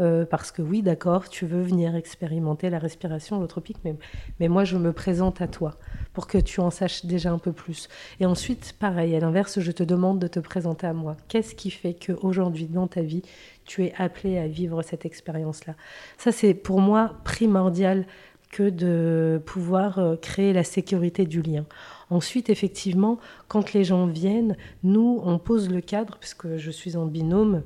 Euh, 0.00 0.26
parce 0.26 0.50
que 0.50 0.60
oui, 0.60 0.82
d'accord, 0.82 1.28
tu 1.28 1.46
veux 1.46 1.62
venir 1.62 1.94
expérimenter 1.94 2.68
la 2.68 2.78
respiration 2.78 3.36
holotropique, 3.38 3.76
mais, 3.84 3.94
mais 4.40 4.48
moi, 4.48 4.64
je 4.64 4.76
me 4.76 4.92
présente 4.92 5.40
à 5.40 5.46
toi 5.46 5.76
pour 6.12 6.26
que 6.26 6.38
tu 6.38 6.60
en 6.60 6.70
saches 6.70 7.06
déjà 7.06 7.30
un 7.30 7.38
peu 7.38 7.52
plus. 7.52 7.88
Et 8.18 8.26
ensuite, 8.26 8.74
pareil, 8.78 9.14
à 9.14 9.20
l'inverse, 9.20 9.60
je 9.60 9.72
te 9.72 9.84
demande 9.84 10.18
de 10.18 10.26
te 10.26 10.40
présenter 10.40 10.86
à 10.86 10.92
moi. 10.92 11.16
Qu'est-ce 11.28 11.54
qui 11.54 11.70
fait 11.70 11.94
qu'aujourd'hui, 11.94 12.66
dans 12.66 12.88
ta 12.88 13.02
vie, 13.02 13.22
tu 13.64 13.84
es 13.84 13.94
appelé 13.96 14.38
à 14.38 14.48
vivre 14.48 14.82
cette 14.82 15.06
expérience-là? 15.06 15.74
Ça, 16.18 16.32
c'est 16.32 16.54
pour 16.54 16.80
moi 16.80 17.14
primordial 17.22 18.06
que 18.50 18.70
de 18.70 19.40
pouvoir 19.46 19.98
euh, 19.98 20.16
créer 20.16 20.52
la 20.52 20.64
sécurité 20.64 21.24
du 21.24 21.42
lien. 21.42 21.64
Ensuite, 22.10 22.50
effectivement, 22.50 23.18
quand 23.48 23.72
les 23.72 23.84
gens 23.84 24.06
viennent, 24.06 24.56
nous, 24.84 25.20
on 25.24 25.38
pose 25.38 25.68
le 25.68 25.80
cadre, 25.80 26.18
puisque 26.18 26.56
je 26.56 26.70
suis 26.70 26.96
en 26.96 27.06
binôme, 27.06 27.62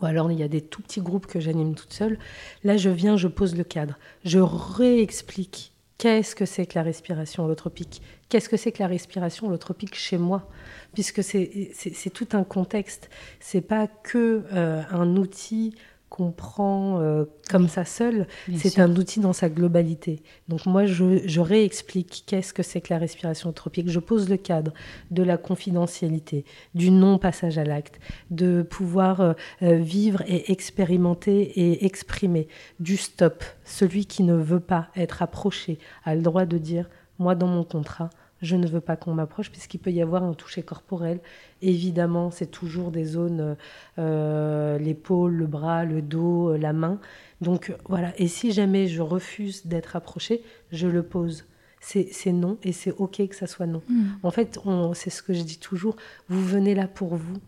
ou 0.00 0.06
alors 0.06 0.30
il 0.30 0.38
y 0.38 0.42
a 0.42 0.48
des 0.48 0.60
tout 0.60 0.82
petits 0.82 1.00
groupes 1.00 1.26
que 1.26 1.40
j'anime 1.40 1.74
toute 1.74 1.92
seule. 1.92 2.18
Là, 2.64 2.76
je 2.76 2.90
viens, 2.90 3.16
je 3.16 3.28
pose 3.28 3.56
le 3.56 3.64
cadre. 3.64 3.98
Je 4.24 4.38
réexplique 4.38 5.72
qu'est-ce 5.98 6.34
que 6.34 6.46
c'est 6.46 6.66
que 6.66 6.74
la 6.74 6.82
respiration 6.82 7.44
holotropique, 7.44 8.02
qu'est-ce 8.28 8.48
que 8.48 8.56
c'est 8.56 8.72
que 8.72 8.82
la 8.82 8.88
respiration 8.88 9.46
holotropique 9.46 9.94
chez 9.94 10.18
moi, 10.18 10.48
puisque 10.94 11.22
c'est 11.22 12.10
tout 12.12 12.28
un 12.32 12.44
contexte. 12.44 13.08
C'est 13.40 13.60
pas 13.60 13.86
que 13.86 14.42
euh, 14.52 14.82
un 14.90 15.16
outil 15.16 15.74
qu'on 16.12 16.30
prend 16.30 17.00
euh, 17.00 17.24
comme 17.48 17.68
ça 17.68 17.86
seul, 17.86 18.26
c'est 18.54 18.78
un 18.78 18.94
outil 18.96 19.18
dans 19.18 19.32
sa 19.32 19.48
globalité. 19.48 20.22
Donc 20.46 20.66
moi, 20.66 20.84
je, 20.84 21.40
réexplique 21.40 22.24
qu'est-ce 22.26 22.52
que 22.52 22.62
c'est 22.62 22.82
que 22.82 22.92
la 22.92 22.98
respiration 22.98 23.50
tropique. 23.50 23.88
Je 23.88 23.98
pose 23.98 24.28
le 24.28 24.36
cadre 24.36 24.74
de 25.10 25.22
la 25.22 25.38
confidentialité, 25.38 26.44
du 26.74 26.90
non-passage 26.90 27.56
à 27.56 27.64
l'acte, 27.64 27.98
de 28.30 28.60
pouvoir 28.60 29.22
euh, 29.22 29.32
euh, 29.62 29.76
vivre 29.76 30.22
et 30.26 30.52
expérimenter 30.52 31.40
et 31.58 31.86
exprimer, 31.86 32.46
du 32.78 32.98
stop. 32.98 33.42
Celui 33.64 34.04
qui 34.04 34.22
ne 34.22 34.34
veut 34.34 34.60
pas 34.60 34.88
être 34.94 35.22
approché 35.22 35.78
a 36.04 36.14
le 36.14 36.20
droit 36.20 36.44
de 36.44 36.58
dire, 36.58 36.90
moi 37.18 37.34
dans 37.34 37.46
mon 37.46 37.64
contrat, 37.64 38.10
je 38.42 38.56
ne 38.56 38.66
veux 38.66 38.80
pas 38.80 38.96
qu'on 38.96 39.14
m'approche, 39.14 39.50
puisqu'il 39.50 39.78
peut 39.78 39.92
y 39.92 40.02
avoir 40.02 40.24
un 40.24 40.34
toucher 40.34 40.62
corporel. 40.62 41.20
Évidemment, 41.62 42.30
c'est 42.32 42.50
toujours 42.50 42.90
des 42.90 43.04
zones, 43.04 43.56
euh, 43.98 44.78
l'épaule, 44.78 45.32
le 45.32 45.46
bras, 45.46 45.84
le 45.84 46.02
dos, 46.02 46.50
euh, 46.50 46.58
la 46.58 46.72
main. 46.72 46.98
Donc 47.40 47.74
voilà, 47.88 48.12
et 48.18 48.26
si 48.26 48.52
jamais 48.52 48.88
je 48.88 49.00
refuse 49.00 49.66
d'être 49.66 49.96
approché, 49.96 50.42
je 50.72 50.88
le 50.88 51.02
pose. 51.02 51.46
C'est 51.80 52.32
non, 52.32 52.58
et 52.62 52.70
c'est 52.70 52.92
OK 52.92 53.26
que 53.26 53.34
ça 53.34 53.48
soit 53.48 53.66
non. 53.66 53.82
Hmm. 53.88 54.10
En 54.22 54.30
fait, 54.30 54.60
c'est 54.94 55.10
ce 55.10 55.20
que 55.20 55.32
je 55.32 55.42
dis 55.42 55.58
toujours, 55.58 55.96
vous 56.28 56.44
venez 56.44 56.76
là 56.76 56.86
pour 56.86 57.16
vous. 57.16 57.38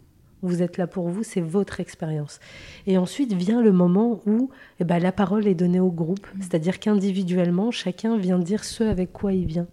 Vous 0.43 0.61
êtes 0.61 0.77
là 0.77 0.87
pour 0.89 1.09
vous, 1.09 1.23
c'est 1.23 1.41
votre 1.41 1.79
expérience. 1.81 2.41
Et 2.87 2.99
ensuite 2.99 3.33
vient 3.33 3.63
le 3.63 3.73
moment 3.73 4.21
où 4.27 4.51
eh 4.81 4.85
ben, 4.85 4.99
la 4.99 5.13
parole 5.13 5.47
est 5.47 5.55
donnée 5.55 5.81
au 5.81 5.91
groupe, 5.91 6.27
hmm. 6.35 6.43
c'est-à-dire 6.43 6.81
qu'individuellement, 6.81 7.71
chacun 7.71 8.17
vient 8.19 8.39
dire 8.39 8.65
ce 8.65 8.83
avec 8.83 9.13
quoi 9.13 9.33
il 9.33 9.47
vient. 9.47 9.69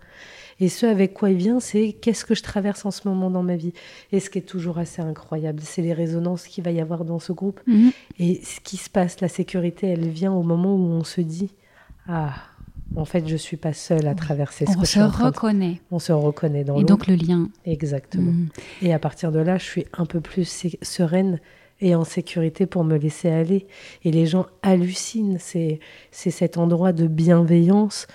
Et 0.62 0.70
ce 0.70 0.86
avec 0.86 1.16
quoi 1.16 1.32
il 1.32 1.38
vient, 1.38 1.60
c'est 1.60 1.92
qu'est-ce 1.92 2.24
que 2.24 2.36
je 2.36 2.44
traverse 2.44 2.86
en 2.86 2.92
ce 2.92 3.08
moment 3.08 3.32
dans 3.32 3.42
ma 3.42 3.56
vie. 3.56 3.74
Et 4.12 4.20
ce 4.20 4.30
qui 4.30 4.38
est 4.38 4.44
toujours 4.44 4.78
assez 4.78 5.02
incroyable, 5.02 5.60
c'est 5.64 5.82
les 5.82 5.92
résonances 5.92 6.46
qu'il 6.46 6.64
va 6.64 6.70
y 6.70 6.80
avoir 6.80 7.04
dans 7.04 7.18
ce 7.18 7.34
groupe. 7.34 7.60
Mhm. 7.66 7.92
Et 8.20 8.42
ce 8.44 8.60
qui 8.62 8.78
se 8.78 8.88
passe, 8.88 9.20
la 9.22 9.28
sécurité, 9.28 9.88
elle 9.88 10.08
vient 10.08 10.32
au 10.32 10.44
moment 10.44 10.76
où 10.76 10.92
on 10.92 11.04
se 11.04 11.20
dit 11.20 11.50
Ah, 12.08 12.36
en 12.96 13.06
fait, 13.06 13.28
je 13.28 13.36
suis 13.36 13.58
pas 13.58 13.74
seule 13.74 14.06
à 14.06 14.14
traverser 14.14 14.68
ce 14.68 14.78
on 14.78 14.86
se 14.86 15.00
reconnaît. 15.00 15.82
On 15.90 15.98
se 15.98 16.12
reconnaît 16.12 16.64
dans 16.64 16.80
Et 16.80 16.84
donc 16.84 17.08
le 17.08 17.16
lien. 17.16 17.50
Exactement. 17.66 18.32
Mhm. 18.32 18.50
Et 18.84 18.94
à 18.94 19.00
partir 19.00 19.32
de 19.32 19.40
là, 19.40 19.58
je 19.58 19.64
suis 19.64 19.86
un 19.98 20.06
peu 20.06 20.22
plus 20.22 20.68
sereine 20.84 21.40
et 21.80 21.96
en 21.96 22.04
sécurité 22.04 22.68
pour 22.68 22.84
me 22.84 22.98
laisser 22.98 23.30
aller. 23.30 23.66
Et 24.04 24.12
les 24.12 24.28
gens 24.28 24.46
hallucinent. 24.62 25.40
C'est 25.40 25.80
cet 26.12 26.60
endroit 26.60 26.94
de 26.94 27.08
bienveillance 27.08 28.06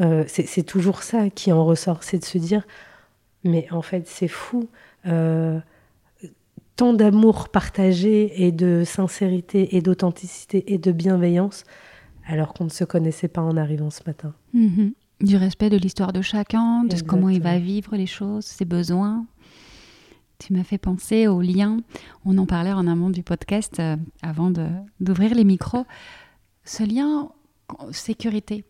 euh, 0.00 0.24
c'est 0.26 0.64
toujours 0.64 1.02
ça 1.02 1.30
qui 1.30 1.52
en 1.52 1.64
ressort, 1.64 2.02
c'est 2.02 2.18
de 2.18 2.24
se 2.24 2.38
dire, 2.38 2.66
mais 3.44 3.66
en 3.70 3.82
fait 3.82 4.08
c'est 4.08 4.28
fou, 4.28 4.68
euh, 5.06 5.60
tant 6.76 6.92
d'amour 6.92 7.48
partagé 7.48 8.44
et 8.44 8.50
de 8.50 8.82
sincérité 8.84 9.76
et 9.76 9.82
d'authenticité 9.82 10.72
et 10.72 10.78
de 10.78 10.90
bienveillance, 10.90 11.64
alors 12.26 12.54
qu'on 12.54 12.64
ne 12.64 12.70
se 12.70 12.84
connaissait 12.84 13.28
pas 13.28 13.42
en 13.42 13.56
arrivant 13.56 13.90
ce 13.90 14.00
matin. 14.06 14.34
Mhm. 14.52 14.92
Du 15.20 15.36
respect 15.36 15.70
de 15.70 15.76
l'histoire 15.76 16.12
de 16.12 16.22
chacun, 16.22 16.84
de 16.84 17.00
comment 17.00 17.28
il 17.28 17.40
va 17.40 17.58
vivre 17.58 17.96
les 17.96 18.06
choses, 18.06 18.44
ses 18.44 18.64
besoins. 18.64 19.24
Tu 20.38 20.52
m'as 20.52 20.64
fait 20.64 20.78
penser 20.78 21.28
au 21.28 21.40
lien, 21.40 21.78
on 22.24 22.36
en 22.36 22.46
parlait 22.46 22.72
en 22.72 22.88
amont 22.88 23.10
du 23.10 23.22
podcast 23.22 23.78
euh, 23.78 23.96
avant 24.22 24.50
d'ouvrir 24.98 25.34
les 25.34 25.44
micros, 25.44 25.86
ce 26.64 26.82
lien 26.82 27.30
sécurité 27.92 28.64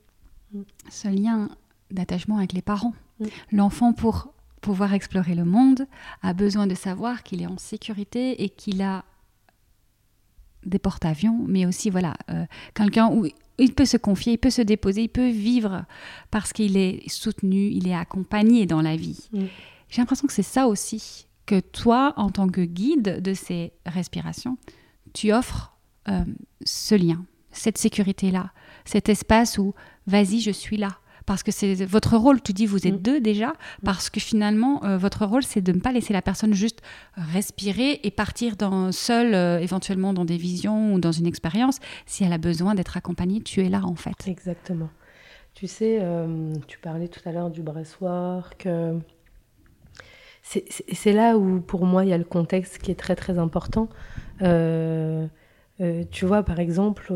ce 0.89 1.09
lien 1.09 1.49
d'attachement 1.91 2.39
avec 2.39 2.53
les 2.53 2.63
parents. 2.63 2.95
Mm. 3.21 3.27
L'enfant, 3.53 3.93
pour 3.93 4.33
pouvoir 4.61 4.95
explorer 4.95 5.35
le 5.35 5.45
monde, 5.45 5.87
a 6.23 6.33
besoin 6.33 6.67
de 6.67 6.75
savoir 6.75 7.23
qu'il 7.23 7.43
est 7.43 7.47
en 7.47 7.59
sécurité 7.59 8.43
et 8.43 8.49
qu'il 8.49 8.83
a 8.83 9.05
des 10.65 10.79
porte-avions, 10.79 11.45
mais 11.47 11.67
aussi 11.67 11.91
voilà 11.91 12.15
euh, 12.31 12.47
quelqu'un 12.75 13.11
où 13.13 13.27
il 13.59 13.75
peut 13.75 13.85
se 13.85 13.99
confier, 13.99 14.35
il 14.35 14.39
peut 14.39 14.51
se 14.51 14.63
déposer, 14.63 15.03
il 15.03 15.09
peut 15.09 15.29
vivre 15.29 15.85
parce 16.31 16.53
qu'il 16.53 16.77
est 16.79 17.07
soutenu, 17.09 17.69
il 17.69 17.87
est 17.87 17.95
accompagné 17.95 18.65
dans 18.65 18.81
la 18.81 18.97
vie. 18.97 19.29
Mm. 19.33 19.45
J'ai 19.91 20.01
l'impression 20.01 20.27
que 20.27 20.33
c'est 20.33 20.43
ça 20.43 20.67
aussi 20.67 21.27
que 21.47 21.61
toi, 21.61 22.15
en 22.17 22.31
tant 22.31 22.49
que 22.49 22.63
guide 22.63 23.21
de 23.21 23.35
ces 23.35 23.73
respirations, 23.85 24.57
tu 25.13 25.33
offres 25.33 25.77
euh, 26.09 26.25
ce 26.65 26.95
lien, 26.95 27.25
cette 27.51 27.79
sécurité-là, 27.79 28.51
cet 28.85 29.09
espace 29.09 29.59
où 29.59 29.75
vas-y, 30.07 30.41
je 30.41 30.51
suis 30.51 30.77
là. 30.77 30.99
Parce 31.27 31.43
que 31.43 31.51
c'est 31.51 31.75
votre 31.87 32.17
rôle, 32.19 32.43
tu 32.43 32.53
dis 32.53 32.67
vous 32.67 32.87
êtes 32.87 32.95
mm. 32.95 33.03
deux 33.03 33.21
déjà, 33.21 33.49
mm. 33.49 33.85
parce 33.85 34.11
que 34.11 34.21
finalement, 34.21 34.85
euh, 34.85 34.99
votre 34.99 35.25
rôle, 35.25 35.43
c'est 35.43 35.63
de 35.63 35.73
ne 35.73 35.81
pas 35.81 35.93
laisser 35.93 36.13
la 36.13 36.23
personne 36.23 36.53
juste 36.53 36.83
respirer 37.17 38.01
et 38.03 38.11
partir 38.11 38.57
dans, 38.57 38.93
seule, 38.93 39.35
euh, 39.35 39.59
éventuellement 39.59 40.13
dans 40.13 40.25
des 40.25 40.37
visions 40.37 40.93
ou 40.95 41.01
dans 41.01 41.13
une 41.13 41.27
expérience. 41.27 41.79
Si 42.07 42.25
elle 42.25 42.33
a 42.33 42.39
besoin 42.39 42.75
d'être 42.75 42.97
accompagnée, 42.97 43.41
tu 43.41 43.65
es 43.65 43.69
là 43.69 43.83
en 43.85 43.95
fait. 43.95 44.27
Exactement. 44.27 44.91
Tu 45.55 45.67
sais, 45.67 45.99
euh, 46.03 46.53
tu 46.67 46.79
parlais 46.79 47.09
tout 47.09 47.21
à 47.25 47.33
l'heure 47.33 47.51
du 47.51 47.63
breastwork. 47.63 48.69
c'est 50.43 51.13
là 51.13 51.39
où, 51.39 51.61
pour 51.61 51.87
moi, 51.87 52.05
il 52.05 52.11
y 52.11 52.13
a 52.13 52.19
le 52.19 52.25
contexte 52.25 52.79
qui 52.79 52.91
est 52.91 52.99
très 52.99 53.17
très 53.17 53.39
important. 53.39 53.89
tu 54.41 56.27
vois, 56.27 56.43
par 56.43 56.59
exemple, 56.59 57.15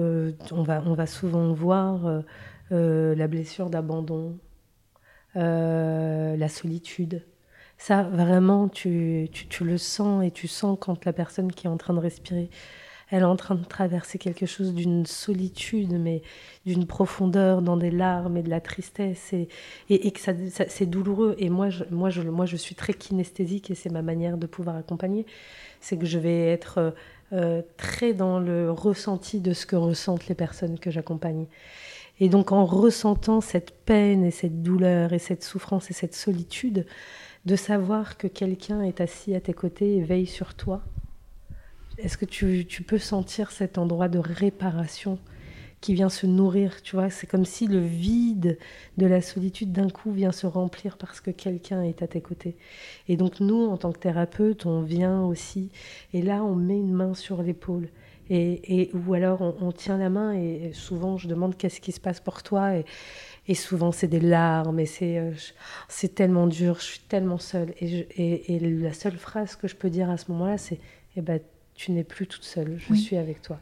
on, 0.52 0.62
va, 0.62 0.82
on 0.86 0.94
va 0.94 1.06
souvent 1.06 1.52
voir 1.52 2.22
la 2.70 3.28
blessure 3.28 3.70
d'abandon, 3.70 4.38
euh, 5.36 6.36
la 6.36 6.48
solitude. 6.48 7.22
Ça, 7.76 8.02
vraiment, 8.02 8.68
tu, 8.68 9.28
tu, 9.30 9.62
le 9.62 9.78
sens 9.78 10.24
et 10.24 10.30
tu 10.30 10.48
sens 10.48 10.76
quand 10.80 11.04
la 11.04 11.12
personne 11.12 11.52
qui 11.52 11.66
est 11.66 11.70
en 11.70 11.76
train 11.76 11.94
de 11.94 12.00
respirer, 12.00 12.50
elle 13.10 13.20
est 13.20 13.24
en 13.24 13.36
train 13.36 13.54
de 13.54 13.64
traverser 13.64 14.18
quelque 14.18 14.46
chose 14.46 14.74
d'une 14.74 15.06
solitude, 15.06 15.92
mais 15.92 16.22
d'une 16.66 16.86
profondeur 16.86 17.62
dans 17.62 17.76
des 17.76 17.90
larmes 17.90 18.36
et 18.38 18.42
de 18.42 18.50
la 18.50 18.60
tristesse, 18.60 19.32
et, 19.32 19.48
et, 19.90 20.10
que 20.10 20.20
c'est 20.68 20.86
douloureux. 20.86 21.36
Et 21.38 21.50
moi 21.50 21.70
je, 21.70 21.84
moi, 21.90 22.10
je, 22.10 22.22
moi, 22.22 22.46
je 22.46 22.56
suis 22.56 22.74
très 22.74 22.94
kinesthésique 22.94 23.70
et 23.70 23.74
c'est 23.74 23.90
ma 23.90 24.02
manière 24.02 24.38
de 24.38 24.46
pouvoir 24.46 24.76
accompagner. 24.76 25.24
C'est 25.80 25.98
que 25.98 26.06
je 26.06 26.18
vais 26.18 26.50
être 26.50 26.94
euh, 27.32 27.62
très 27.76 28.14
dans 28.14 28.40
le 28.40 28.72
ressenti 28.72 29.40
de 29.40 29.52
ce 29.52 29.66
que 29.66 29.76
ressentent 29.76 30.26
les 30.26 30.34
personnes 30.34 30.78
que 30.78 30.90
j'accompagne. 30.90 31.46
Et 32.20 32.28
donc 32.28 32.52
en 32.52 32.64
ressentant 32.64 33.40
cette 33.40 33.72
peine 33.84 34.24
et 34.24 34.30
cette 34.30 34.62
douleur 34.62 35.12
et 35.12 35.18
cette 35.18 35.44
souffrance 35.44 35.90
et 35.90 35.94
cette 35.94 36.14
solitude, 36.14 36.86
de 37.44 37.56
savoir 37.56 38.18
que 38.18 38.26
quelqu'un 38.26 38.82
est 38.82 39.00
assis 39.00 39.34
à 39.34 39.40
tes 39.40 39.54
côtés 39.54 39.96
et 39.96 40.02
veille 40.02 40.26
sur 40.26 40.54
toi, 40.54 40.82
est-ce 41.98 42.16
que 42.16 42.24
tu, 42.24 42.82
peux 42.86 42.98
sentir 42.98 43.50
cet 43.50 43.76
endroit 43.76 44.08
de 44.08 44.20
réparation 44.20 45.18
qui 45.80 45.94
vient 45.94 46.08
se 46.08 46.26
nourrir, 46.26 46.80
tu 46.82 46.94
vois? 46.94 47.10
C'est 47.10 47.26
comme 47.26 47.44
si 47.44 47.66
le 47.66 47.80
vide 47.80 48.58
de 48.98 49.06
la 49.06 49.20
solitude 49.20 49.72
d'un 49.72 49.90
coup 49.90 50.12
vient 50.12 50.30
se 50.30 50.46
remplir 50.46 50.96
parce 50.96 51.20
que 51.20 51.32
quelqu'un 51.32 51.82
est 51.82 52.02
à 52.02 52.06
tes 52.06 52.20
côtés. 52.20 52.56
Et 53.08 53.16
donc 53.16 53.40
nous, 53.40 53.66
en 53.66 53.76
tant 53.76 53.90
que 53.90 53.98
thérapeute, 53.98 54.64
on 54.64 54.82
vient 54.82 55.22
aussi, 55.24 55.70
et 56.12 56.22
là, 56.22 56.44
on 56.44 56.54
met 56.54 56.78
une 56.78 56.92
main 56.92 57.14
sur 57.14 57.42
l'épaule. 57.42 57.88
Et, 58.30 58.90
ou 58.92 59.14
alors 59.14 59.40
on, 59.62 59.72
tient 59.72 59.96
la 59.96 60.10
main 60.10 60.34
et 60.34 60.72
souvent 60.74 61.16
je 61.16 61.28
demande 61.28 61.56
qu'est-ce 61.56 61.80
qui 61.80 61.92
se 61.92 62.00
passe 62.00 62.20
pour 62.20 62.42
toi 62.42 62.76
et, 62.76 62.84
et 63.46 63.54
souvent 63.54 63.90
c'est 63.90 64.06
des 64.06 64.20
larmes 64.20 64.78
et 64.78 64.84
c'est 64.84 65.18
euh, 65.18 65.32
c'est 65.88 66.14
tellement 66.14 66.46
dur, 66.46 66.76
je 66.78 66.84
suis 66.84 67.00
tellement 67.08 67.38
seule 67.38 67.72
et, 67.80 68.54
et, 68.54 68.60
la 68.60 68.92
seule 68.92 69.16
phrase 69.16 69.56
que 69.56 69.66
je 69.66 69.76
peux 69.76 69.88
dire 69.88 70.10
à 70.10 70.18
ce 70.18 70.30
moment-là 70.30 70.58
c'est 70.58 70.78
eh 71.16 71.22
ben 71.22 71.40
tu 71.74 71.92
n'es 71.92 72.04
plus 72.04 72.26
toute 72.26 72.44
seule, 72.44 72.78
je 72.78 72.92
suis 72.92 73.16
avec 73.16 73.40
toi 73.40 73.58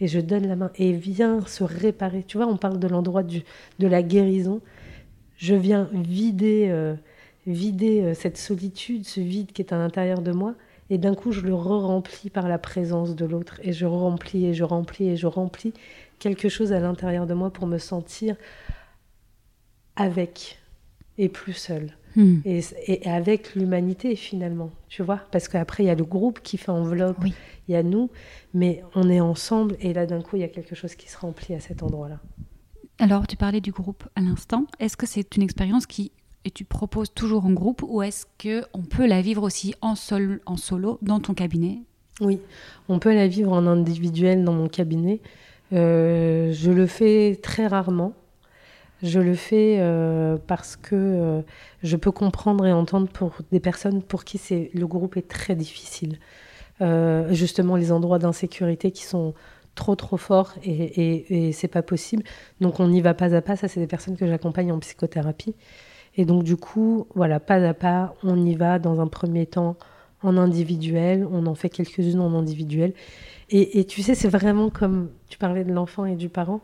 et 0.00 0.08
je 0.08 0.20
donne 0.20 0.46
la 0.46 0.56
main 0.56 0.70
et 0.76 0.92
viens 0.92 1.44
se 1.46 1.64
réparer. 1.64 2.24
Tu 2.26 2.36
vois, 2.36 2.46
on 2.46 2.56
parle 2.56 2.78
de 2.78 2.88
l'endroit 2.88 3.22
de 3.22 3.86
la 3.86 4.02
guérison. 4.02 4.60
Je 5.36 5.54
viens 5.54 5.88
vider, 5.92 6.66
euh, 6.68 6.94
vider 7.46 8.02
euh, 8.02 8.14
cette 8.14 8.36
solitude, 8.36 9.06
ce 9.06 9.20
vide 9.20 9.52
qui 9.52 9.62
est 9.62 9.72
à 9.72 9.78
l'intérieur 9.78 10.20
de 10.20 10.32
moi. 10.32 10.54
Et 10.90 10.98
d'un 10.98 11.14
coup, 11.14 11.32
je 11.32 11.40
le 11.40 11.54
re-remplis 11.54 12.30
par 12.30 12.48
la 12.48 12.58
présence 12.58 13.14
de 13.14 13.24
l'autre. 13.24 13.60
Et 13.62 13.72
je 13.72 13.86
remplis 13.86 14.46
et 14.46 14.54
je 14.54 14.64
remplis 14.64 15.08
et 15.08 15.16
je 15.16 15.26
remplis 15.26 15.74
quelque 16.18 16.48
chose 16.48 16.72
à 16.72 16.80
l'intérieur 16.80 17.26
de 17.26 17.34
moi 17.34 17.50
pour 17.50 17.66
me 17.66 17.78
sentir 17.78 18.36
avec 19.96 20.58
et 21.18 21.28
plus 21.28 21.52
seul. 21.52 21.92
Hmm. 22.16 22.38
Et, 22.44 22.62
avec 23.06 23.54
l'humanité 23.54 24.16
finalement, 24.16 24.70
tu 24.88 25.02
vois, 25.02 25.20
parce 25.30 25.46
qu'après 25.48 25.84
il 25.84 25.86
y 25.86 25.90
a 25.90 25.94
le 25.94 26.04
groupe 26.04 26.40
qui 26.40 26.56
fait 26.56 26.70
enveloppe, 26.70 27.18
il 27.26 27.72
y 27.72 27.76
a 27.76 27.82
nous, 27.82 28.10
mais 28.54 28.82
on 28.94 29.10
est 29.10 29.20
ensemble 29.20 29.76
et 29.80 29.92
là 29.92 30.06
d'un 30.06 30.22
coup 30.22 30.36
il 30.36 30.40
y 30.40 30.44
a 30.44 30.48
quelque 30.48 30.74
chose 30.74 30.94
qui 30.94 31.10
se 31.10 31.18
remplit 31.18 31.54
à 31.54 31.60
cet 31.60 31.82
endroit-là. 31.82 32.20
Alors 32.98 33.26
tu 33.26 33.36
parlais 33.36 33.60
du 33.60 33.72
groupe 33.72 34.08
à 34.16 34.20
l'instant, 34.20 34.66
est-ce 34.80 34.96
que 34.96 35.06
c'est 35.06 35.36
une 35.36 35.42
expérience 35.42 35.86
qui 35.86 36.12
tu 36.50 36.64
proposes 36.64 37.12
toujours 37.12 37.46
en 37.46 37.52
groupe 37.52 37.82
ou 37.86 38.02
est-ce 38.02 38.26
que 38.38 38.64
on 38.72 38.82
peut 38.82 39.06
la 39.06 39.22
vivre 39.22 39.42
aussi 39.42 39.74
en, 39.80 39.94
sol, 39.94 40.40
en 40.46 40.56
solo 40.56 40.98
dans 41.02 41.20
ton 41.20 41.34
cabinet? 41.34 41.80
Oui, 42.20 42.40
on 42.88 42.98
peut 42.98 43.14
la 43.14 43.28
vivre 43.28 43.52
en 43.52 43.66
individuel 43.66 44.44
dans 44.44 44.52
mon 44.52 44.68
cabinet. 44.68 45.20
Euh, 45.72 46.52
je 46.52 46.70
le 46.70 46.86
fais 46.86 47.38
très 47.42 47.66
rarement 47.66 48.14
je 49.00 49.20
le 49.20 49.34
fais 49.34 49.76
euh, 49.78 50.38
parce 50.48 50.74
que 50.74 50.96
euh, 50.96 51.42
je 51.84 51.96
peux 51.96 52.10
comprendre 52.10 52.66
et 52.66 52.72
entendre 52.72 53.06
pour 53.06 53.36
des 53.52 53.60
personnes 53.60 54.02
pour 54.02 54.24
qui 54.24 54.40
le 54.74 54.86
groupe 54.88 55.16
est 55.16 55.28
très 55.28 55.54
difficile. 55.54 56.18
Justement, 57.30 57.76
les 57.76 57.92
endroits 57.92 58.18
d'insécurité 58.18 58.90
qui 58.90 59.04
sont 59.04 59.34
trop 59.76 59.94
trop 59.94 60.16
forts 60.16 60.54
et, 60.64 60.70
et, 60.72 61.48
et 61.48 61.52
c'est 61.52 61.68
pas 61.68 61.82
possible. 61.82 62.24
Donc 62.60 62.80
on 62.80 62.90
y 62.92 63.00
va 63.00 63.14
pas 63.14 63.34
à 63.34 63.40
pas. 63.40 63.54
Ça, 63.54 63.68
c'est 63.68 63.78
des 63.78 63.86
personnes 63.86 64.16
que 64.16 64.26
j'accompagne 64.26 64.72
en 64.72 64.78
psychothérapie. 64.80 65.54
Et 66.18 66.26
donc 66.26 66.42
du 66.42 66.56
coup, 66.56 67.06
voilà, 67.14 67.40
pas 67.40 67.66
à 67.66 67.72
pas, 67.72 68.14
on 68.22 68.44
y 68.44 68.54
va 68.54 68.78
dans 68.78 69.00
un 69.00 69.06
premier 69.06 69.46
temps 69.46 69.76
en 70.22 70.36
individuel. 70.36 71.26
On 71.32 71.46
en 71.46 71.54
fait 71.54 71.70
quelques-unes 71.70 72.20
en 72.20 72.34
individuel. 72.34 72.92
Et, 73.50 73.86
tu 73.86 74.02
sais, 74.02 74.14
c'est 74.14 74.28
vraiment 74.28 74.68
comme 74.68 75.08
tu 75.30 75.38
parlais 75.38 75.64
de 75.64 75.72
l'enfant 75.72 76.04
et 76.04 76.16
du 76.16 76.28
parent 76.28 76.60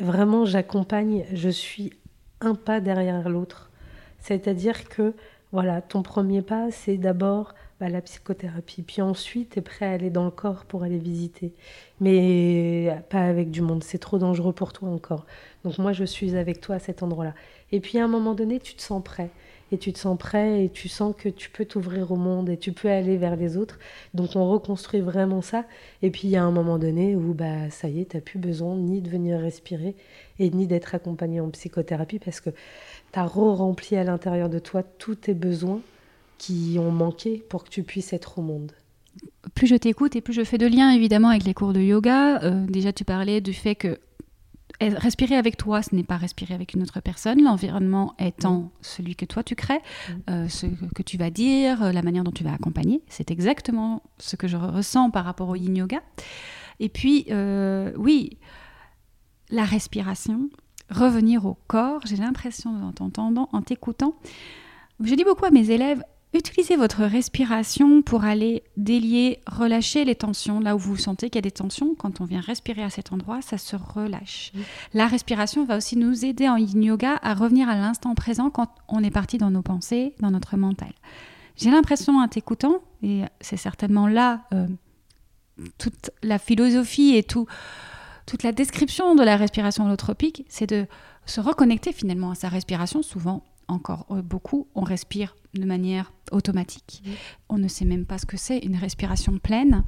vraiment, 0.00 0.44
j'accompagne, 0.44 1.24
je 1.32 1.48
suis 1.48 1.92
un 2.40 2.54
pas 2.54 2.80
derrière 2.80 3.28
l'autre. 3.28 3.70
C'est-à-dire 4.18 4.88
que, 4.88 5.14
voilà, 5.52 5.82
ton 5.82 6.02
premier 6.02 6.42
pas, 6.42 6.70
c'est 6.70 6.96
d'abord 6.96 7.54
bah, 7.80 7.88
la 7.88 8.00
psychothérapie. 8.00 8.82
Puis 8.82 9.02
ensuite, 9.02 9.50
tu 9.50 9.58
es 9.58 9.62
prêt 9.62 9.86
à 9.86 9.90
aller 9.90 10.10
dans 10.10 10.24
le 10.24 10.30
corps 10.30 10.64
pour 10.64 10.82
aller 10.82 10.98
visiter. 10.98 11.52
Mais 12.00 12.96
pas 13.10 13.20
avec 13.20 13.50
du 13.50 13.60
monde, 13.60 13.84
c'est 13.84 13.98
trop 13.98 14.18
dangereux 14.18 14.52
pour 14.52 14.72
toi 14.72 14.88
encore. 14.88 15.26
Donc 15.64 15.78
moi, 15.78 15.92
je 15.92 16.04
suis 16.04 16.36
avec 16.36 16.60
toi 16.60 16.76
à 16.76 16.78
cet 16.78 17.02
endroit-là. 17.02 17.34
Et 17.72 17.80
puis 17.80 17.98
à 17.98 18.04
un 18.04 18.08
moment 18.08 18.34
donné, 18.34 18.60
tu 18.60 18.74
te 18.74 18.82
sens 18.82 19.02
prêt 19.02 19.30
et 19.72 19.78
tu 19.78 19.92
te 19.92 19.98
sens 19.98 20.18
prêt 20.18 20.64
et 20.64 20.68
tu 20.68 20.88
sens 20.88 21.14
que 21.16 21.30
tu 21.30 21.50
peux 21.50 21.64
t'ouvrir 21.64 22.12
au 22.12 22.16
monde 22.16 22.50
et 22.50 22.58
tu 22.58 22.72
peux 22.72 22.88
aller 22.88 23.16
vers 23.16 23.36
les 23.36 23.56
autres. 23.56 23.78
Donc 24.12 24.36
on 24.36 24.48
reconstruit 24.50 25.00
vraiment 25.00 25.40
ça. 25.40 25.64
Et 26.02 26.10
puis 26.10 26.28
il 26.28 26.30
y 26.30 26.36
a 26.36 26.44
un 26.44 26.50
moment 26.50 26.78
donné 26.78 27.16
où 27.16 27.32
bah 27.32 27.70
ça 27.70 27.88
y 27.88 28.00
est, 28.00 28.10
tu 28.10 28.16
n'as 28.16 28.20
plus 28.20 28.38
besoin 28.38 28.76
ni 28.76 29.00
de 29.00 29.08
venir 29.08 29.40
respirer 29.40 29.96
et 30.38 30.50
ni 30.50 30.66
d'être 30.66 30.94
accompagné 30.94 31.40
en 31.40 31.48
psychothérapie 31.50 32.18
parce 32.18 32.40
que 32.40 32.50
tu 32.50 33.18
as 33.18 33.24
re-rempli 33.24 33.96
à 33.96 34.04
l'intérieur 34.04 34.50
de 34.50 34.58
toi 34.58 34.82
tous 34.82 35.14
tes 35.14 35.34
besoins 35.34 35.80
qui 36.36 36.76
ont 36.78 36.90
manqué 36.90 37.42
pour 37.48 37.64
que 37.64 37.70
tu 37.70 37.82
puisses 37.82 38.12
être 38.12 38.38
au 38.38 38.42
monde 38.42 38.72
plus 39.54 39.66
je 39.66 39.76
t'écoute 39.76 40.16
et 40.16 40.20
plus 40.20 40.32
je 40.32 40.44
fais 40.44 40.58
de 40.58 40.66
liens 40.66 40.90
évidemment 40.90 41.28
avec 41.28 41.44
les 41.44 41.52
cours 41.54 41.72
de 41.72 41.80
yoga. 41.80 42.42
Euh, 42.42 42.64
déjà, 42.66 42.92
tu 42.92 43.04
parlais 43.04 43.40
du 43.40 43.52
fait 43.52 43.74
que 43.74 43.98
respirer 44.80 45.36
avec 45.36 45.56
toi, 45.56 45.82
ce 45.82 45.94
n'est 45.94 46.04
pas 46.04 46.16
respirer 46.16 46.54
avec 46.54 46.74
une 46.74 46.82
autre 46.82 47.00
personne, 47.00 47.42
l'environnement 47.42 48.14
étant 48.18 48.60
mm. 48.60 48.70
celui 48.80 49.16
que 49.16 49.24
toi 49.24 49.42
tu 49.42 49.54
crées, 49.54 49.78
mm. 49.78 50.12
euh, 50.30 50.48
ce 50.48 50.66
que 50.94 51.02
tu 51.02 51.16
vas 51.16 51.30
dire, 51.30 51.82
euh, 51.82 51.92
la 51.92 52.02
manière 52.02 52.24
dont 52.24 52.32
tu 52.32 52.44
vas 52.44 52.52
accompagner. 52.52 53.02
C'est 53.08 53.30
exactement 53.30 54.02
ce 54.18 54.36
que 54.36 54.48
je 54.48 54.56
ressens 54.56 55.10
par 55.10 55.24
rapport 55.24 55.48
au 55.48 55.56
yin 55.56 55.76
yoga. 55.76 56.02
Et 56.80 56.88
puis, 56.88 57.26
euh, 57.30 57.92
oui, 57.96 58.38
la 59.50 59.64
respiration, 59.64 60.50
revenir 60.90 61.46
au 61.46 61.56
corps, 61.66 62.00
j'ai 62.06 62.16
l'impression 62.16 62.70
en 62.88 62.92
t'entendant, 62.92 63.48
en 63.52 63.62
t'écoutant, 63.62 64.16
je 65.02 65.14
dis 65.14 65.24
beaucoup 65.24 65.44
à 65.44 65.50
mes 65.50 65.70
élèves, 65.70 66.02
Utilisez 66.34 66.76
votre 66.76 67.02
respiration 67.02 68.00
pour 68.00 68.24
aller 68.24 68.62
délier, 68.78 69.40
relâcher 69.46 70.06
les 70.06 70.14
tensions. 70.14 70.60
Là 70.60 70.74
où 70.74 70.78
vous 70.78 70.96
sentez 70.96 71.28
qu'il 71.28 71.36
y 71.36 71.40
a 71.40 71.42
des 71.42 71.50
tensions, 71.50 71.94
quand 71.94 72.22
on 72.22 72.24
vient 72.24 72.40
respirer 72.40 72.82
à 72.82 72.88
cet 72.88 73.12
endroit, 73.12 73.42
ça 73.42 73.58
se 73.58 73.76
relâche. 73.76 74.52
La 74.94 75.06
respiration 75.06 75.66
va 75.66 75.76
aussi 75.76 75.96
nous 75.96 76.24
aider 76.24 76.48
en 76.48 76.56
yin 76.56 76.82
yoga 76.82 77.18
à 77.22 77.34
revenir 77.34 77.68
à 77.68 77.74
l'instant 77.74 78.14
présent 78.14 78.48
quand 78.48 78.74
on 78.88 79.04
est 79.04 79.10
parti 79.10 79.36
dans 79.36 79.50
nos 79.50 79.60
pensées, 79.60 80.14
dans 80.20 80.30
notre 80.30 80.56
mental. 80.56 80.92
J'ai 81.56 81.70
l'impression 81.70 82.18
en 82.18 82.28
t'écoutant, 82.28 82.76
et 83.02 83.24
c'est 83.42 83.58
certainement 83.58 84.06
là 84.06 84.44
euh, 84.54 84.66
toute 85.76 86.10
la 86.22 86.38
philosophie 86.38 87.14
et 87.14 87.22
tout, 87.22 87.46
toute 88.24 88.42
la 88.42 88.52
description 88.52 89.14
de 89.14 89.22
la 89.22 89.36
respiration 89.36 89.84
holotropique, 89.84 90.46
c'est 90.48 90.66
de 90.66 90.86
se 91.26 91.40
reconnecter 91.40 91.92
finalement 91.92 92.30
à 92.30 92.34
sa 92.34 92.48
respiration. 92.48 93.02
Souvent, 93.02 93.44
encore 93.68 94.06
euh, 94.10 94.22
beaucoup, 94.22 94.68
on 94.74 94.82
respire 94.82 95.36
de 95.54 95.64
manière 95.64 96.12
automatique. 96.30 97.02
On 97.48 97.58
ne 97.58 97.68
sait 97.68 97.84
même 97.84 98.06
pas 98.06 98.18
ce 98.18 98.26
que 98.26 98.36
c'est 98.36 98.58
une 98.58 98.76
respiration 98.76 99.38
pleine. 99.38 99.84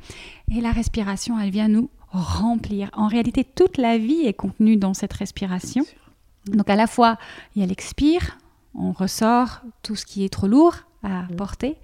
Et 0.51 0.61
la 0.61 0.73
respiration, 0.73 1.39
elle 1.39 1.51
vient 1.51 1.69
nous 1.69 1.91
remplir. 2.11 2.91
En 2.93 3.09
réalité, 3.09 3.45
toute 3.45 3.79
la 3.79 3.99
vie 3.99 4.27
est 4.27 4.35
contenue 4.35 4.77
dans 4.77 4.95
cette 4.95 5.13
respiration. 5.13 5.85
Donc 6.47 6.69
à 6.69 6.77
la 6.77 6.87
fois, 6.87 7.17
il 7.55 7.61
y 7.61 7.65
a 7.65 7.67
l'expire, 7.67 8.39
on 8.75 8.93
ressort 8.93 9.63
tout 9.83 9.97
ce 9.97 10.05
qui 10.05 10.25
est 10.25 10.29
trop 10.29 10.47
lourd 10.47 10.77
à 11.03 11.27
porter. 11.37 11.77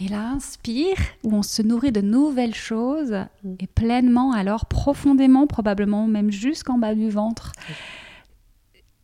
Et 0.00 0.08
l'inspire, 0.08 0.96
où 1.24 1.34
on 1.34 1.42
se 1.42 1.62
nourrit 1.62 1.92
de 1.92 2.00
nouvelles 2.00 2.54
choses, 2.54 3.16
et 3.58 3.66
pleinement, 3.66 4.32
alors 4.32 4.66
profondément, 4.66 5.46
probablement 5.46 6.06
même 6.06 6.30
jusqu'en 6.30 6.78
bas 6.78 6.94
du 6.94 7.10
ventre. 7.10 7.52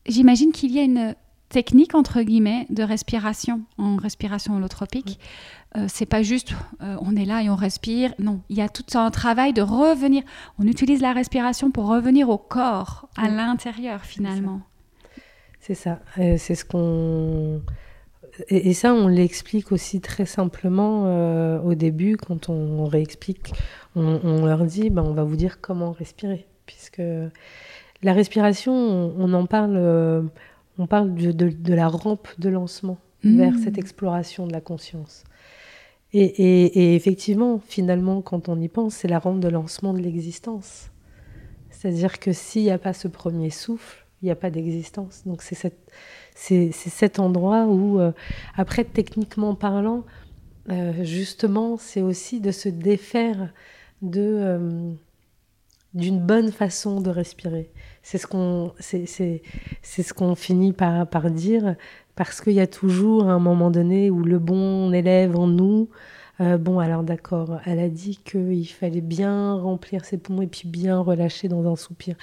J'imagine 0.07 0.53
qu'il 0.53 0.73
y 0.73 0.79
a 0.79 0.83
une 0.83 1.15
technique 1.49 1.95
entre 1.95 2.23
guillemets 2.23 2.67
de 2.71 2.83
respiration 2.83 3.63
en 3.79 3.97
respiration 3.97 4.57
holotropique. 4.57 5.19
Euh, 5.77 5.87
c'est 5.89 6.07
pas 6.07 6.23
juste 6.23 6.53
euh, 6.83 6.97
on 7.01 7.15
est 7.17 7.25
là 7.25 7.43
et 7.43 7.51
on 7.51 7.57
respire. 7.57 8.15
Non, 8.19 8.41
il 8.49 8.57
y 8.57 8.63
a 8.63 8.69
tout 8.69 8.85
un 8.95 9.11
travail 9.11 9.53
de 9.53 9.63
revenir. 9.63 10.23
On 10.59 10.67
utilise 10.67 11.01
la 11.01 11.13
respiration 11.13 11.71
pour 11.71 11.87
revenir 11.87 12.29
au 12.31 12.39
corps, 12.39 13.09
à 13.17 13.29
l'intérieur 13.29 14.05
finalement. 14.05 14.61
C'est 15.61 15.75
ça. 15.75 16.01
Euh, 16.19 16.37
c'est 16.39 16.55
ce 16.55 16.65
qu'on. 16.65 17.63
Et, 18.49 18.73
ça, 18.73 18.95
on 18.95 19.09
l'explique 19.09 19.73
aussi 19.73 20.01
très 20.01 20.25
simplement 20.25 21.59
au 21.65 21.75
début 21.75 22.17
quand 22.17 22.49
on, 22.51 22.85
réexplique. 22.85 23.53
On, 23.97 24.47
leur 24.47 24.65
dit, 24.65 24.91
ben, 24.91 25.03
on 25.03 25.13
va 25.13 25.25
vous 25.25 25.35
dire 25.35 25.61
comment 25.61 25.91
respirer, 25.91 26.47
puisque 26.65 27.03
la 28.03 28.13
respiration, 28.13 28.73
on 28.73 29.33
en 29.33 29.47
parle 29.47 30.31
on 30.79 30.87
parle 30.87 31.15
de, 31.15 31.75
la 31.75 31.89
rampe 31.89 32.29
de 32.39 32.49
lancement 32.49 32.99
vers 33.25 33.53
mmh. 33.53 33.59
cette 33.59 33.79
exploration 33.79 34.47
de 34.47 34.53
la 34.53 34.61
conscience. 34.61 35.25
Et, 36.15 36.95
effectivement, 36.95 37.59
finalement, 37.59 38.23
quand 38.23 38.49
on 38.49 38.59
y 38.61 38.69
pense, 38.69 38.95
c'est 38.95 39.09
la 39.09 39.19
rampe 39.19 39.41
de 39.41 39.49
lancement 39.49 39.93
de 39.93 39.99
l'existence. 39.99 40.91
C'est-à-dire 41.71 42.19
que 42.19 42.33
s'il 42.33 42.63
n'y 42.63 42.71
a 42.71 42.79
pas 42.79 42.95
ce 42.95 43.09
premier 43.09 43.51
souffle, 43.51 44.07
il 44.23 44.27
n'y 44.27 44.31
a 44.31 44.37
pas 44.37 44.51
d'existence. 44.51 45.23
Donc 45.27 45.43
c'est 45.43 46.73
cet 46.73 47.19
endroit 47.19 47.67
où, 47.67 48.01
euh, 48.01 48.13
après, 48.57 48.85
techniquement 48.85 49.55
parlant, 49.55 50.05
euh, 50.71 51.05
justement, 51.05 51.77
c'est 51.77 52.03
aussi 52.03 52.41
de 52.41 52.51
se 52.51 52.69
défaire 52.69 53.53
de, 54.03 54.21
euh, 54.21 54.93
d'une 55.99 56.21
bonne 56.21 56.51
façon 56.51 57.01
de 57.01 57.11
respirer. 57.11 57.71
C'est 58.03 58.19
ce 58.19 58.27
qu'on 58.27 58.73
c'est, 58.79 59.07
ce 59.83 60.15
qu'on 60.15 60.35
finit 60.35 60.73
par, 60.73 61.07
par 61.07 61.31
dire, 61.31 61.77
parce 62.17 62.41
qu'il 62.41 62.55
y 62.55 62.61
a 62.61 62.67
toujours 62.67 63.29
un 63.29 63.39
moment 63.39 63.71
donné 63.71 64.11
où 64.11 64.23
le 64.23 64.39
bon 64.39 64.93
élève 64.93 65.37
en 65.37 65.47
nous 65.47 65.89
euh, 66.41 66.57
bon, 66.57 66.79
alors 66.79 67.03
d'accord, 67.03 67.61
elle 67.65 67.81
a 67.81 67.89
dit 67.89 68.21
qu'il 68.25 68.69
fallait 68.69 69.01
bien 69.01 69.55
remplir 69.55 70.05
ses 70.05 70.19
poumons 70.19 70.43
et 70.43 70.47
puis 70.47 70.69
bien 70.69 71.01
relâcher 71.01 71.49
dans 71.49 71.71
un 71.71 71.75
soupir. 71.75 72.15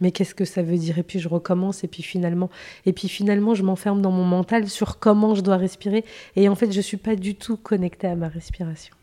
Mais 0.00 0.10
qu'est-ce 0.10 0.34
que 0.34 0.46
ça 0.46 0.62
veut 0.62 0.78
dire? 0.78 0.98
Et 0.98 1.02
puis 1.02 1.18
je 1.18 1.28
recommence 1.28 1.84
et 1.84 1.88
puis 1.88 2.02
finalement, 2.02 2.48
et 2.86 2.94
puis 2.94 3.08
finalement, 3.08 3.54
je 3.54 3.62
m'enferme 3.62 4.00
dans 4.00 4.10
mon 4.10 4.24
mental 4.24 4.68
sur 4.68 4.98
comment 4.98 5.34
je 5.34 5.42
dois 5.42 5.58
respirer. 5.58 6.04
Et 6.34 6.48
en 6.48 6.54
fait, 6.54 6.72
je 6.72 6.80
suis 6.80 6.96
pas 6.96 7.14
du 7.14 7.34
tout 7.34 7.58
connectée 7.58 8.06
à 8.06 8.16
ma 8.16 8.28
respiration. 8.28 8.94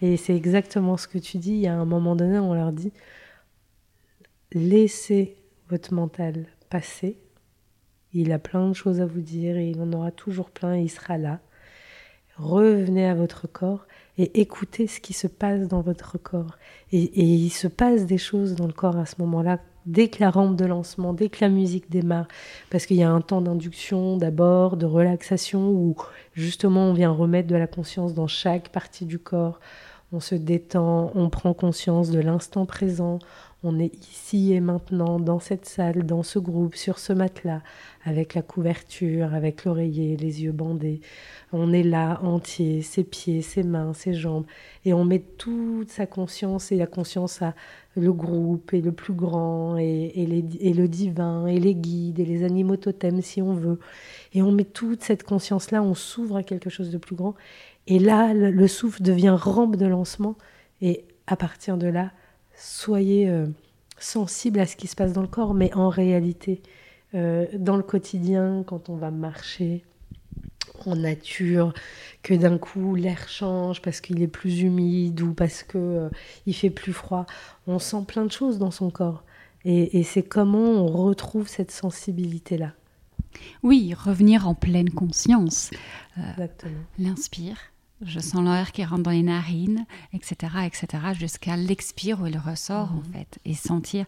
Et 0.00 0.16
c'est 0.16 0.36
exactement 0.36 0.96
ce 0.96 1.08
que 1.08 1.18
tu 1.18 1.38
dis. 1.38 1.52
Il 1.52 1.60
y 1.60 1.66
a 1.66 1.74
un 1.74 1.84
moment 1.84 2.14
donné, 2.14 2.38
on 2.38 2.54
leur 2.54 2.72
dit 2.72 2.92
laissez 4.54 5.36
votre 5.68 5.92
mental 5.92 6.46
passer. 6.70 7.18
Il 8.12 8.32
a 8.32 8.38
plein 8.38 8.68
de 8.68 8.74
choses 8.74 9.00
à 9.00 9.06
vous 9.06 9.20
dire 9.20 9.56
et 9.56 9.68
il 9.68 9.80
en 9.80 9.92
aura 9.92 10.12
toujours 10.12 10.50
plein 10.50 10.76
et 10.76 10.82
il 10.82 10.88
sera 10.88 11.18
là. 11.18 11.40
Revenez 12.36 13.06
à 13.06 13.14
votre 13.14 13.46
corps 13.46 13.86
et 14.16 14.40
écoutez 14.40 14.86
ce 14.86 15.00
qui 15.00 15.12
se 15.12 15.26
passe 15.26 15.66
dans 15.68 15.80
votre 15.80 16.18
corps. 16.18 16.56
Et, 16.92 17.24
il 17.24 17.50
se 17.50 17.66
passe 17.66 18.06
des 18.06 18.18
choses 18.18 18.54
dans 18.54 18.66
le 18.66 18.72
corps 18.72 18.96
à 18.96 19.06
ce 19.06 19.16
moment-là, 19.18 19.58
dès 19.86 20.08
que 20.08 20.20
la 20.20 20.30
rampe 20.30 20.56
de 20.56 20.64
lancement, 20.64 21.12
dès 21.12 21.28
que 21.28 21.38
la 21.40 21.48
musique 21.48 21.90
démarre, 21.90 22.28
parce 22.70 22.86
qu'il 22.86 22.96
y 22.96 23.02
a 23.02 23.10
un 23.10 23.20
temps 23.20 23.40
d'induction 23.40 24.16
d'abord, 24.16 24.76
de 24.76 24.86
relaxation, 24.86 25.70
où 25.70 25.96
justement 26.32 26.90
on 26.90 26.92
vient 26.92 27.10
remettre 27.10 27.48
de 27.48 27.56
la 27.56 27.66
conscience 27.66 28.14
dans 28.14 28.28
chaque 28.28 28.68
partie 28.68 29.04
du 29.04 29.18
corps. 29.18 29.60
On 30.14 30.20
se 30.20 30.36
détend, 30.36 31.10
on 31.16 31.28
prend 31.28 31.54
conscience 31.54 32.08
de 32.10 32.20
l'instant 32.20 32.66
présent, 32.66 33.18
on 33.64 33.80
est 33.80 33.92
ici 33.96 34.52
et 34.52 34.60
maintenant, 34.60 35.18
dans 35.18 35.40
cette 35.40 35.66
salle, 35.66 36.06
dans 36.06 36.22
ce 36.22 36.38
groupe, 36.38 36.76
sur 36.76 37.00
ce 37.00 37.12
matelas, 37.12 37.62
avec 38.04 38.34
la 38.34 38.42
couverture, 38.42 39.34
avec 39.34 39.64
l'oreiller, 39.64 40.16
les 40.16 40.44
yeux 40.44 40.52
bandés. 40.52 41.00
On 41.52 41.72
est 41.72 41.82
là, 41.82 42.20
entier, 42.22 42.82
ses 42.82 43.02
pieds, 43.02 43.42
ses 43.42 43.64
mains, 43.64 43.92
ses 43.92 44.14
jambes, 44.14 44.44
et 44.84 44.92
on 44.92 45.04
met 45.04 45.18
toute 45.18 45.90
sa 45.90 46.06
conscience 46.06 46.70
et 46.70 46.76
la 46.76 46.86
conscience 46.86 47.42
à 47.42 47.54
le 47.96 48.12
groupe 48.12 48.72
et 48.74 48.80
le 48.80 48.92
plus 48.92 49.14
grand 49.14 49.78
et, 49.78 50.12
et 50.14 50.74
le 50.74 50.88
divin 50.88 51.46
et 51.46 51.58
les 51.58 51.74
guides 51.74 52.18
et 52.18 52.24
les 52.24 52.44
animaux 52.44 52.76
totems 52.76 53.22
si 53.22 53.40
on 53.40 53.54
veut. 53.54 53.78
Et 54.32 54.42
on 54.42 54.52
met 54.52 54.64
toute 54.64 55.02
cette 55.02 55.22
conscience-là, 55.22 55.82
on 55.82 55.94
s'ouvre 55.94 56.36
à 56.36 56.42
quelque 56.42 56.70
chose 56.70 56.90
de 56.90 56.98
plus 56.98 57.16
grand. 57.16 57.34
Et 57.86 57.98
là, 57.98 58.32
le 58.32 58.68
souffle 58.68 59.02
devient 59.02 59.36
rampe 59.38 59.76
de 59.76 59.86
lancement. 59.86 60.36
Et 60.80 61.04
à 61.26 61.36
partir 61.36 61.76
de 61.76 61.86
là, 61.86 62.12
soyez 62.56 63.28
euh, 63.28 63.46
sensible 63.98 64.60
à 64.60 64.66
ce 64.66 64.76
qui 64.76 64.86
se 64.86 64.96
passe 64.96 65.12
dans 65.12 65.22
le 65.22 65.28
corps, 65.28 65.54
mais 65.54 65.72
en 65.74 65.88
réalité, 65.88 66.62
euh, 67.14 67.46
dans 67.54 67.76
le 67.76 67.82
quotidien, 67.82 68.64
quand 68.66 68.88
on 68.88 68.96
va 68.96 69.10
marcher 69.10 69.84
en 70.86 70.96
nature, 70.96 71.72
que 72.22 72.34
d'un 72.34 72.58
coup 72.58 72.94
l'air 72.94 73.28
change 73.28 73.80
parce 73.80 74.00
qu'il 74.00 74.22
est 74.22 74.28
plus 74.28 74.60
humide 74.62 75.20
ou 75.20 75.32
parce 75.32 75.62
que 75.62 75.78
euh, 75.78 76.08
il 76.46 76.54
fait 76.54 76.70
plus 76.70 76.92
froid, 76.92 77.26
on 77.66 77.78
sent 77.78 78.04
plein 78.06 78.24
de 78.24 78.32
choses 78.32 78.58
dans 78.58 78.70
son 78.70 78.90
corps. 78.90 79.22
Et, 79.64 79.98
et 79.98 80.02
c'est 80.02 80.22
comment 80.22 80.58
on 80.58 80.86
retrouve 80.86 81.48
cette 81.48 81.70
sensibilité-là. 81.70 82.72
Oui, 83.62 83.94
revenir 83.94 84.46
en 84.46 84.54
pleine 84.54 84.90
conscience. 84.90 85.70
L'inspire, 86.98 87.56
je 88.04 88.20
sens 88.20 88.42
l'air 88.44 88.72
qui 88.72 88.84
rentre 88.84 89.02
dans 89.02 89.10
les 89.10 89.22
narines, 89.22 89.86
etc., 90.12 90.52
etc., 90.66 90.86
jusqu'à 91.14 91.56
l'expire 91.56 92.20
où 92.20 92.26
il 92.26 92.38
ressort, 92.38 92.92
en 92.92 92.96
mhm. 92.96 93.12
fait, 93.12 93.38
et 93.44 93.54
sentir 93.54 94.06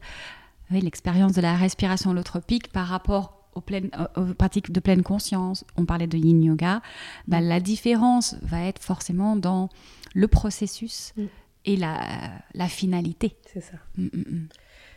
l'expérience 0.71 1.33
de 1.33 1.41
la 1.41 1.55
respiration 1.55 2.11
holotropique 2.11 2.73
par 2.73 2.87
rapport 2.87 3.37
aux, 3.55 3.61
pleines, 3.61 3.91
aux, 4.17 4.35
pratiques 4.35 4.73
de 4.73 4.81
pleine 4.81 5.03
conscience. 5.03 5.65
On 5.77 5.85
parlait 5.85 6.07
de 6.07 6.19
yin 6.19 6.43
yoga. 6.43 6.83
Bah, 7.27 7.41
la 7.41 7.61
différence 7.61 8.37
va 8.43 8.63
être 8.63 8.83
forcément 8.83 9.37
dans 9.37 9.69
le 10.15 10.29
processus 10.29 11.13
mm. 11.17 11.25
et 11.67 11.77
la, 11.77 12.01
la 12.55 12.69
finalité. 12.69 13.37
C'est 13.53 13.63
ça. 13.63 13.77
Mm, 13.97 14.05
mm, 14.05 14.49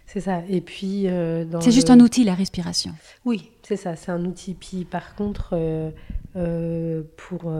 c'est 0.06 0.22
ça. 0.22 0.42
Et 0.50 0.62
puis. 0.62 1.08
Euh, 1.08 1.46
c'est 1.62 1.72
juste 1.72 1.92
un 1.92 2.00
outil, 2.00 2.24
la 2.24 2.34
respiration. 2.34 2.94
Oui, 3.26 3.52
c'est 3.62 3.78
ça. 3.78 3.96
C'est 3.96 4.12
un 4.12 4.26
outil. 4.26 4.56
Puis 4.56 4.84
par 4.84 5.16
contre, 5.16 5.52
euh, 5.54 5.92
euh, 6.36 7.04
pour 7.16 7.54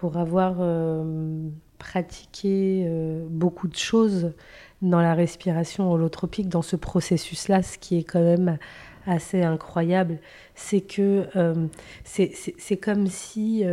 pour 0.00 0.18
avoir 0.18 0.56
euh, 0.60 1.48
pratiqué 1.78 2.84
euh, 2.86 3.24
beaucoup 3.30 3.66
de 3.66 3.76
choses 3.76 4.32
dans 4.82 5.00
la 5.00 5.14
respiration 5.14 5.90
holotropique, 5.90 6.50
dans 6.50 6.60
ce 6.60 6.76
processus-là, 6.76 7.62
ce 7.62 7.78
qui 7.78 7.96
est 7.96 8.04
quand 8.04 8.20
même 8.20 8.58
assez 9.06 9.42
incroyable, 9.42 10.18
c'est 10.54 10.82
que 10.82 11.26
euh, 11.34 11.66
c'est 12.04 12.76
comme 12.76 13.06
si, 13.06 13.64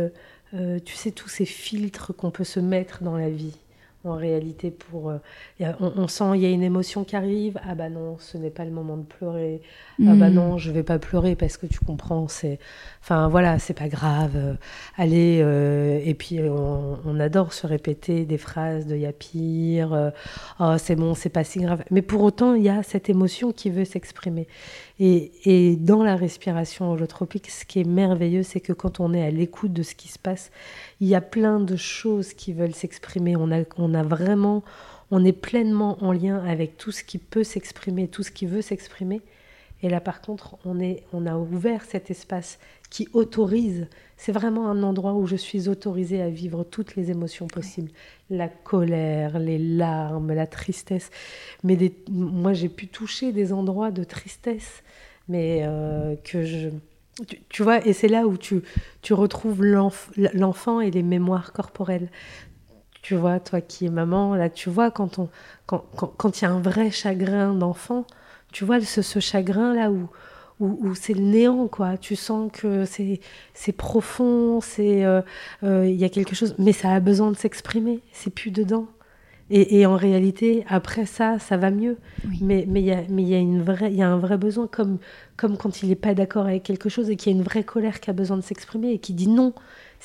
tu 0.52 0.94
sais, 0.96 1.10
tous 1.10 1.28
ces 1.28 1.44
filtres 1.44 2.16
qu'on 2.16 2.30
peut 2.30 2.44
se 2.44 2.60
mettre 2.60 3.02
dans 3.02 3.18
la 3.18 3.28
vie 3.28 3.58
en 4.04 4.16
réalité 4.16 4.70
pour 4.70 5.10
euh, 5.10 5.18
on, 5.80 6.08
sent 6.08 6.24
il 6.34 6.42
y 6.42 6.46
a 6.46 6.50
une 6.50 6.62
émotion 6.62 7.04
qui 7.04 7.16
arrive. 7.16 7.58
Ah 7.66 7.74
bah 7.74 7.88
non 7.88 8.16
ce 8.18 8.36
n'est 8.36 8.50
pas 8.50 8.64
le 8.64 8.70
moment 8.70 8.96
de 8.96 9.04
pleurer. 9.04 9.62
Ah 10.00 10.14
bah 10.14 10.30
hmm. 10.30 10.34
non 10.34 10.58
je 10.58 10.70
vais 10.70 10.82
pas 10.82 10.98
pleurer 10.98 11.36
parce 11.36 11.56
que 11.56 11.66
tu 11.66 11.78
comprends 11.80 12.28
c'est 12.28 12.58
enfin 13.00 13.28
voilà 13.28 13.58
c'est 13.58 13.74
pas 13.74 13.88
grave. 13.88 14.32
Euh, 14.36 14.54
allez 14.96 15.40
euh, 15.42 16.00
et 16.04 16.14
puis 16.14 16.38
on, 16.40 17.18
adore 17.18 17.52
se 17.52 17.66
répéter 17.66 18.24
des 18.26 18.38
phrases 18.38 18.86
de 18.86 18.96
y 18.96 19.06
a 19.06 19.12
pire 19.12 20.12
oh 20.60 20.74
c'est 20.78 20.96
bon 20.96 21.14
c'est 21.14 21.30
pas 21.30 21.44
si 21.44 21.60
grave. 21.60 21.84
Mais 21.90 22.02
pour 22.02 22.22
autant 22.22 22.54
il 22.54 22.62
y 22.62 22.68
a 22.68 22.82
cette 22.82 23.08
émotion 23.08 23.52
qui 23.52 23.70
veut 23.70 23.84
s'exprimer 23.84 24.46
et, 25.00 25.76
dans 25.80 26.04
la 26.04 26.14
respiration 26.14 26.92
holotropique 26.92 27.50
ce 27.50 27.64
qui 27.64 27.80
est 27.80 27.84
merveilleux 27.84 28.44
c'est 28.44 28.60
que 28.60 28.72
quand 28.72 29.00
on 29.00 29.12
est 29.12 29.22
à 29.22 29.30
l'écoute 29.30 29.72
de 29.72 29.82
ce 29.82 29.94
qui 29.96 30.06
se 30.06 30.18
passe 30.20 30.52
il 31.00 31.08
y 31.08 31.14
a 31.14 31.20
plein 31.20 31.60
de 31.60 31.76
choses 31.76 32.32
qui 32.32 32.52
veulent 32.52 32.74
s'exprimer. 32.74 33.36
On 33.36 33.50
a, 33.50 33.62
on 33.76 33.94
a 33.94 34.02
vraiment, 34.02 34.62
on 35.10 35.24
est 35.24 35.32
pleinement 35.32 36.02
en 36.02 36.12
lien 36.12 36.42
avec 36.44 36.78
tout 36.78 36.92
ce 36.92 37.04
qui 37.04 37.18
peut 37.18 37.44
s'exprimer, 37.44 38.08
tout 38.08 38.22
ce 38.22 38.30
qui 38.30 38.46
veut 38.46 38.62
s'exprimer. 38.62 39.20
Et 39.82 39.88
là, 39.88 40.00
par 40.00 40.20
contre, 40.20 40.56
on, 40.64 40.80
est, 40.80 41.02
on 41.12 41.26
a 41.26 41.36
ouvert 41.36 41.84
cet 41.84 42.10
espace 42.10 42.58
qui 42.90 43.08
autorise. 43.12 43.86
C'est 44.16 44.32
vraiment 44.32 44.70
un 44.70 44.82
endroit 44.82 45.14
où 45.14 45.26
je 45.26 45.36
suis 45.36 45.68
autorisée 45.68 46.22
à 46.22 46.30
vivre 46.30 46.64
toutes 46.64 46.96
les 46.96 47.10
émotions 47.10 47.46
possibles. 47.46 47.90
La 48.30 48.48
colère, 48.48 49.38
les 49.38 49.58
larmes, 49.58 50.32
la 50.32 50.46
tristesse. 50.46 51.10
Mais 51.62 51.76
des, 51.76 51.94
moi, 52.08 52.52
j'ai 52.52 52.68
pu 52.68 52.86
toucher 52.86 53.32
des 53.32 53.52
endroits 53.52 53.90
de 53.90 54.04
tristesse, 54.04 54.82
mais 55.28 55.62
euh, 55.64 56.14
que 56.24 56.44
je 56.44 56.68
tu, 57.48 57.62
vois, 57.62 57.86
et 57.86 57.92
c'est 57.92 58.08
là 58.08 58.26
où 58.26 58.36
tu, 58.36 58.62
tu 59.02 59.14
retrouves 59.14 59.62
l'enfant 59.62 60.80
et 60.80 60.90
les 60.90 61.02
mémoires 61.02 61.52
corporelles. 61.52 62.08
Tu 63.02 63.14
vois, 63.14 63.38
toi 63.38 63.60
qui 63.60 63.86
es 63.86 63.90
maman, 63.90 64.34
là, 64.34 64.48
tu 64.50 64.70
vois, 64.70 64.90
quand 64.90 65.18
il 65.18 65.28
quand, 65.66 65.84
quand, 66.16 66.40
y 66.40 66.44
a 66.44 66.50
un 66.50 66.60
vrai 66.60 66.90
chagrin 66.90 67.54
d'enfant, 67.54 68.06
tu 68.52 68.64
vois 68.64 68.80
ce, 68.80 69.02
ce 69.02 69.20
chagrin-là 69.20 69.90
où, 69.90 70.08
où, 70.60 70.94
c'est 70.94 71.14
le 71.14 71.22
néant, 71.22 71.66
quoi. 71.66 71.96
Tu 71.96 72.16
sens 72.16 72.50
que 72.52 72.84
c'est 72.84 73.72
profond, 73.72 74.60
c'est 74.60 75.04
euh, 75.04 75.20
euh, 75.62 75.88
il 75.88 75.96
y 75.96 76.04
a 76.04 76.08
quelque 76.08 76.34
chose, 76.34 76.54
mais 76.58 76.72
ça 76.72 76.92
a 76.92 77.00
besoin 77.00 77.30
de 77.30 77.36
s'exprimer, 77.36 78.00
c'est 78.12 78.30
plus 78.30 78.50
dedans. 78.50 78.86
Et, 79.50 79.84
en 79.84 79.96
réalité, 79.96 80.64
après 80.68 81.04
ça, 81.04 81.38
ça 81.38 81.58
va 81.58 81.70
mieux. 81.70 81.98
Mais 82.40 82.66
il 82.66 82.78
y, 82.78 82.90
a, 82.90 83.02
y, 83.02 83.34
a 83.34 83.38
une 83.38 83.62
vraie, 83.62 83.92
y 83.92 84.02
a 84.02 84.08
un 84.08 84.16
vrai 84.16 84.38
besoin, 84.38 84.66
comme, 84.66 84.98
comme 85.36 85.58
quand 85.58 85.82
il 85.82 85.90
n'est 85.90 85.96
pas 85.96 86.14
d'accord 86.14 86.46
avec 86.46 86.62
quelque 86.62 86.88
chose 86.88 87.10
et 87.10 87.16
qu'il 87.16 87.30
y 87.30 87.34
a 87.34 87.38
une 87.38 87.44
vraie 87.44 87.62
colère 87.62 88.00
qui 88.00 88.08
a 88.08 88.14
besoin 88.14 88.38
de 88.38 88.42
s'exprimer 88.42 88.92
et 88.92 88.98
qui 88.98 89.12
dit 89.12 89.28
non. 89.28 89.52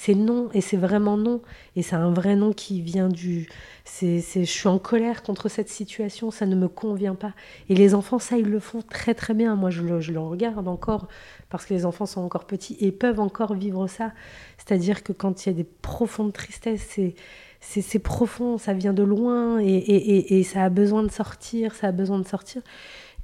C'est 0.02 0.16
non 0.16 0.48
et 0.54 0.62
c'est 0.62 0.78
vraiment 0.78 1.18
non. 1.18 1.42
Et 1.76 1.82
c'est 1.82 1.98
un 1.98 2.10
vrai 2.10 2.38
non 2.38 2.54
qui 2.54 2.80
vient 2.82 3.10
du. 3.10 3.50
C'est, 3.84 4.22
je 4.22 4.44
suis 4.46 4.70
en 4.70 4.80
colère 4.80 5.24
contre 5.24 5.50
cette 5.50 5.68
situation, 5.68 6.32
ça 6.32 6.46
ne 6.46 6.56
me 6.56 6.70
convient 6.70 7.16
pas. 7.16 7.34
Et 7.68 7.76
les 7.76 7.94
enfants, 7.94 8.18
ça, 8.18 8.38
ils 8.38 8.50
le 8.50 8.62
font 8.62 8.82
très 8.82 9.14
très 9.14 9.34
bien. 9.34 9.58
Moi, 9.58 9.72
je 9.72 9.82
le, 9.82 10.20
regarde 10.20 10.70
encore 10.70 11.10
parce 11.50 11.66
que 11.66 11.74
les 11.74 11.86
enfants 11.86 12.06
sont 12.06 12.22
encore 12.22 12.48
petits 12.48 12.78
et 12.80 12.94
peuvent 12.94 13.20
encore 13.20 13.56
vivre 13.56 13.88
ça. 13.88 14.14
C'est-à-dire 14.58 15.04
que 15.04 15.12
quand 15.12 15.46
il 15.46 15.50
y 15.50 15.52
a 15.52 15.56
des 15.56 15.66
profondes 15.66 16.32
tristesses, 16.32 16.86
c'est 16.90 17.16
c'est 17.60 18.00
profond, 18.00 18.58
ça 18.58 18.72
vient 18.72 18.94
de 18.94 19.04
loin 19.04 19.60
et, 19.60 20.44
ça 20.44 20.64
a 20.64 20.70
besoin 20.70 21.04
de 21.04 21.12
sortir, 21.12 21.76
ça 21.76 21.88
a 21.88 21.92
besoin 21.92 22.20
de 22.20 22.28
sortir. 22.28 22.62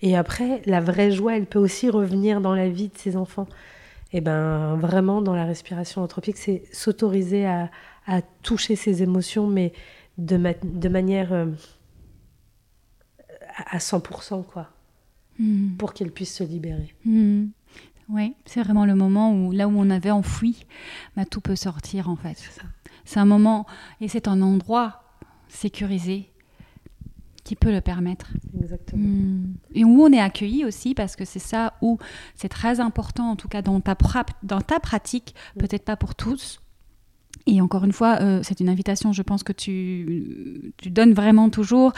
Et 0.01 0.17
après, 0.17 0.61
la 0.65 0.81
vraie 0.81 1.11
joie, 1.11 1.37
elle 1.37 1.45
peut 1.45 1.59
aussi 1.59 1.89
revenir 1.89 2.41
dans 2.41 2.53
la 2.53 2.67
vie 2.67 2.89
de 2.89 2.97
ses 2.97 3.15
enfants. 3.15 3.47
Et 4.15 4.21
ben 4.21 4.77
vraiment, 4.77 5.21
dans 5.21 5.35
la 5.35 5.43
respiration 5.43 6.01
anthropique, 6.01 6.37
c'est 6.37 6.63
s'autoriser 6.71 7.45
à, 7.45 7.69
toucher 8.43 8.77
ses 8.77 9.03
émotions, 9.03 9.45
mais 9.45 9.73
de, 10.17 10.39
de 10.63 10.87
manière 10.87 11.33
euh, 11.33 11.47
à 13.57 13.79
100%, 13.79 14.45
quoi, 14.45 14.69
hmm. 15.37 15.75
pour 15.75 15.93
qu'elles 15.93 16.13
puissent 16.13 16.37
se 16.37 16.45
libérer. 16.45 16.95
Hmm. 17.03 17.47
Oui, 18.07 18.35
c'est 18.45 18.63
vraiment 18.63 18.85
le 18.85 18.95
moment 18.95 19.33
où 19.33 19.51
là 19.51 19.67
où 19.67 19.73
on 19.77 19.89
avait 19.89 20.11
enfoui, 20.11 20.65
bah, 21.17 21.25
tout 21.25 21.41
peut 21.41 21.57
sortir 21.57 22.07
en 22.07 22.15
fait. 22.15 22.37
C'est 23.03 23.19
un 23.19 23.25
moment 23.25 23.65
et 23.99 24.07
c'est 24.07 24.29
un 24.29 24.41
endroit 24.41 25.03
sécurisé 25.49 26.31
qui 27.45 27.55
peut 27.55 27.71
le 27.71 27.79
permettre. 27.79 28.33
Exactement. 28.59 29.03
Hmm. 29.03 29.53
Et 29.73 29.85
où 29.85 30.03
on 30.03 30.11
est 30.11 30.19
accueilli 30.19 30.65
aussi, 30.65 30.93
parce 30.93 31.15
que 31.15 31.23
c'est 31.23 31.39
ça 31.39 31.75
où 31.81 31.97
c'est 32.33 32.49
très 32.49 32.81
important, 32.81 33.29
en 33.29 33.35
tout 33.37 33.47
cas 33.47 33.61
dans 33.61 33.79
ta, 33.79 33.95
dans 34.43 34.61
ta 34.61 34.79
pratique, 34.79 35.35
mm. 35.55 35.59
peut-être 35.59 35.85
pas 35.85 35.95
pour 35.95 36.15
tous. 36.15 36.59
Et 37.47 37.61
encore 37.61 37.83
une 37.83 37.91
fois, 37.91 38.17
euh, 38.21 38.39
c'est 38.41 38.59
une 38.59 38.69
invitation, 38.69 39.13
je 39.13 39.21
pense 39.21 39.43
que 39.43 39.53
tu, 39.53 40.73
tu, 40.77 40.89
donnes 40.89 41.13
vraiment 41.13 41.49
toujours 41.51 41.93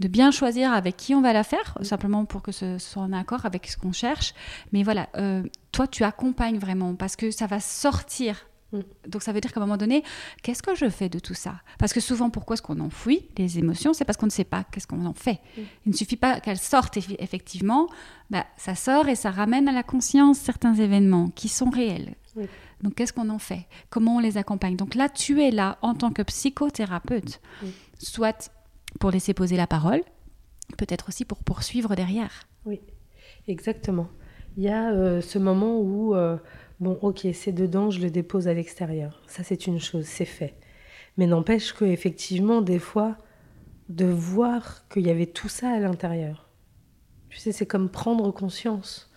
de 0.00 0.08
bien 0.08 0.32
choisir 0.32 0.72
avec 0.72 0.96
qui 0.96 1.14
on 1.14 1.20
va 1.20 1.32
la 1.32 1.44
faire, 1.44 1.78
mm. 1.78 1.84
simplement 1.84 2.24
pour 2.24 2.42
que 2.42 2.50
ce, 2.50 2.76
soit 2.78 3.02
en 3.02 3.12
accord 3.12 3.46
avec 3.46 3.68
ce 3.68 3.76
qu'on 3.76 3.92
cherche. 3.92 4.34
Mais 4.72 4.82
voilà, 4.82 5.08
euh, 5.16 5.44
toi, 5.70 5.86
tu 5.86 6.02
accompagnes 6.02 6.58
vraiment, 6.58 6.96
parce 6.96 7.14
que 7.14 7.30
ça 7.30 7.46
va 7.46 7.60
sortir 7.60 8.48
Mm. 8.57 8.57
Donc 8.72 9.22
ça 9.22 9.32
veut 9.32 9.40
dire 9.40 9.52
qu'à 9.52 9.60
un 9.60 9.62
moment 9.62 9.78
donné, 9.78 10.02
qu'est-ce 10.42 10.62
que 10.62 10.74
je 10.74 10.88
fais 10.90 11.08
de 11.08 11.18
tout 11.18 11.34
ça? 11.34 11.60
Parce 11.78 11.92
que 11.92 12.00
souvent, 12.00 12.28
pourquoi 12.28 12.54
est-ce 12.54 12.62
qu'on 12.62 12.80
enfouit 12.80 13.28
les 13.38 13.58
émotions? 13.58 13.94
C'est 13.94 14.04
parce 14.04 14.18
qu'on 14.18 14.26
ne 14.26 14.30
sait 14.30 14.44
pas 14.44 14.64
qu'est-ce 14.64 14.86
qu'on 14.86 15.06
en 15.06 15.14
fait. 15.14 15.40
Mm. 15.56 15.62
Il 15.86 15.92
ne 15.92 15.96
suffit 15.96 16.16
pas 16.16 16.40
qu'elles 16.40 16.58
sortent 16.58 16.98
effectivement, 17.18 17.88
bah, 18.30 18.44
ça 18.56 18.74
sort 18.74 19.08
et 19.08 19.14
ça 19.14 19.30
ramène 19.30 19.68
à 19.68 19.72
la 19.72 19.82
conscience 19.82 20.38
certains 20.38 20.74
événements 20.74 21.30
qui 21.30 21.48
sont 21.48 21.70
réels. 21.70 22.14
Donc 22.82 22.94
qu'est-ce 22.94 23.12
qu'on 23.12 23.30
en 23.30 23.38
fait? 23.38 23.66
Comment 23.90 24.16
on 24.16 24.20
les 24.20 24.36
accompagne? 24.36 24.76
Donc 24.76 24.94
là, 24.94 25.08
tu 25.08 25.42
es 25.42 25.50
là 25.50 25.78
en 25.82 25.94
tant 25.94 26.12
que 26.12 26.22
psychothérapeute, 26.22 27.40
mm. 27.62 27.66
soit 27.98 28.52
pour 29.00 29.10
laisser 29.10 29.32
poser 29.32 29.56
la 29.56 29.66
parole, 29.66 30.02
peut-être 30.76 31.08
aussi 31.08 31.24
pour 31.24 31.42
poursuivre 31.42 31.96
derrière. 31.96 32.42
Oui, 32.66 32.80
exactement. 33.46 34.08
Il 34.58 34.64
y 34.64 34.68
a 34.68 34.90
euh, 34.90 35.22
ce 35.22 35.38
moment 35.38 35.80
où... 35.80 36.14
Euh, 36.14 36.36
Bon, 36.80 36.96
ok, 37.02 37.26
c'est 37.34 37.52
dedans, 37.52 37.90
je 37.90 38.00
le 38.00 38.10
dépose 38.10 38.46
à 38.46 38.54
l'extérieur. 38.54 39.20
Ça, 39.26 39.42
c'est 39.42 39.66
une 39.66 39.80
chose, 39.80 40.04
c'est 40.04 40.24
fait. 40.24 40.54
Mais 41.16 41.26
n'empêche 41.26 41.72
que 41.72 41.84
effectivement, 41.84 42.62
des 42.62 42.78
fois, 42.78 43.16
de 43.88 44.04
voir 44.04 44.86
qu'il 44.88 45.06
y 45.06 45.10
avait 45.10 45.26
tout 45.26 45.48
ça 45.48 45.70
à 45.70 45.80
l'intérieur. 45.80 46.48
Tu 47.30 47.38
sais, 47.38 47.52
c'est 47.52 47.66
comme 47.66 47.88
prendre 47.90 48.30
conscience. 48.30 49.10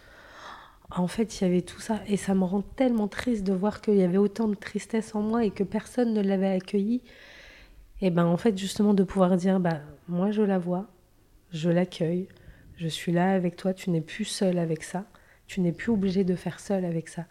En 0.90 1.08
fait, 1.08 1.40
il 1.40 1.44
y 1.44 1.48
avait 1.48 1.62
tout 1.62 1.80
ça. 1.80 2.02
Et 2.08 2.18
ça 2.18 2.34
me 2.34 2.44
rend 2.44 2.62
tellement 2.64 3.08
triste 3.08 3.44
de 3.44 3.54
voir 3.54 3.82
qu'il 3.82 3.96
y 3.96 4.04
avait 4.04 4.18
autant 4.18 4.48
de 4.48 4.56
tristesse 4.56 5.14
en 5.14 5.22
moi 5.22 5.46
et 5.46 5.52
que 5.52 5.64
personne 5.64 6.14
ne 6.14 6.22
l'avait 6.22 6.52
accueilli. 6.52 7.04
Et 8.02 8.10
ben, 8.10 8.26
en 8.26 8.38
fait, 8.38 8.58
justement, 8.58 8.96
de 8.96 9.04
pouvoir 9.04 9.38
dire, 9.38 9.60
bah, 9.60 9.82
moi, 10.08 10.32
je 10.32 10.42
la 10.42 10.58
vois, 10.58 10.88
je 11.52 11.70
l'accueille, 11.70 12.28
je 12.78 12.88
suis 12.88 13.12
là 13.12 13.34
avec 13.34 13.56
toi, 13.56 13.74
tu 13.74 13.92
n'es 13.92 14.02
plus 14.02 14.26
seule 14.26 14.58
avec 14.58 14.84
ça. 14.84 15.06
Tu 15.52 15.60
n'es 15.60 15.74
plus 15.74 15.92
obligé 15.92 16.24
de 16.24 16.34
faire 16.36 16.62
seul 16.62 16.86
avec 16.86 17.10
ça. 17.10 17.26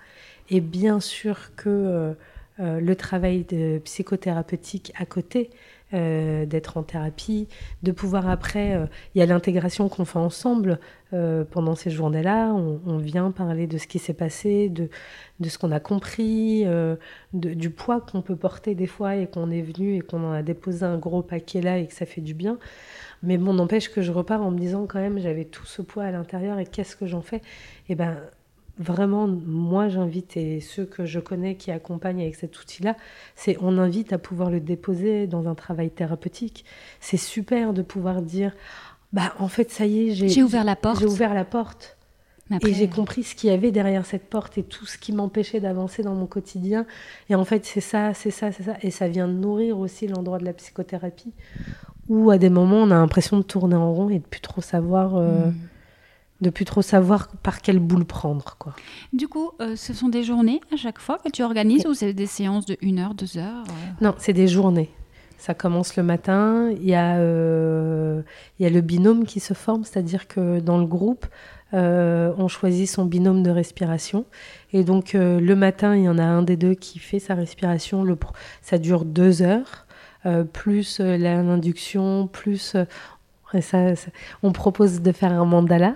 Et 0.50 0.60
bien 0.60 1.00
sûr 1.00 1.54
que 1.56 1.70
euh, 1.70 2.12
euh, 2.60 2.78
le 2.78 2.94
travail 2.94 3.44
de 3.44 3.78
psychothérapeutique 3.78 4.92
à 4.94 5.06
côté, 5.06 5.48
euh, 5.94 6.44
d'être 6.44 6.76
en 6.76 6.82
thérapie, 6.82 7.48
de 7.82 7.92
pouvoir 7.92 8.28
après, 8.28 8.78
il 9.14 9.18
y 9.18 9.22
a 9.22 9.26
l'intégration 9.26 9.88
qu'on 9.88 10.04
fait 10.04 10.18
ensemble 10.18 10.78
pendant 11.50 11.74
ces 11.74 11.90
journées-là, 11.90 12.52
on, 12.52 12.98
vient 12.98 13.30
parler 13.30 13.66
de 13.66 13.78
ce 13.78 13.86
qui 13.86 13.98
s'est 13.98 14.14
passé, 14.14 14.68
de, 14.68 14.90
de 15.40 15.48
ce 15.48 15.56
qu'on 15.56 15.72
a 15.72 15.80
compris, 15.80 16.66
du 17.32 17.70
poids 17.70 18.02
qu'on 18.02 18.20
peut 18.20 18.36
porter 18.36 18.74
des 18.74 18.86
fois 18.86 19.16
et 19.16 19.26
qu'on 19.26 19.50
est 19.50 19.62
venu 19.62 19.96
et 19.96 20.00
qu'on 20.02 20.22
en 20.24 20.32
a 20.32 20.42
déposé 20.42 20.84
un 20.84 20.98
gros 20.98 21.22
paquet 21.22 21.62
là 21.62 21.78
et 21.78 21.86
que 21.86 21.94
ça 21.94 22.04
fait 22.04 22.20
du 22.20 22.34
bien. 22.34 22.58
Mais 23.22 23.36
bon, 23.36 23.52
n'empêche 23.52 23.90
que 23.90 24.02
je 24.02 24.12
repars 24.12 24.42
en 24.42 24.50
me 24.50 24.58
disant 24.58 24.86
quand 24.86 24.98
même, 24.98 25.18
j'avais 25.18 25.44
tout 25.44 25.66
ce 25.66 25.82
poids 25.82 26.04
à 26.04 26.10
l'intérieur 26.10 26.58
et 26.58 26.66
qu'est-ce 26.66 26.96
que 26.96 27.06
j'en 27.06 27.20
fais? 27.20 27.36
Et 27.36 27.90
eh 27.90 27.94
ben 27.94 28.16
vraiment, 28.78 29.28
moi 29.28 29.88
j'invite, 29.88 30.36
et 30.36 30.60
ceux 30.60 30.86
que 30.86 31.04
je 31.04 31.20
connais 31.20 31.54
qui 31.54 31.70
accompagnent 31.70 32.22
avec 32.22 32.34
cet 32.34 32.58
outil-là, 32.58 32.96
c'est 33.36 33.58
on 33.60 33.78
invite 33.78 34.12
à 34.12 34.18
pouvoir 34.18 34.50
le 34.50 34.58
déposer 34.58 35.26
dans 35.26 35.48
un 35.48 35.54
travail 35.54 35.90
thérapeutique. 35.90 36.64
C'est 36.98 37.18
super 37.18 37.74
de 37.74 37.82
pouvoir 37.82 38.22
dire, 38.22 38.56
bah 39.12 39.34
en 39.38 39.48
fait 39.48 39.70
ça 39.70 39.86
y 39.86 40.08
est, 40.08 40.14
j'ai 40.14 40.42
ouvert 40.42 40.64
la 40.64 40.76
porte. 40.76 41.00
J'ai 41.00 41.06
ouvert 41.06 41.34
la 41.34 41.44
porte. 41.44 41.98
Et 42.66 42.74
j'ai 42.74 42.88
compris 42.88 43.22
ce 43.22 43.36
qu'il 43.36 43.48
y 43.48 43.52
avait 43.52 43.70
derrière 43.70 44.04
cette 44.04 44.28
porte 44.28 44.58
et 44.58 44.64
tout 44.64 44.84
ce 44.84 44.98
qui 44.98 45.12
m'empêchait 45.12 45.60
d'avancer 45.60 46.02
dans 46.02 46.16
mon 46.16 46.26
quotidien. 46.26 46.84
Et 47.28 47.36
en 47.36 47.44
fait, 47.44 47.64
c'est 47.64 47.80
ça, 47.80 48.12
c'est 48.12 48.32
ça, 48.32 48.50
c'est 48.50 48.64
ça. 48.64 48.74
Et 48.82 48.90
ça 48.90 49.06
vient 49.06 49.28
nourrir 49.28 49.78
aussi 49.78 50.08
l'endroit 50.08 50.38
de 50.38 50.44
la 50.44 50.52
psychothérapie 50.52 51.32
où 52.10 52.30
à 52.30 52.36
des 52.36 52.50
moments 52.50 52.82
on 52.82 52.90
a 52.90 52.96
l'impression 52.96 53.38
de 53.38 53.42
tourner 53.42 53.76
en 53.76 53.94
rond 53.94 54.10
et 54.10 54.18
de 54.18 54.24
plus 54.24 54.40
trop 54.40 54.60
savoir 54.60 55.14
euh, 55.14 55.46
hmm. 55.46 55.54
de 56.42 56.50
plus 56.50 56.66
trop 56.66 56.82
savoir 56.82 57.28
par 57.42 57.62
quelle 57.62 57.78
boule 57.78 58.04
prendre 58.04 58.56
quoi. 58.58 58.74
Du 59.14 59.28
coup, 59.28 59.52
euh, 59.60 59.76
ce 59.76 59.94
sont 59.94 60.08
des 60.08 60.24
journées 60.24 60.60
à 60.74 60.76
chaque 60.76 60.98
fois 60.98 61.18
que 61.24 61.30
tu 61.30 61.42
organises 61.42 61.86
ou 61.86 61.94
c'est 61.94 62.12
des 62.12 62.26
séances 62.26 62.66
de 62.66 62.76
1 62.82 62.98
heure, 62.98 63.14
2 63.14 63.38
heures 63.38 63.64
euh? 63.68 64.04
Non, 64.04 64.14
c'est 64.18 64.34
des 64.34 64.48
journées. 64.48 64.90
Ça 65.38 65.54
commence 65.54 65.96
le 65.96 66.02
matin, 66.02 66.70
il 66.70 66.84
y, 66.84 66.94
a, 66.94 67.14
il 67.16 68.62
y 68.62 68.66
a 68.66 68.68
le 68.68 68.80
binôme 68.82 69.24
qui 69.24 69.40
se 69.40 69.54
forme, 69.54 69.84
c'est-à-dire 69.84 70.28
que 70.28 70.60
dans 70.60 70.76
le 70.76 70.84
groupe, 70.84 71.24
on 71.72 72.46
choisit 72.46 72.86
son 72.86 73.06
binôme 73.06 73.42
de 73.42 73.50
respiration. 73.50 74.26
Et 74.74 74.84
donc 74.84 75.14
le 75.14 75.54
matin, 75.54 75.96
il 75.96 76.02
y 76.02 76.10
en 76.10 76.18
a 76.18 76.24
un 76.24 76.42
des 76.42 76.58
deux 76.58 76.74
qui 76.74 76.98
fait 76.98 77.20
sa 77.20 77.34
respiration. 77.34 78.04
Le, 78.04 78.18
ça 78.60 78.76
dure 78.76 79.06
deux 79.06 79.40
heures. 79.40 79.86
Euh, 80.26 80.44
plus 80.44 81.00
euh, 81.00 81.16
l'induction, 81.16 82.26
plus 82.26 82.74
euh, 82.74 83.60
ça, 83.60 83.94
on 84.42 84.52
propose 84.52 85.00
de 85.00 85.12
faire 85.12 85.32
un 85.32 85.44
mandala. 85.44 85.94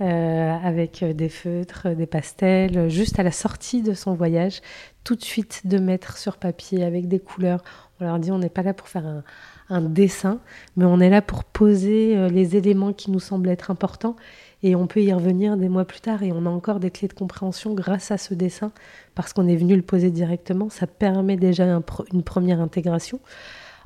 avec 0.00 1.04
des 1.04 1.28
feutres, 1.28 1.88
des 1.94 2.06
pastels, 2.06 2.88
juste 2.90 3.18
à 3.20 3.22
la 3.22 3.30
sortie 3.30 3.80
de 3.80 3.94
son 3.94 4.14
voyage, 4.14 4.60
tout 5.04 5.14
de 5.14 5.22
suite 5.22 5.62
de 5.66 5.78
mettre 5.78 6.18
sur 6.18 6.36
papier 6.36 6.84
avec 6.84 7.06
des 7.08 7.20
couleurs. 7.20 7.62
On 8.00 8.04
leur 8.04 8.18
dit 8.18 8.32
on 8.32 8.38
n'est 8.38 8.50
pas 8.50 8.62
là 8.62 8.74
pour 8.74 8.88
faire 8.88 9.06
un, 9.06 9.22
un, 9.70 9.80
dessin, 9.80 10.40
mais 10.76 10.84
on 10.84 10.98
est 11.00 11.10
là 11.10 11.22
pour 11.22 11.44
poser 11.44 12.28
les 12.28 12.56
éléments 12.56 12.92
qui 12.92 13.12
nous 13.12 13.20
semblent 13.20 13.48
être 13.48 13.70
importants 13.70 14.16
et 14.64 14.74
on 14.74 14.86
peut 14.86 15.02
y 15.02 15.12
revenir 15.12 15.58
des 15.58 15.68
mois 15.68 15.84
plus 15.84 16.00
tard 16.00 16.22
et 16.22 16.32
on 16.32 16.46
a 16.46 16.48
encore 16.48 16.80
des 16.80 16.90
clés 16.90 17.06
de 17.06 17.12
compréhension 17.12 17.74
grâce 17.74 18.10
à 18.10 18.16
ce 18.16 18.32
dessin 18.32 18.72
parce 19.14 19.34
qu'on 19.34 19.46
est 19.46 19.56
venu 19.56 19.76
le 19.76 19.82
poser 19.82 20.10
directement. 20.10 20.70
Ça 20.70 20.86
permet 20.86 21.36
déjà 21.36 21.82
une 22.10 22.22
première 22.22 22.60
intégration. 22.62 23.20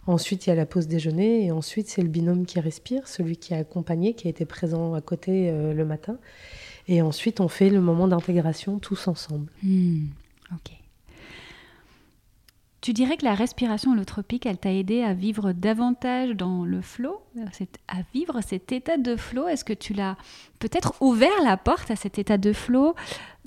Ensuite, 0.06 0.46
il 0.46 0.50
y 0.50 0.52
a 0.52 0.54
la 0.54 0.66
pause 0.66 0.86
déjeuner 0.86 1.44
et 1.46 1.50
ensuite, 1.50 1.88
c'est 1.88 2.00
le 2.00 2.08
binôme 2.08 2.46
qui 2.46 2.60
respire, 2.60 3.08
celui 3.08 3.36
qui 3.36 3.54
a 3.54 3.58
accompagné, 3.58 4.14
qui 4.14 4.28
a 4.28 4.30
été 4.30 4.44
présent 4.44 4.94
à 4.94 5.00
côté 5.00 5.50
euh, 5.50 5.74
le 5.74 5.84
matin. 5.84 6.16
Et 6.86 7.02
ensuite, 7.02 7.40
on 7.40 7.48
fait 7.48 7.70
le 7.70 7.80
moment 7.80 8.06
d'intégration 8.06 8.78
tous 8.78 9.08
ensemble. 9.08 9.50
Hmm. 9.64 10.04
Tu 12.80 12.92
dirais 12.92 13.16
que 13.16 13.24
la 13.24 13.34
respiration 13.34 13.92
holotropique, 13.92 14.46
elle 14.46 14.56
t'a 14.56 14.72
aidé 14.72 15.02
à 15.02 15.12
vivre 15.12 15.52
davantage 15.52 16.30
dans 16.30 16.64
le 16.64 16.80
flow, 16.80 17.20
à 17.88 17.96
vivre 18.14 18.40
cet 18.40 18.70
état 18.70 18.96
de 18.96 19.16
flow? 19.16 19.48
Est-ce 19.48 19.64
que 19.64 19.72
tu 19.72 19.94
l'as 19.94 20.16
peut-être 20.60 20.94
ouvert 21.00 21.42
la 21.42 21.56
porte 21.56 21.90
à 21.90 21.96
cet 21.96 22.20
état 22.20 22.38
de 22.38 22.52
flow 22.52 22.94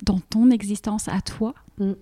dans 0.02 0.20
ton 0.20 0.50
existence 0.50 1.08
à 1.08 1.22
toi? 1.22 1.54
Mm. 1.78 1.92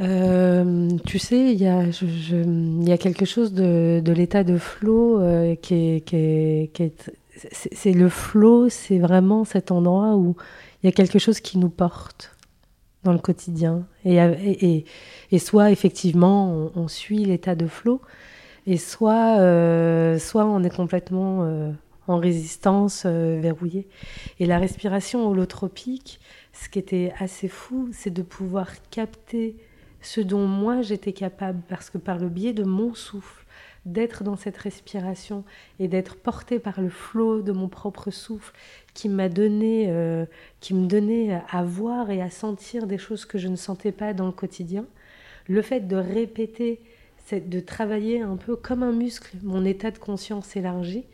euh, 0.00 0.88
tu 1.06 1.20
sais, 1.20 1.52
il 1.52 1.62
y, 1.62 1.68
a, 1.68 2.98
quelque 2.98 3.24
chose 3.24 3.52
de, 3.52 4.02
l'état 4.12 4.42
de 4.42 4.58
flow 4.58 5.20
euh, 5.20 5.54
qui 5.54 6.02
est. 6.12 7.12
c'est 7.52 7.92
le 7.92 8.08
flow, 8.08 8.68
c'est 8.68 8.98
vraiment 8.98 9.44
cet 9.44 9.70
endroit 9.70 10.16
où 10.16 10.34
il 10.82 10.86
y 10.86 10.88
a 10.88 10.92
quelque 10.92 11.20
chose 11.20 11.38
qui 11.38 11.58
nous 11.58 11.70
porte 11.70 12.36
dans 13.04 13.12
le 13.12 13.18
quotidien. 13.18 13.86
Et, 14.04 14.16
et, 14.16 14.84
et 15.30 15.38
soit 15.38 15.70
effectivement 15.70 16.70
on, 16.74 16.88
suit 16.88 17.24
l'état 17.24 17.54
de 17.54 17.66
flot, 17.66 18.00
et 18.66 18.76
soit, 18.76 19.38
euh, 19.38 20.18
soit 20.18 20.44
on 20.44 20.62
est 20.62 20.74
complètement 20.74 21.44
euh, 21.44 21.70
en 22.06 22.18
résistance, 22.18 23.04
euh, 23.06 23.38
verrouillé. 23.40 23.88
Et 24.38 24.46
la 24.46 24.58
respiration 24.58 25.28
holotropique, 25.28 26.20
ce 26.52 26.68
qui 26.68 26.78
était 26.78 27.12
assez 27.18 27.48
fou, 27.48 27.88
c'est 27.92 28.12
de 28.12 28.22
pouvoir 28.22 28.68
capter 28.90 29.56
ce 30.02 30.20
dont 30.20 30.46
moi 30.46 30.82
j'étais 30.82 31.12
capable, 31.12 31.60
parce 31.68 31.90
que 31.90 31.98
par 31.98 32.18
le 32.18 32.28
biais 32.28 32.52
de 32.52 32.64
mon 32.64 32.94
souffle, 32.94 33.44
d'être 33.86 34.24
dans 34.24 34.36
cette 34.36 34.58
respiration 34.58 35.44
et 35.78 35.88
d'être 35.88 36.16
porté 36.16 36.58
par 36.58 36.80
le 36.80 36.90
flot 36.90 37.42
de 37.42 37.52
mon 37.52 37.68
propre 37.68 38.10
souffle 38.10 38.52
qui 38.94 39.08
m'a 39.08 39.28
donné, 39.28 39.86
euh, 39.88 40.26
qui 40.60 40.74
me 40.74 40.86
donnait 40.86 41.40
à 41.50 41.64
voir 41.64 42.10
et 42.10 42.20
à 42.20 42.30
sentir 42.30 42.86
des 42.86 42.98
choses 42.98 43.24
que 43.24 43.38
je 43.38 43.48
ne 43.48 43.56
sentais 43.56 43.92
pas 43.92 44.12
dans 44.12 44.26
le 44.26 44.32
quotidien. 44.32 44.84
Le 45.46 45.62
fait 45.62 45.88
de 45.88 45.96
répéter, 45.96 46.80
de 47.32 47.60
travailler 47.60 48.20
un 48.20 48.36
peu 48.36 48.56
comme 48.56 48.82
un 48.82 48.92
muscle, 48.92 49.36
mon 49.42 49.64
état 49.64 49.90
de 49.90 49.98
conscience 49.98 50.56
élargi, 50.56 51.04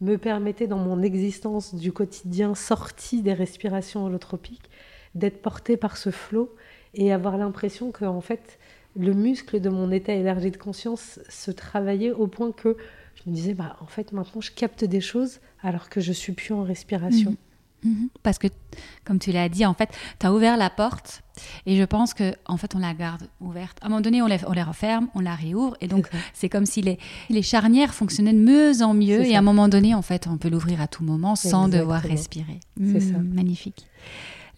me 0.00 0.16
permettait 0.16 0.66
dans 0.66 0.78
mon 0.78 1.02
existence 1.02 1.74
du 1.74 1.92
quotidien 1.92 2.54
sorti 2.54 3.22
des 3.22 3.32
respirations 3.32 4.04
holotropiques 4.04 4.70
d'être 5.14 5.40
porté 5.40 5.76
par 5.76 5.96
ce 5.96 6.10
flot 6.10 6.54
et 6.94 7.12
avoir 7.12 7.36
l'impression 7.36 7.90
que 7.90 8.04
en 8.04 8.20
fait 8.20 8.58
le 8.98 9.14
muscle 9.14 9.60
de 9.60 9.68
mon 9.68 9.90
état 9.90 10.12
élargi 10.12 10.50
de 10.50 10.56
conscience 10.56 11.20
se 11.28 11.50
travaillait 11.50 12.12
au 12.12 12.26
point 12.26 12.52
que 12.52 12.76
je 13.14 13.30
me 13.30 13.34
disais 13.34 13.54
bah 13.54 13.76
en 13.80 13.86
fait 13.86 14.12
maintenant 14.12 14.40
je 14.40 14.52
capte 14.52 14.84
des 14.84 15.00
choses 15.00 15.40
alors 15.62 15.88
que 15.88 16.00
je 16.00 16.12
suis 16.12 16.32
plus 16.32 16.54
en 16.54 16.62
respiration. 16.62 17.32
Mmh. 17.32 17.36
Mhm. 17.86 18.08
Parce 18.22 18.38
que, 18.38 18.48
comme 19.04 19.18
tu 19.18 19.32
l'as 19.32 19.48
dit, 19.48 19.64
en 19.64 19.74
fait, 19.74 19.90
tu 20.18 20.26
as 20.26 20.32
ouvert 20.32 20.56
la 20.56 20.70
porte 20.70 21.22
et 21.66 21.76
je 21.76 21.84
pense 21.84 22.14
que 22.14 22.34
en 22.46 22.56
fait, 22.56 22.74
on 22.74 22.78
la 22.78 22.94
garde 22.94 23.28
ouverte. 23.40 23.78
À 23.82 23.86
un 23.86 23.88
moment 23.90 24.00
donné, 24.00 24.22
on, 24.22 24.26
les, 24.26 24.38
on 24.46 24.52
les 24.52 24.62
referme, 24.62 25.08
on 25.14 25.20
la 25.20 25.34
réouvre 25.34 25.76
et 25.80 25.86
donc 25.86 26.08
c'est 26.32 26.48
comme 26.48 26.66
si 26.66 26.82
les, 26.82 26.98
les, 27.28 27.42
charnières 27.42 27.94
fonctionnaient 27.94 28.32
de 28.32 28.38
mieux 28.38 28.82
en 28.82 28.94
mieux 28.94 29.24
et 29.24 29.36
à 29.36 29.38
un 29.38 29.42
moment 29.42 29.68
donné, 29.68 29.94
en 29.94 30.02
fait, 30.02 30.26
on 30.26 30.36
peut 30.36 30.48
l'ouvrir 30.48 30.80
à 30.80 30.88
tout 30.88 31.04
moment 31.04 31.36
sans 31.36 31.68
devoir 31.68 32.02
respirer. 32.02 32.60
C'est 32.78 33.00
ça. 33.00 33.18
Hmm, 33.18 33.34
magnifique. 33.34 33.86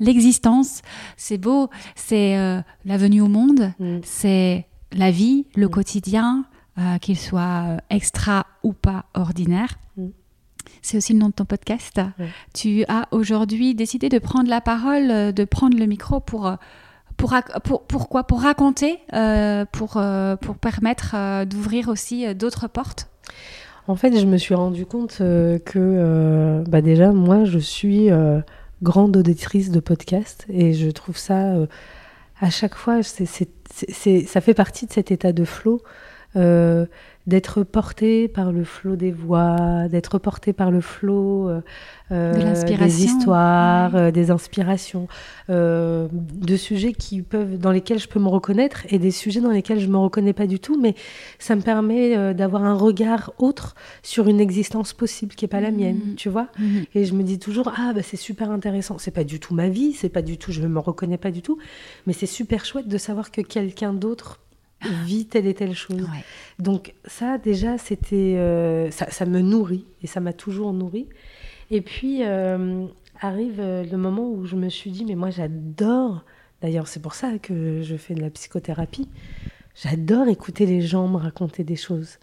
L'existence, 0.01 0.82
c'est 1.16 1.38
beau, 1.38 1.68
c'est 1.96 2.38
euh, 2.38 2.61
la 2.84 2.96
venue 2.96 3.20
au 3.20 3.28
monde, 3.28 3.72
mm. 3.78 3.99
c'est 4.05 4.66
la 4.92 5.11
vie, 5.11 5.46
le 5.57 5.66
mm. 5.66 5.70
quotidien, 5.70 6.44
euh, 6.78 6.99
qu'il 6.99 7.18
soit 7.18 7.64
euh, 7.66 7.76
extra 7.90 8.46
ou 8.62 8.72
pas 8.72 9.07
ordinaire. 9.14 9.78
Mm. 9.96 10.09
C'est 10.82 10.99
aussi 10.99 11.14
le 11.14 11.18
nom 11.18 11.28
de 11.28 11.32
ton 11.32 11.44
podcast. 11.44 12.01
Tu 12.55 12.84
as 12.88 13.09
aujourd'hui 13.11 13.74
décidé 13.74 14.09
de 14.09 14.18
prendre 14.18 14.49
la 14.49 14.61
parole, 14.61 15.32
de 15.32 15.44
prendre 15.44 15.76
le 15.76 15.86
micro 15.86 16.20
pour, 16.20 16.55
pour, 17.16 17.34
pour 17.64 17.82
pourquoi 17.86 18.24
Pour 18.24 18.42
raconter, 18.42 18.99
pour, 19.72 20.01
pour 20.40 20.59
permettre 20.59 21.44
d'ouvrir 21.46 21.88
aussi 21.88 22.34
d'autres 22.34 22.68
portes? 22.68 23.09
En 23.88 23.96
fait, 23.96 24.20
je 24.20 24.26
me 24.26 24.36
suis 24.36 24.55
rendu 24.55 24.84
compte 24.84 25.16
que 25.18 26.62
bah 26.68 26.82
déjà, 26.82 27.12
moi, 27.12 27.44
je 27.44 27.59
suis 27.59 28.11
grande 28.83 29.16
auditrice 29.16 29.70
de 29.70 29.81
podcast 29.81 30.47
et 30.49 30.74
je 30.74 30.91
trouve 30.91 31.16
ça 31.16 31.55
à 32.41 32.51
chaque 32.51 32.74
fois, 32.74 33.03
ça 33.03 34.41
fait 34.41 34.55
partie 34.55 34.87
de 34.87 34.93
cet 34.93 35.11
état 35.11 35.33
de 35.33 35.45
flow 35.45 35.83
euh, 36.39 36.86
d'être 37.26 37.62
porté 37.62 38.26
par 38.26 38.53
le 38.53 38.64
flot 38.64 38.97
des 38.97 39.12
voix, 39.12 39.86
d'être 39.91 40.18
porté 40.18 40.55
par 40.55 40.70
le 40.70 40.80
flot 40.80 41.51
euh, 41.51 41.61
euh, 42.11 42.64
des 42.64 43.05
histoires, 43.05 44.11
des 44.12 44.30
inspirations, 44.30 45.09
de 45.51 46.57
sujets 46.57 46.95
qui 46.95 47.20
peuvent, 47.20 47.59
dans 47.59 47.70
lesquels 47.70 47.99
je 47.99 48.09
peux 48.09 48.18
me 48.18 48.28
reconnaître 48.28 48.86
et 48.89 48.99
des 48.99 49.11
sujets 49.11 49.43
dans 49.43 49.51
lesquels 49.51 49.78
je 49.78 49.89
me 49.89 49.99
reconnais 49.99 50.32
pas 50.32 50.47
du 50.47 50.59
tout, 50.59 50.80
mais 50.80 50.95
ça 51.39 51.55
me 51.55 51.61
permet 51.61 52.32
d'avoir 52.32 52.64
un 52.64 52.72
regard 52.72 53.34
autre 53.36 53.74
sur 54.03 54.28
une 54.28 54.41
existence 54.41 54.95
possible 54.95 55.34
qui 55.34 55.45
est 55.45 55.49
pas 55.49 55.61
la 55.61 55.70
mienne, 55.70 56.01
mmh. 56.12 56.14
tu 56.14 56.30
vois? 56.30 56.49
Mmh. 56.59 56.78
Et 56.95 57.05
je 57.05 57.12
me 57.12 57.22
dis 57.22 57.39
toujours 57.39 57.74
ah 57.76 57.93
bah 57.93 58.01
c'est 58.03 58.16
super 58.16 58.51
intéressant. 58.51 58.97
C'est 58.97 59.11
pas 59.11 59.24
du 59.24 59.39
tout 59.39 59.53
ma 59.53 59.68
vie, 59.68 59.93
c'est 59.93 60.09
pas 60.09 60.22
du 60.22 60.39
tout, 60.39 60.51
je 60.51 60.62
me 60.62 60.78
reconnais 60.78 61.18
pas 61.18 61.30
du 61.30 61.43
tout, 61.43 61.59
mais 62.07 62.14
c'est 62.14 62.24
super 62.24 62.64
chouette 62.64 62.89
de 62.89 62.97
savoir 62.97 63.30
que 63.30 63.43
quelqu'un 63.43 63.93
d'autre 63.93 64.41
vit 64.83 65.26
telle 65.26 65.47
et 65.47 65.55
telle 65.55 65.74
chose. 65.74 66.07
Donc 66.59 66.95
ça, 67.05 67.39
déjà, 67.39 67.79
c'était, 67.79 68.37
euh, 68.37 68.91
ça, 68.91 69.26
me 69.26 69.41
nourrit 69.41 69.85
et 70.03 70.07
ça 70.07 70.20
m'a 70.20 70.33
toujours 70.33 70.72
nourri. 70.72 71.09
Et 71.70 71.81
puis 71.81 72.24
euh, 72.24 72.87
arrive 73.20 73.61
euh, 73.61 73.85
le 73.85 73.97
moment 73.97 74.31
où 74.31 74.47
je 74.47 74.57
me 74.57 74.68
suis 74.68 74.91
dit, 74.91 75.05
mais 75.05 75.14
moi 75.14 75.31
j'adore, 75.31 76.24
d'ailleurs 76.62 76.89
c'est 76.89 77.01
pour 77.01 77.14
ça 77.14 77.39
que 77.39 77.83
je 77.83 77.97
fais 77.97 78.14
de 78.14 78.20
la 78.20 78.31
psychothérapie, 78.31 79.09
j'adore 79.74 80.29
écouter 80.29 80.64
les 80.66 80.81
gens 80.81 81.09
me 81.09 81.18
raconter 81.18 81.64
des 81.64 81.76
choses. 81.76 82.18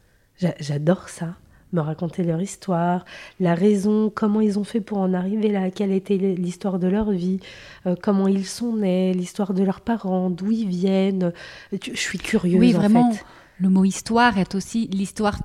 J'adore 0.60 1.08
ça 1.10 1.36
me 1.76 1.82
raconter 1.82 2.23
leur 2.23 2.41
histoire, 2.41 3.05
la 3.39 3.53
raison, 3.53 4.11
comment 4.13 4.41
ils 4.41 4.57
ont 4.57 4.63
fait 4.63 4.82
pour 4.82 4.97
en 4.97 5.13
arriver 5.13 5.49
là, 5.49 5.69
quelle 5.69 5.91
était 5.91 6.17
l'histoire 6.17 6.80
de 6.80 6.88
leur 6.88 7.11
vie, 7.11 7.39
euh, 7.86 7.95
comment 8.01 8.28
ils 8.28 8.45
sont 8.45 8.78
nés, 8.78 9.13
l'histoire 9.13 9.53
de 9.53 9.63
leurs 9.63 9.82
parents, 9.82 10.30
d'où 10.30 10.51
ils 10.51 10.67
viennent. 10.67 11.34
Je 11.71 11.95
suis 11.95 12.19
curieuse. 12.19 12.59
Oui, 12.59 12.71
vraiment. 12.73 13.11
Le 13.59 13.69
mot 13.69 13.86
histoire 13.86 14.38
est 14.38 14.55
aussi 14.55 14.88
l'histoire 14.88 15.38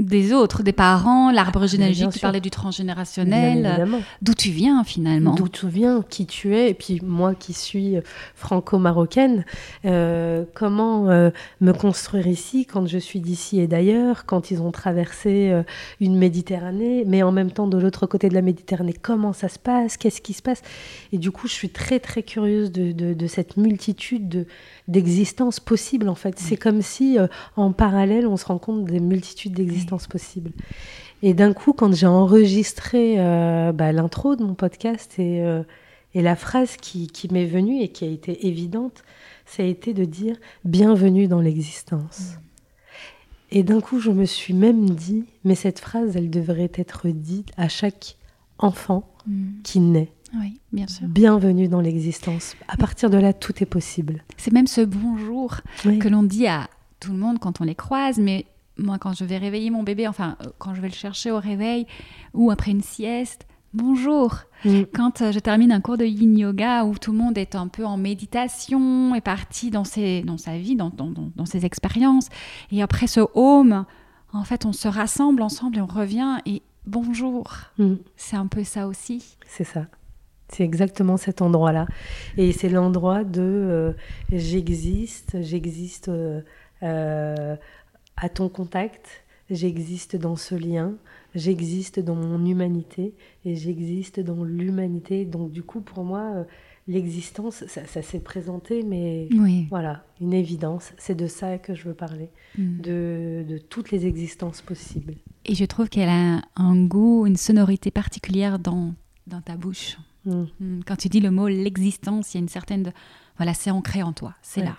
des 0.00 0.32
autres, 0.32 0.64
des 0.64 0.72
parents, 0.72 1.30
l'arbre 1.30 1.62
ah, 1.62 1.66
généalogique, 1.66 2.10
tu 2.10 2.18
parlais 2.18 2.40
du 2.40 2.50
transgénérationnel, 2.50 3.86
d'où 4.22 4.34
tu 4.34 4.50
viens 4.50 4.82
finalement. 4.82 5.34
D'où 5.34 5.48
tu 5.48 5.68
viens, 5.68 6.02
qui 6.08 6.26
tu 6.26 6.56
es, 6.56 6.70
et 6.70 6.74
puis 6.74 7.00
moi 7.02 7.34
qui 7.34 7.52
suis 7.52 7.96
franco-marocaine, 8.34 9.44
euh, 9.84 10.44
comment 10.54 11.10
euh, 11.10 11.30
me 11.60 11.72
construire 11.72 12.26
ici 12.26 12.66
quand 12.66 12.86
je 12.86 12.98
suis 12.98 13.20
d'ici 13.20 13.60
et 13.60 13.68
d'ailleurs, 13.68 14.26
quand 14.26 14.50
ils 14.50 14.60
ont 14.60 14.72
traversé 14.72 15.50
euh, 15.50 15.62
une 16.00 16.16
Méditerranée, 16.16 17.04
mais 17.06 17.22
en 17.22 17.32
même 17.32 17.52
temps 17.52 17.66
de 17.66 17.78
l'autre 17.78 18.06
côté 18.06 18.28
de 18.28 18.34
la 18.34 18.42
Méditerranée, 18.42 18.94
comment 19.00 19.32
ça 19.32 19.48
se 19.48 19.58
passe, 19.58 19.96
qu'est-ce 19.96 20.20
qui 20.20 20.32
se 20.32 20.42
passe? 20.42 20.62
Et 21.12 21.18
du 21.18 21.30
coup, 21.30 21.46
je 21.46 21.52
suis 21.52 21.70
très 21.70 22.00
très 22.00 22.22
curieuse 22.22 22.72
de, 22.72 22.92
de 22.92 23.26
cette 23.26 23.56
multitude 23.56 24.28
de, 24.28 24.46
d'existence 24.88 25.60
possible 25.60 26.08
en 26.08 26.14
fait. 26.14 26.38
C'est 26.38 26.56
comme 26.56 26.82
si 26.82 27.18
euh, 27.18 27.26
en 27.56 27.72
parallèle 27.72 28.26
on 28.26 28.36
se 28.36 28.44
rend 28.46 28.58
compte 28.58 28.84
des 28.84 29.00
multitudes 29.00 29.54
d'existences 29.54 30.06
possibles. 30.06 30.52
Et 31.22 31.32
d'un 31.32 31.54
coup, 31.54 31.72
quand 31.72 31.94
j'ai 31.94 32.06
enregistré 32.06 33.14
euh, 33.18 33.72
bah, 33.72 33.92
l'intro 33.92 34.36
de 34.36 34.44
mon 34.44 34.54
podcast 34.54 35.18
et, 35.18 35.42
euh, 35.42 35.62
et 36.12 36.20
la 36.20 36.36
phrase 36.36 36.76
qui, 36.76 37.06
qui 37.06 37.32
m'est 37.32 37.46
venue 37.46 37.80
et 37.80 37.88
qui 37.88 38.04
a 38.04 38.08
été 38.08 38.46
évidente, 38.46 39.04
ça 39.46 39.62
a 39.62 39.66
été 39.66 39.94
de 39.94 40.04
dire 40.04 40.36
bienvenue 40.64 41.26
dans 41.26 41.40
l'existence. 41.40 42.34
Et 43.50 43.62
d'un 43.62 43.80
coup, 43.80 44.00
je 44.00 44.10
me 44.10 44.24
suis 44.24 44.52
même 44.52 44.90
dit, 44.90 45.24
mais 45.44 45.54
cette 45.54 45.78
phrase, 45.78 46.16
elle 46.16 46.28
devrait 46.28 46.72
être 46.74 47.08
dite 47.08 47.52
à 47.56 47.68
chaque 47.68 48.16
enfant 48.58 49.08
mm. 49.26 49.62
qui 49.62 49.80
naît. 49.80 50.10
Oui, 50.40 50.60
bien 50.72 50.86
sûr. 50.86 51.06
Bienvenue 51.06 51.68
dans 51.68 51.80
l'existence. 51.80 52.56
À 52.68 52.76
partir 52.76 53.10
de 53.10 53.18
là, 53.18 53.32
tout 53.32 53.62
est 53.62 53.66
possible. 53.66 54.24
C'est 54.36 54.52
même 54.52 54.66
ce 54.66 54.80
bonjour 54.80 55.60
que 55.82 56.08
l'on 56.08 56.22
dit 56.22 56.46
à 56.46 56.68
tout 57.00 57.12
le 57.12 57.18
monde 57.18 57.38
quand 57.38 57.60
on 57.60 57.64
les 57.64 57.74
croise, 57.74 58.18
mais 58.18 58.46
moi, 58.76 58.98
quand 58.98 59.12
je 59.12 59.24
vais 59.24 59.38
réveiller 59.38 59.70
mon 59.70 59.82
bébé, 59.82 60.08
enfin, 60.08 60.36
euh, 60.40 60.50
quand 60.58 60.74
je 60.74 60.80
vais 60.80 60.88
le 60.88 60.94
chercher 60.94 61.30
au 61.30 61.38
réveil 61.38 61.86
ou 62.32 62.50
après 62.50 62.72
une 62.72 62.82
sieste, 62.82 63.46
bonjour. 63.72 64.40
Mm. 64.64 64.82
Quand 64.92 65.22
euh, 65.22 65.30
je 65.30 65.38
termine 65.38 65.70
un 65.70 65.80
cours 65.80 65.96
de 65.96 66.04
yin 66.04 66.36
yoga 66.36 66.84
où 66.84 66.96
tout 66.98 67.12
le 67.12 67.18
monde 67.18 67.38
est 67.38 67.54
un 67.54 67.68
peu 67.68 67.84
en 67.84 67.96
méditation, 67.96 69.14
est 69.14 69.20
parti 69.20 69.70
dans, 69.70 69.84
ses, 69.84 70.22
dans 70.22 70.38
sa 70.38 70.58
vie, 70.58 70.74
dans, 70.74 70.90
dans, 70.90 71.12
dans 71.36 71.46
ses 71.46 71.64
expériences, 71.64 72.28
et 72.72 72.82
après 72.82 73.06
ce 73.06 73.20
home, 73.34 73.84
en 74.32 74.42
fait, 74.42 74.66
on 74.66 74.72
se 74.72 74.88
rassemble 74.88 75.42
ensemble 75.42 75.78
et 75.78 75.80
on 75.80 75.86
revient 75.86 76.38
et 76.44 76.62
bonjour. 76.86 77.52
Mm. 77.78 77.94
C'est 78.16 78.36
un 78.36 78.46
peu 78.48 78.64
ça 78.64 78.88
aussi. 78.88 79.36
C'est 79.46 79.64
ça. 79.64 79.86
C'est 80.48 80.64
exactement 80.64 81.16
cet 81.16 81.42
endroit-là. 81.42 81.86
Et 82.36 82.52
c'est 82.52 82.68
l'endroit 82.68 83.24
de 83.24 83.40
euh, 83.40 83.92
j'existe, 84.30 85.40
j'existe 85.42 86.08
euh, 86.08 86.42
euh, 86.82 87.56
à 88.16 88.28
ton 88.28 88.48
contact, 88.48 89.24
j'existe 89.50 90.16
dans 90.16 90.36
ce 90.36 90.54
lien, 90.54 90.94
j'existe 91.34 91.98
dans 91.98 92.14
mon 92.14 92.44
humanité 92.44 93.14
et 93.44 93.56
j'existe 93.56 94.20
dans 94.20 94.44
l'humanité. 94.44 95.24
Donc 95.24 95.50
du 95.50 95.62
coup, 95.62 95.80
pour 95.80 96.04
moi, 96.04 96.44
l'existence, 96.86 97.64
ça, 97.66 98.02
s'est 98.02 98.20
présenté, 98.20 98.82
mais 98.82 99.28
voilà, 99.70 100.04
une 100.20 100.34
évidence. 100.34 100.92
C'est 100.98 101.16
de 101.16 101.26
ça 101.26 101.58
que 101.58 101.74
je 101.74 101.84
veux 101.84 101.94
parler, 101.94 102.28
mm. 102.58 102.80
de, 102.80 103.44
de, 103.48 103.58
toutes 103.58 103.90
les 103.90 104.06
existences 104.06 104.60
possibles. 104.60 105.14
Et 105.46 105.54
je 105.54 105.64
trouve 105.64 105.88
qu'elle 105.88 106.10
a 106.10 106.42
un 106.54 106.84
goût, 106.84 107.26
une 107.26 107.36
sonorité 107.36 107.90
particulière 107.90 108.58
dans, 108.58 108.94
dans 109.26 109.40
ta 109.40 109.56
bouche. 109.56 109.96
Mm. 110.26 110.44
Mm. 110.60 110.80
Quand 110.86 110.96
tu 110.96 111.08
dis 111.08 111.20
le 111.20 111.30
mot 111.30 111.48
l'existence, 111.48 112.34
il 112.34 112.38
y 112.38 112.40
a 112.40 112.42
une 112.42 112.48
certaine. 112.48 112.92
Voilà, 113.36 113.54
c'est 113.54 113.70
ancré 113.70 114.02
en 114.02 114.12
toi, 114.12 114.34
c'est 114.42 114.64
là. 114.64 114.76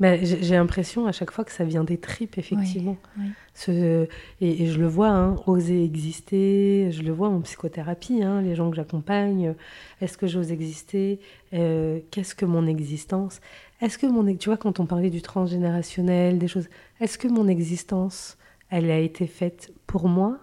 j'ai 0.00 0.54
l'impression 0.54 1.06
à 1.06 1.12
chaque 1.12 1.32
fois 1.32 1.44
que 1.44 1.50
ça 1.50 1.64
vient 1.64 1.82
des 1.82 1.98
tripes, 1.98 2.38
effectivement. 2.38 2.96
Ce, 3.54 4.06
et, 4.40 4.66
je 4.66 4.78
le 4.78 4.86
vois, 4.86 5.08
hein, 5.08 5.36
oser 5.46 5.84
exister, 5.84 6.92
je 6.92 7.02
le 7.02 7.12
vois 7.12 7.28
en 7.28 7.40
psychothérapie, 7.40 8.22
hein, 8.22 8.40
les 8.42 8.54
gens 8.54 8.70
que 8.70 8.76
j'accompagne, 8.76 9.54
est-ce 10.00 10.16
que 10.16 10.28
j'ose 10.28 10.52
exister 10.52 11.18
euh, 11.52 11.98
Qu'est-ce 12.12 12.36
que 12.36 12.46
mon 12.46 12.66
existence? 12.66 13.40
Est-ce 13.80 13.98
que 13.98 14.06
mon... 14.06 14.24
Tu 14.36 14.48
vois, 14.48 14.56
quand 14.56 14.78
on 14.78 14.86
parlait 14.86 15.10
du 15.10 15.22
transgénérationnel, 15.22 16.38
des 16.38 16.48
choses, 16.48 16.68
est-ce 17.00 17.18
que 17.18 17.28
mon 17.28 17.48
existence, 17.48 18.38
elle 18.70 18.90
a 18.90 18.98
été 18.98 19.26
faite 19.26 19.72
pour 19.88 20.08
moi? 20.08 20.38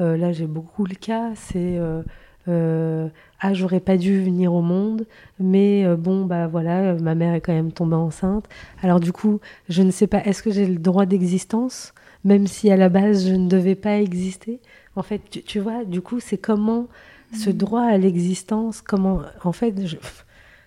Euh, 0.00 0.16
Là, 0.18 0.32
j'ai 0.32 0.46
beaucoup 0.46 0.84
le 0.84 0.94
cas, 0.94 1.34
c'est... 1.34 1.78
Euh, 1.78 2.02
euh, 2.48 3.08
ah 3.40 3.54
j'aurais 3.54 3.80
pas 3.80 3.96
dû 3.96 4.22
venir 4.22 4.52
au 4.52 4.60
monde 4.60 5.06
mais 5.38 5.84
euh, 5.84 5.96
bon 5.96 6.24
bah 6.24 6.46
voilà 6.46 6.94
ma 6.94 7.14
mère 7.14 7.34
est 7.34 7.40
quand 7.40 7.52
même 7.52 7.72
tombée 7.72 7.96
enceinte. 7.96 8.48
Alors 8.82 9.00
du 9.00 9.12
coup 9.12 9.40
je 9.68 9.82
ne 9.82 9.90
sais 9.90 10.06
pas 10.06 10.22
est-ce 10.24 10.42
que 10.42 10.50
j'ai 10.50 10.66
le 10.66 10.78
droit 10.78 11.06
d'existence 11.06 11.94
même 12.24 12.46
si 12.46 12.70
à 12.70 12.76
la 12.76 12.88
base 12.88 13.28
je 13.28 13.34
ne 13.34 13.48
devais 13.48 13.74
pas 13.74 13.98
exister? 13.98 14.60
En 14.96 15.02
fait 15.02 15.42
tu, 15.46 15.58
vois 15.58 15.84
du 15.84 16.00
coup 16.00 16.20
c'est 16.20 16.38
comment 16.38 16.88
ce 17.32 17.50
mmh. 17.50 17.54
droit 17.54 17.82
à 17.82 17.98
l'existence 17.98 18.80
comment 18.80 19.22
en 19.42 19.52
fait 19.52 19.74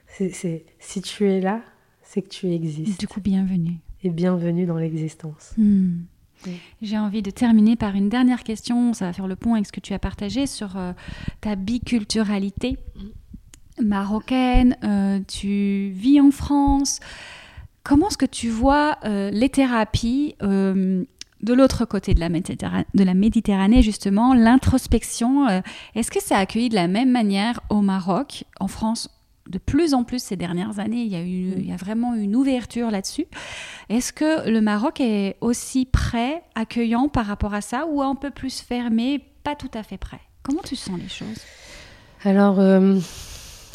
c'est 0.07 0.65
si 0.79 1.01
tu 1.01 1.29
es 1.29 1.41
là 1.41 1.61
c'est 2.03 2.21
que 2.21 2.29
tu 2.29 2.51
existes. 2.51 2.99
Du 2.99 3.07
coup 3.07 3.21
bienvenue. 3.21 3.79
Et 4.03 4.09
bienvenue 4.09 4.65
dans 4.65 4.77
l'existence. 4.77 5.53
Mmh. 5.57 5.97
J'ai 6.81 6.97
envie 6.97 7.21
de 7.21 7.31
terminer 7.31 7.75
par 7.75 7.95
une 7.95 8.09
dernière 8.09 8.43
question, 8.43 8.93
ça 8.93 9.05
va 9.05 9.13
faire 9.13 9.27
le 9.27 9.35
pont 9.35 9.53
avec 9.53 9.65
ce 9.65 9.71
que 9.71 9.79
tu 9.79 9.93
as 9.93 9.99
partagé 9.99 10.45
sur 10.47 10.77
euh, 10.77 10.93
ta 11.41 11.55
biculturalité. 11.55 12.77
Marocaine, 13.81 14.75
euh, 14.83 15.19
tu 15.27 15.91
vis 15.93 16.19
en 16.19 16.31
France. 16.31 16.99
Comment 17.83 18.09
est-ce 18.09 18.17
que 18.17 18.25
tu 18.25 18.49
vois 18.49 18.97
euh, 19.05 19.29
les 19.31 19.49
thérapies 19.49 20.35
de 20.41 21.53
l'autre 21.53 21.85
côté 21.85 22.15
de 22.15 22.19
la, 22.19 22.29
Méditerranée, 22.29 22.85
de 22.95 23.03
la 23.03 23.13
Méditerranée 23.13 23.81
justement, 23.83 24.33
l'introspection, 24.33 25.47
est-ce 25.93 26.09
que 26.09 26.33
a 26.33 26.37
accueilli 26.37 26.69
de 26.69 26.75
la 26.75 26.87
même 26.87 27.11
manière 27.11 27.59
au 27.69 27.81
Maroc 27.81 28.43
En 28.59 28.67
France, 28.67 29.09
de 29.49 29.57
plus 29.57 29.93
en 29.93 30.03
plus 30.03 30.21
ces 30.21 30.35
dernières 30.35 30.79
années, 30.79 31.01
il 31.01 31.11
y 31.11 31.15
a, 31.15 31.21
eu, 31.21 31.53
il 31.57 31.67
y 31.67 31.71
a 31.71 31.77
vraiment 31.77 32.13
une 32.13 32.35
ouverture 32.35 32.91
là-dessus. 32.91 33.25
Est-ce 33.89 34.13
que 34.13 34.49
le 34.49 34.61
Maroc 34.61 34.99
est 34.99 35.37
aussi 35.41 35.85
prêt, 35.85 36.43
accueillant 36.55 37.07
par 37.07 37.25
rapport 37.25 37.53
à 37.53 37.61
ça, 37.61 37.85
ou 37.89 38.01
un 38.01 38.15
peu 38.15 38.31
plus 38.31 38.61
fermé, 38.61 39.23
pas 39.43 39.55
tout 39.55 39.71
à 39.73 39.83
fait 39.83 39.97
prêt? 39.97 40.19
Comment 40.43 40.61
tu 40.63 40.75
sens 40.75 40.97
les 40.99 41.09
choses? 41.09 41.41
Alors, 42.23 42.59
euh, 42.59 42.97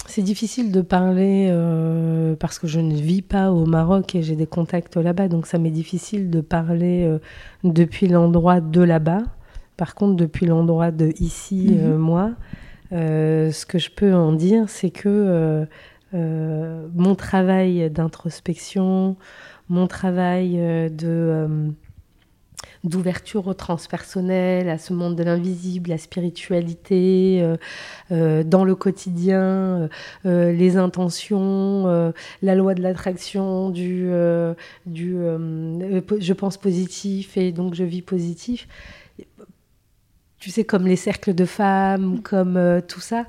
c'est 0.06 0.22
difficile 0.22 0.72
de 0.72 0.80
parler 0.80 1.48
euh, 1.50 2.34
parce 2.36 2.58
que 2.58 2.66
je 2.66 2.80
ne 2.80 2.94
vis 2.94 3.22
pas 3.22 3.52
au 3.52 3.66
Maroc 3.66 4.14
et 4.14 4.22
j'ai 4.22 4.36
des 4.36 4.46
contacts 4.46 4.96
là-bas, 4.96 5.28
donc 5.28 5.46
ça 5.46 5.58
m'est 5.58 5.70
difficile 5.70 6.30
de 6.30 6.40
parler 6.40 7.04
euh, 7.04 7.18
depuis 7.64 8.08
l'endroit 8.08 8.60
de 8.60 8.80
là-bas. 8.80 9.22
Par 9.76 9.94
contre, 9.94 10.16
depuis 10.16 10.46
l'endroit 10.46 10.90
de 10.90 11.12
ici, 11.18 11.70
mhm. 11.72 11.96
moi, 11.96 12.32
ce 12.92 13.66
que 13.66 13.78
je 13.78 13.90
peux 13.90 14.14
en 14.14 14.32
dire, 14.32 14.68
c'est 14.68 14.90
que 14.90 15.66
mon 16.12 17.14
travail 17.14 17.90
d'introspection, 17.90 19.16
mon 19.68 19.86
travail 19.86 20.56
de 20.90 21.72
d'ouverture 22.84 23.46
au 23.46 23.54
transpersonnel, 23.54 24.68
à 24.68 24.78
ce 24.78 24.92
monde 24.92 25.14
de 25.14 25.22
l'invisible, 25.22 25.90
la 25.90 25.98
spiritualité, 25.98 27.40
euh, 27.42 27.56
euh, 28.10 28.42
dans 28.42 28.64
le 28.64 28.74
quotidien, 28.74 29.88
euh, 30.26 30.52
les 30.52 30.76
intentions, 30.76 32.12
la 32.42 32.54
loi 32.54 32.74
de 32.74 32.82
l'attraction, 32.82 33.70
du, 33.70 34.10
du 34.86 35.16
je 35.16 36.32
pense 36.32 36.56
positif 36.56 37.36
et 37.36 37.52
donc 37.52 37.74
je 37.74 37.84
vis 37.84 38.02
positif. 38.02 38.66
Tu 40.42 40.50
sais, 40.50 40.64
comme 40.64 40.88
les 40.88 40.96
cercles 40.96 41.34
de 41.34 41.44
femmes, 41.44 42.20
comme 42.22 42.82
tout 42.88 43.00
ça. 43.00 43.26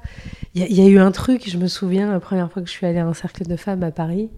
Il 0.55 0.65
y, 0.65 0.81
y, 0.81 0.81
a 0.81 0.89
eu 0.89 0.97
un 0.97 1.11
truc, 1.11 1.47
je 1.47 1.59
me 1.59 1.67
souviens, 1.67 2.11
la 2.11 2.19
première 2.19 2.51
fois 2.51 2.63
que 2.63 2.67
je 2.67 2.73
suis 2.73 2.87
allée 2.87 2.97
à 2.97 3.05
un 3.05 3.13
cercle 3.13 3.45
de 3.45 3.55
femmes 3.55 3.83
à 3.83 3.91
Paris, 3.91 4.31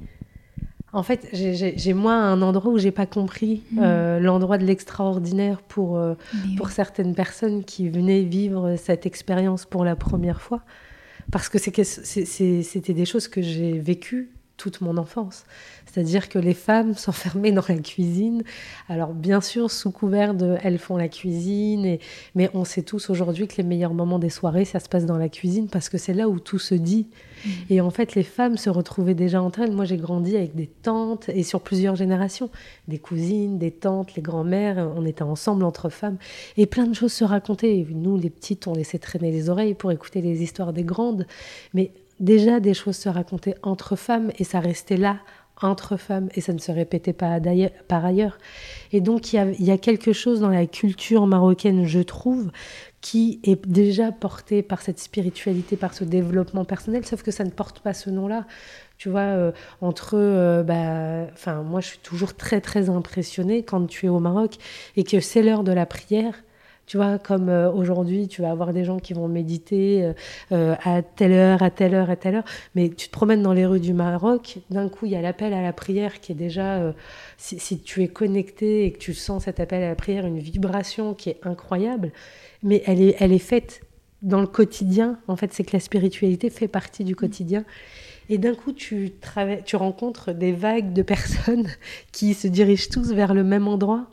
en 0.95 1.03
fait, 1.03 1.27
j'ai 1.33 1.93
moi 1.93 2.13
un 2.13 2.41
endroit 2.41 2.71
où 2.71 2.77
j'ai 2.77 2.91
pas 2.91 3.05
compris 3.05 3.63
mm. 3.71 3.79
euh, 3.83 4.19
l'endroit 4.21 4.57
de 4.57 4.63
l'extraordinaire 4.63 5.61
pour, 5.61 5.97
euh, 5.97 6.15
pour 6.55 6.69
certaines 6.69 7.13
personnes 7.13 7.65
qui 7.65 7.89
venaient 7.89 8.21
vivre 8.21 8.77
cette 8.77 9.05
expérience 9.05 9.65
pour 9.65 9.83
la 9.83 9.97
première 9.97 10.41
fois. 10.41 10.61
Parce 11.33 11.49
que 11.49 11.57
c'était 11.57 12.93
des 12.93 13.05
choses 13.05 13.27
que 13.27 13.41
j'ai 13.41 13.77
vécues 13.77 14.29
toute 14.57 14.81
mon 14.81 14.97
enfance. 14.97 15.45
C'est-à-dire 15.85 16.29
que 16.29 16.39
les 16.39 16.53
femmes 16.53 16.93
s'enfermaient 16.97 17.51
dans 17.51 17.63
la 17.67 17.77
cuisine. 17.77 18.43
Alors 18.89 19.13
bien 19.13 19.41
sûr, 19.41 19.71
sous 19.71 19.91
couvert 19.91 20.33
de 20.33 20.57
elles 20.63 20.79
font 20.79 20.97
la 20.97 21.07
cuisine, 21.07 21.85
et, 21.85 21.99
mais 22.35 22.49
on 22.53 22.65
sait 22.65 22.81
tous 22.81 23.09
aujourd'hui 23.09 23.47
que 23.47 23.57
les 23.57 23.63
meilleurs 23.63 23.93
moments 23.93 24.19
des 24.19 24.29
soirées, 24.29 24.65
ça 24.65 24.79
se 24.79 24.89
passe 24.89 25.05
dans 25.05 25.17
la 25.17 25.29
cuisine 25.29 25.67
parce 25.67 25.89
que 25.89 25.97
c'est 25.97 26.13
là 26.13 26.29
où 26.29 26.39
tout 26.39 26.59
se 26.59 26.75
dit. 26.75 27.07
Mm. 27.45 27.49
Et 27.69 27.81
en 27.81 27.89
fait, 27.89 28.15
les 28.15 28.23
femmes 28.23 28.57
se 28.57 28.69
retrouvaient 28.69 29.13
déjà 29.13 29.41
entre 29.41 29.59
elles. 29.61 29.71
Moi, 29.71 29.85
j'ai 29.85 29.97
grandi 29.97 30.35
avec 30.35 30.55
des 30.55 30.67
tantes 30.67 31.29
et 31.29 31.43
sur 31.43 31.61
plusieurs 31.61 31.95
générations, 31.95 32.49
des 32.87 32.99
cousines, 32.99 33.57
des 33.57 33.71
tantes, 33.71 34.15
les 34.15 34.21
grands-mères. 34.21 34.91
On 34.95 35.05
était 35.05 35.23
ensemble 35.23 35.63
entre 35.63 35.89
femmes 35.89 36.17
et 36.57 36.65
plein 36.65 36.87
de 36.87 36.93
choses 36.93 37.13
se 37.13 37.23
racontaient. 37.23 37.85
Nous, 37.89 38.17
les 38.17 38.29
petites, 38.29 38.67
on 38.67 38.73
laissait 38.73 38.99
traîner 38.99 39.31
les 39.31 39.49
oreilles 39.49 39.73
pour 39.73 39.91
écouter 39.91 40.21
les 40.21 40.43
histoires 40.43 40.73
des 40.73 40.83
grandes, 40.83 41.27
mais 41.73 41.91
déjà 42.19 42.59
des 42.59 42.73
choses 42.73 42.97
se 42.97 43.09
racontaient 43.09 43.55
entre 43.63 43.95
femmes 43.95 44.31
et 44.37 44.43
ça 44.43 44.59
restait 44.59 44.97
là 44.97 45.19
entre 45.61 45.97
femmes 45.97 46.29
et 46.35 46.41
ça 46.41 46.53
ne 46.53 46.59
se 46.59 46.71
répétait 46.71 47.13
pas 47.13 47.39
par 47.87 48.05
ailleurs. 48.05 48.37
Et 48.91 49.01
donc 49.01 49.33
il 49.33 49.55
y, 49.59 49.71
a, 49.71 49.77
quelque 49.77 50.13
chose 50.13 50.41
dans 50.41 50.49
la 50.49 50.65
culture 50.65 51.27
marocaine, 51.27 51.85
je 51.85 51.99
trouve, 51.99 52.51
qui 53.01 53.39
est 53.43 53.65
déjà 53.67 54.11
porté 54.11 54.63
par 54.63 54.81
cette 54.81 54.99
spiritualité, 54.99 55.77
par 55.77 55.93
ce 55.93 56.03
développement 56.03 56.65
personnel, 56.65 57.05
sauf 57.05 57.23
que 57.23 57.31
ça 57.31 57.43
ne 57.43 57.51
porte 57.51 57.79
pas 57.79 57.93
ce 57.93 58.09
nom-là. 58.09 58.45
Tu 58.97 59.09
vois, 59.09 59.21
euh, 59.21 59.51
entre, 59.81 60.15
euh, 60.15 60.63
bah, 60.63 61.29
enfin, 61.33 61.61
moi 61.63 61.81
je 61.81 61.87
suis 61.87 61.99
toujours 61.99 62.33
très 62.33 62.61
très 62.61 62.89
impressionnée 62.89 63.63
quand 63.63 63.85
tu 63.87 64.05
es 64.05 64.09
au 64.09 64.19
Maroc 64.19 64.55
et 64.95 65.03
que 65.03 65.19
c'est 65.19 65.43
l'heure 65.43 65.63
de 65.63 65.73
la 65.73 65.85
prière 65.85 66.33
tu 66.85 66.97
vois, 66.97 67.17
comme 67.17 67.49
euh, 67.49 67.71
aujourd'hui, 67.71 68.27
tu 68.27 68.41
vas 68.43 68.51
avoir 68.51 68.71
des 68.71 68.85
gens 68.85 68.99
qui 68.99 69.13
vont 69.13 69.27
méditer 69.27 70.03
euh, 70.03 70.13
euh, 70.51 70.75
à 70.83 71.01
telle 71.01 71.31
heure, 71.31 71.63
à 71.63 71.71
telle 71.71 71.95
heure, 71.95 72.09
à 72.11 72.15
telle 72.15 72.35
heure. 72.35 72.45
Mais 72.75 72.89
tu 72.89 73.07
te 73.07 73.11
promènes 73.11 73.41
dans 73.41 73.53
les 73.53 73.65
rues 73.65 73.79
du 73.79 73.93
Maroc, 73.93 74.59
d'un 74.69 74.87
coup, 74.87 75.07
il 75.07 75.13
y 75.13 75.15
a 75.15 75.21
l'appel 75.21 75.53
à 75.53 75.63
la 75.63 75.73
prière 75.73 76.19
qui 76.19 76.31
est 76.31 76.35
déjà, 76.35 76.93
si, 77.37 77.79
tu 77.79 78.03
es 78.03 78.07
connecté 78.07 78.85
et 78.85 78.91
que 78.91 78.99
tu 78.99 79.13
sens 79.13 79.45
cet 79.45 79.59
appel 79.59 79.81
à 79.81 79.89
la 79.89 79.95
prière, 79.95 80.25
une 80.25 80.39
vibration 80.39 81.13
qui 81.15 81.29
est 81.31 81.39
incroyable, 81.43 82.11
mais 82.61 82.83
elle 82.85 83.01
est, 83.01 83.15
elle 83.19 83.31
est 83.31 83.39
faite 83.39 83.81
dans 84.21 84.41
le 84.41 84.47
quotidien. 84.47 85.19
En 85.27 85.35
fait, 85.35 85.53
c'est 85.53 85.63
que 85.63 85.75
la 85.75 85.79
spiritualité 85.79 86.49
fait 86.49 86.67
partie 86.67 87.03
du 87.03 87.15
quotidien. 87.15 87.65
Et 88.29 88.37
d'un 88.37 88.53
coup, 88.53 88.73
tu, 88.73 89.13
tu 89.65 89.75
rencontres 89.75 90.33
des 90.33 90.51
vagues 90.51 90.93
de 90.93 91.01
personnes 91.01 91.67
qui 92.11 92.35
se 92.35 92.47
dirigent 92.47 92.89
tous 92.91 93.11
vers 93.11 93.33
le 93.33 93.43
même 93.43 93.67
endroit, 93.67 94.05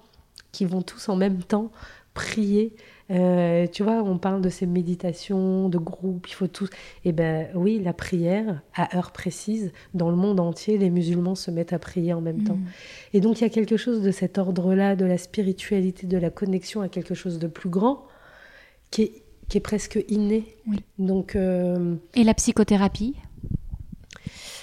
qui 0.53 0.65
vont 0.65 0.83
tous 0.83 1.09
en 1.09 1.17
même 1.17 1.43
temps 1.43 1.71
prier. 2.15 2.75
Euh, 3.11 3.67
tu 3.67 3.83
vois, 3.83 4.03
on 4.03 4.17
parle 4.17 4.41
de 4.41 4.49
ces 4.49 4.67
méditations, 4.67 5.69
de 5.69 5.79
groupe, 5.79 6.29
il 6.29 6.35
faut 6.35 6.47
tous. 6.47 6.71
Eh 7.05 7.13
ben 7.13 7.49
oui, 7.55 7.81
la 7.83 7.93
prière, 7.93 8.63
à 8.75 8.97
heure 8.97 9.13
précise, 9.13 9.73
dans 9.93 10.11
le 10.11 10.17
monde 10.17 10.41
entier, 10.41 10.79
les 10.79 10.89
musulmans 10.89 11.35
se 11.35 11.51
mettent 11.51 11.73
à 11.73 11.79
prier 11.79 12.13
en 12.13 12.21
même 12.21 12.45
temps. 12.45 12.57
Mm. 12.57 12.67
Et 13.15 13.21
donc 13.21 13.41
il 13.41 13.43
y 13.43 13.47
a 13.47 13.51
quelque 13.51 13.77
chose 13.77 14.03
de 14.03 14.11
cet 14.11 14.39
ordre-là, 14.39 14.97
de 14.97 15.05
la 15.05 15.19
spiritualité, 15.19 16.07
de 16.07 16.17
la 16.17 16.31
connexion 16.31 16.81
à 16.81 16.89
quelque 16.89 17.15
chose 17.15 17.39
de 17.39 17.49
plus 17.49 17.69
grand, 17.69 18.07
qui 18.91 19.03
est, 19.03 19.23
qui 19.49 19.59
est 19.59 19.63
presque 19.63 20.03
inné. 20.09 20.57
Donc, 20.99 21.37
euh, 21.37 21.97
Et 22.15 22.25
la 22.25 22.35
psychothérapie? 22.35 23.17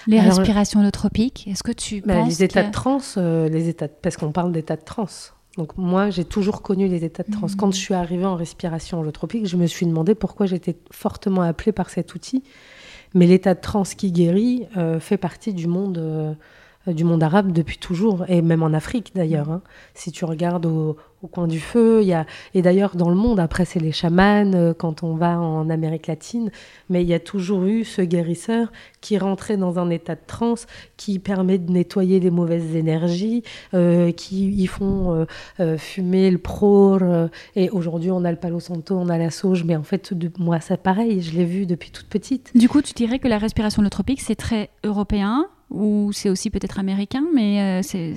Les 0.08 0.20
respirations 0.20 0.80
holotropiques, 0.80 1.48
est-ce 1.48 1.62
que 1.62 1.72
tu 1.72 2.02
bah, 2.02 2.24
les 2.24 2.44
états 2.44 2.64
de 2.64 2.72
transe, 2.72 3.16
euh, 3.18 3.48
les 3.48 3.70
états, 3.70 3.88
parce 3.88 4.18
qu'on 4.18 4.32
parle 4.32 4.52
d'état 4.52 4.76
de 4.76 4.82
transe. 4.82 5.34
Donc 5.60 5.78
moi, 5.78 6.10
j'ai 6.10 6.24
toujours 6.24 6.62
connu 6.62 6.88
les 6.88 7.04
états 7.04 7.24
de 7.24 7.32
transe. 7.32 7.56
Quand 7.56 7.68
mhm. 7.68 7.74
je 7.74 7.78
suis 7.80 7.94
arrivée 7.94 8.26
en 8.26 8.38
respiration 8.38 9.02
holotropique, 9.02 9.46
je 9.46 9.58
me 9.58 9.68
suis 9.68 9.86
demandé 9.86 10.16
pourquoi 10.16 10.46
j'étais 10.46 10.78
fortement 10.90 11.42
appelée 11.42 11.74
par 11.74 11.90
cet 11.90 12.16
outil. 12.16 12.44
Mais 13.14 13.28
l'état 13.28 13.56
de 13.56 13.60
transe 13.60 13.94
qui 13.94 14.14
guérit 14.14 14.68
euh, 14.78 15.02
fait 15.02 15.18
partie 15.18 15.54
du 15.54 15.68
monde 15.68 15.98
euh, 15.98 16.34
du 16.94 17.04
monde 17.04 17.24
arabe 17.24 17.52
depuis 17.52 17.78
toujours, 17.78 18.26
et 18.28 18.42
même 18.42 18.64
en 18.64 18.74
Afrique 18.74 19.12
d'ailleurs. 19.16 19.50
Hein. 19.50 19.62
Si 19.94 20.12
tu 20.12 20.26
regardes 20.26 20.66
au, 20.66 20.98
coin 21.32 21.48
du 21.48 21.60
feu, 21.60 22.00
il 22.02 22.08
y 22.08 22.14
a, 22.14 22.26
et 22.54 22.62
d'ailleurs 22.62 22.96
dans 22.96 23.10
le 23.10 23.16
monde, 23.16 23.42
après 23.42 23.66
c'est 23.66 23.82
les 23.82 23.92
chamans 23.92 24.54
euh, 24.54 24.74
quand 24.74 25.04
on 25.04 25.16
va 25.16 25.38
en 25.38 25.70
Amérique 25.70 26.08
latine, 26.08 26.50
mais 26.90 27.04
il 27.04 27.10
y 27.10 27.14
a 27.14 27.20
toujours 27.20 27.66
eu 27.66 27.84
ce 27.84 28.02
guérisseur 28.02 28.72
qui 29.02 29.18
rentrait 29.18 29.58
dans 29.58 29.80
un 29.80 29.90
état 29.90 30.16
de 30.16 30.22
transe, 30.26 30.66
qui 30.96 31.20
permet 31.20 31.58
de 31.58 31.74
nettoyer 31.74 32.22
les 32.22 32.32
mauvaises 32.32 32.74
énergies, 32.74 33.44
euh, 33.74 34.14
qui 34.14 34.50
y 34.50 34.66
font 34.66 35.26
fumer 35.78 36.32
le 36.32 36.38
pro, 36.38 36.98
et 37.58 37.70
aujourd'hui 37.70 38.12
on 38.12 38.24
a 38.24 38.32
le 38.32 38.38
palo 38.38 38.62
santo, 38.62 38.96
on 38.96 39.10
a 39.10 39.18
la 39.18 39.30
sauge, 39.30 39.66
mais 39.66 39.76
en 39.76 39.84
fait 39.84 40.14
de, 40.14 40.32
moi 40.40 40.62
c'est 40.62 40.82
pareil, 40.82 41.22
je 41.22 41.36
l'ai 41.38 41.46
vu 41.46 41.66
depuis 41.66 41.92
toute 41.92 42.08
petite. 42.08 42.52
Du 42.56 42.70
coup 42.70 42.82
tu 42.82 42.94
dirais 42.94 43.20
que 43.20 43.28
la 43.28 43.38
respiration 43.38 43.84
tropique 43.90 44.22
c'est 44.22 44.36
très 44.36 44.70
européen 44.84 45.50
ou 45.70 46.12
c'est 46.14 46.30
aussi 46.30 46.50
peut-être 46.50 46.80
américain, 46.80 47.24
mais 47.34 47.62
euh, 47.62 47.82
c'est. 47.84 48.16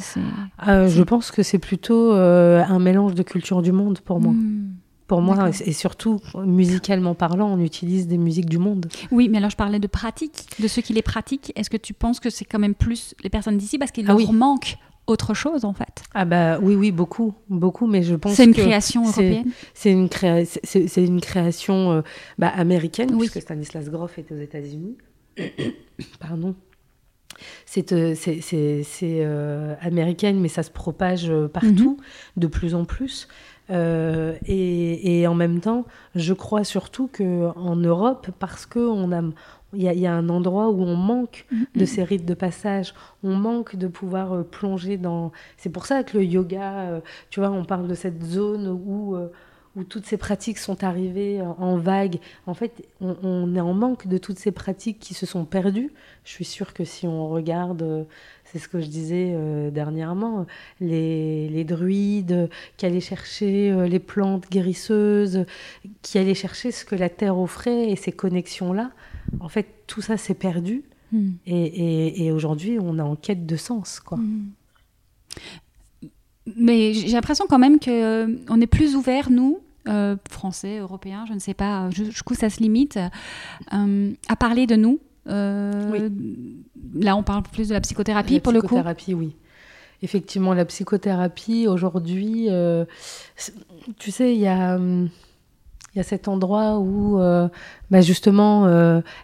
Euh, 0.66 0.88
je 0.88 1.02
pense 1.02 1.30
que 1.30 1.42
c'est 1.42 1.58
plutôt 1.58 2.12
euh, 2.12 2.62
un 2.66 2.78
mélange 2.78 3.14
de 3.14 3.22
culture 3.22 3.62
du 3.62 3.72
monde 3.72 4.00
pour 4.00 4.20
moi. 4.20 4.32
Hmm. 4.32 4.74
Pour 5.08 5.20
moi, 5.20 5.50
et 5.66 5.72
surtout 5.72 6.20
musicalement 6.46 7.14
parlant, 7.14 7.52
on 7.52 7.58
utilise 7.58 8.08
des 8.08 8.16
musiques 8.16 8.48
du 8.48 8.56
monde. 8.56 8.86
Oui, 9.10 9.28
mais 9.28 9.38
alors 9.38 9.50
je 9.50 9.56
parlais 9.56 9.80
de 9.80 9.86
pratique, 9.86 10.46
de 10.58 10.66
ceux 10.66 10.80
qui 10.80 10.94
les 10.94 11.02
pratiquent. 11.02 11.52
Est-ce 11.54 11.68
que 11.68 11.76
tu 11.76 11.92
penses 11.92 12.18
que 12.18 12.30
c'est 12.30 12.46
quand 12.46 12.60
même 12.60 12.74
plus 12.74 13.14
les 13.22 13.28
personnes 13.28 13.58
d'ici 13.58 13.76
parce 13.76 13.90
qu'il 13.90 14.08
ah 14.08 14.14
leur 14.14 14.32
manque 14.32 14.78
autre 15.06 15.34
chose 15.34 15.66
en 15.66 15.74
fait? 15.74 16.02
Ah 16.14 16.24
bah 16.24 16.58
oui, 16.62 16.76
oui, 16.76 16.92
beaucoup, 16.92 17.34
beaucoup, 17.50 17.86
mais 17.86 18.02
je 18.02 18.14
pense 18.14 18.36
c'est 18.36 18.44
une 18.44 18.54
création 18.54 19.02
européenne? 19.02 19.50
C'est 19.74 19.92
une, 19.92 20.08
c'est 20.64 21.04
une 21.04 21.20
création 21.20 22.02
bah, 22.38 22.48
américaine, 22.48 23.10
oui. 23.12 23.28
puisque 23.28 23.42
Stanislas 23.42 23.90
Grof 23.90 24.16
est 24.16 24.32
aux 24.32 24.38
États-Unis. 24.38 24.96
Pardon 26.20 26.54
c'est 27.66 27.92
euh, 27.92 28.14
euh, 29.02 29.74
américaine, 29.80 30.40
mais 30.40 30.48
ça 30.48 30.62
se 30.62 30.70
propage 30.70 31.30
euh, 31.30 31.48
partout, 31.48 31.96
mhm. 31.98 32.42
de 32.42 32.46
plus 32.46 32.74
en 32.74 32.84
plus. 32.84 33.28
et, 33.70 35.24
en 35.26 35.34
même 35.34 35.60
temps, 35.60 35.84
je 36.14 36.34
crois 36.34 36.64
surtout 36.64 37.08
qu'en 37.08 37.76
Europe, 37.76 38.30
parce 38.38 38.66
qu'on 38.66 39.12
a, 39.12 39.22
il 39.74 39.82
y, 39.82 40.06
a 40.06 40.14
un 40.14 40.28
endroit 40.28 40.68
où 40.70 40.82
on 40.82 40.96
manque 40.96 41.46
mhm. 41.50 41.66
de 41.76 41.84
ces 41.84 42.04
rites 42.04 42.26
de 42.26 42.34
passage, 42.34 42.94
on 43.22 43.34
manque 43.34 43.76
de 43.76 43.88
pouvoir 43.88 44.44
plonger 44.44 44.98
dans. 44.98 45.32
C'est 45.56 45.70
pour 45.70 45.86
ça 45.86 46.02
que 46.02 46.18
le 46.18 46.24
yoga, 46.24 47.00
tu 47.30 47.40
vois, 47.40 47.50
on 47.50 47.64
parle 47.64 47.88
de 47.88 47.94
cette 47.94 48.22
zone 48.22 48.68
où 48.68 49.16
où 49.74 49.84
toutes 49.84 50.04
ces 50.04 50.16
pratiques 50.16 50.58
sont 50.58 50.84
arrivées 50.84 51.40
en 51.40 51.76
vague. 51.76 52.18
En 52.46 52.54
fait, 52.54 52.86
on, 53.00 53.54
est 53.54 53.60
en 53.60 53.72
manque 53.72 54.06
de 54.06 54.18
toutes 54.18 54.38
ces 54.38 54.52
pratiques 54.52 54.98
qui 54.98 55.14
se 55.14 55.24
sont 55.24 55.44
perdues. 55.44 55.90
Je 56.24 56.30
suis 56.30 56.44
sûre 56.44 56.74
que 56.74 56.84
si 56.84 57.06
on 57.06 57.28
regarde, 57.28 58.06
c'est 58.44 58.58
ce 58.58 58.68
que 58.68 58.80
je 58.80 58.86
disais 58.86 59.32
euh, 59.34 59.70
dernièrement, 59.70 60.46
les, 60.80 61.48
les, 61.48 61.64
druides 61.64 62.50
qui 62.76 62.84
allaient 62.84 63.00
chercher 63.00 63.70
euh, 63.70 63.88
les 63.88 63.98
plantes 63.98 64.50
guérisseuses, 64.50 65.46
qui 66.02 66.18
allaient 66.18 66.34
chercher 66.34 66.70
ce 66.70 66.84
que 66.84 66.94
la 66.94 67.08
terre 67.08 67.38
offrait 67.38 67.90
et 67.90 67.96
ces 67.96 68.12
connexions-là, 68.12 68.90
en 69.40 69.48
fait, 69.48 69.66
tout 69.86 70.02
ça 70.02 70.18
s'est 70.18 70.34
perdu. 70.34 70.82
Hmm. 71.12 71.32
Et, 71.46 72.26
et, 72.26 72.32
aujourd'hui, 72.32 72.78
on 72.80 72.98
est 72.98 73.02
en 73.02 73.16
quête 73.16 73.46
de 73.46 73.56
sens, 73.56 74.00
quoi. 74.00 74.18
Hmm. 74.18 74.50
Mais 76.56 76.92
j'ai 76.92 77.08
l'impression 77.08 77.46
quand 77.48 77.58
même 77.58 77.78
qu'on 77.78 77.90
euh, 77.90 78.26
on 78.48 78.60
est 78.60 78.66
plus 78.66 78.96
ouvert, 78.96 79.30
nous, 79.30 79.60
euh, 79.88 80.16
Français, 80.28 80.78
Européens, 80.78 81.24
je 81.28 81.34
ne 81.34 81.38
sais 81.38 81.54
pas, 81.54 81.88
coup 82.24 82.34
ça 82.34 82.50
se 82.50 82.60
limite, 82.60 82.98
euh, 83.72 84.12
à 84.28 84.36
parler 84.36 84.66
de 84.66 84.76
nous. 84.76 84.98
Là, 85.26 87.16
on 87.16 87.22
parle 87.22 87.44
plus 87.44 87.68
de 87.68 87.74
la 87.74 87.80
psychothérapie 87.80 88.40
pour 88.40 88.52
le 88.52 88.60
coup. 88.60 88.74
La 88.74 88.94
psychothérapie, 88.94 89.14
oui. 89.14 89.36
Effectivement, 90.02 90.52
la 90.52 90.64
psychothérapie, 90.64 91.68
aujourd'hui, 91.68 92.48
tu 93.98 94.10
sais, 94.10 94.34
il 94.34 94.40
y 94.40 94.48
a... 94.48 94.78
Il 95.94 95.98
y 95.98 96.00
a 96.00 96.04
cet 96.04 96.26
endroit 96.26 96.78
où 96.78 97.18
bah 97.90 98.00
justement 98.00 98.66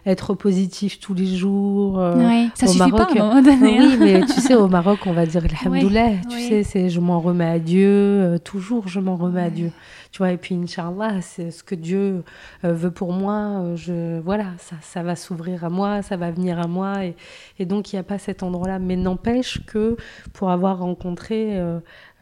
être 0.05 0.35
positif 0.35 0.99
tous 0.99 1.15
les 1.15 1.25
jours 1.25 1.99
oui, 2.15 2.49
ça 2.53 2.67
au 2.67 2.69
suffit 2.69 2.91
Maroc, 2.91 3.15
pas 3.15 3.19
à 3.19 3.23
un 3.23 3.27
moment 3.27 3.41
donné. 3.41 3.79
oui 3.79 3.97
mais 3.99 4.21
tu 4.21 4.39
sais 4.39 4.53
au 4.53 4.67
Maroc 4.67 4.99
on 5.07 5.13
va 5.13 5.25
dire 5.25 5.41
alhamdoulilah 5.63 6.11
tu 6.29 6.39
sais 6.39 6.61
c'est 6.63 6.89
je 6.89 6.99
m'en 6.99 7.19
remets 7.19 7.49
à 7.49 7.57
Dieu 7.57 8.39
toujours 8.43 8.87
je 8.87 8.99
m'en 8.99 9.15
remets 9.15 9.41
à 9.41 9.49
Dieu. 9.49 9.71
Tu 10.11 10.19
vois 10.19 10.31
et 10.31 10.37
puis 10.37 10.55
inchallah 10.55 11.21
c'est 11.21 11.49
ce 11.49 11.63
que 11.63 11.73
Dieu 11.73 12.23
veut 12.63 12.91
pour 12.91 13.13
moi 13.13 13.73
je 13.75 14.19
voilà 14.19 14.45
ça 14.59 14.75
ça 14.81 15.01
va 15.01 15.15
s'ouvrir 15.15 15.63
à 15.65 15.69
moi 15.69 16.03
ça 16.03 16.17
va 16.17 16.29
venir 16.29 16.59
à 16.59 16.67
moi 16.67 17.05
et, 17.05 17.15
et 17.57 17.65
donc 17.65 17.91
il 17.91 17.95
n'y 17.95 17.99
a 17.99 18.03
pas 18.03 18.19
cet 18.19 18.43
endroit 18.43 18.67
là 18.67 18.79
mais 18.79 18.95
n'empêche 18.95 19.65
que 19.65 19.97
pour 20.33 20.51
avoir 20.51 20.79
rencontré 20.79 21.59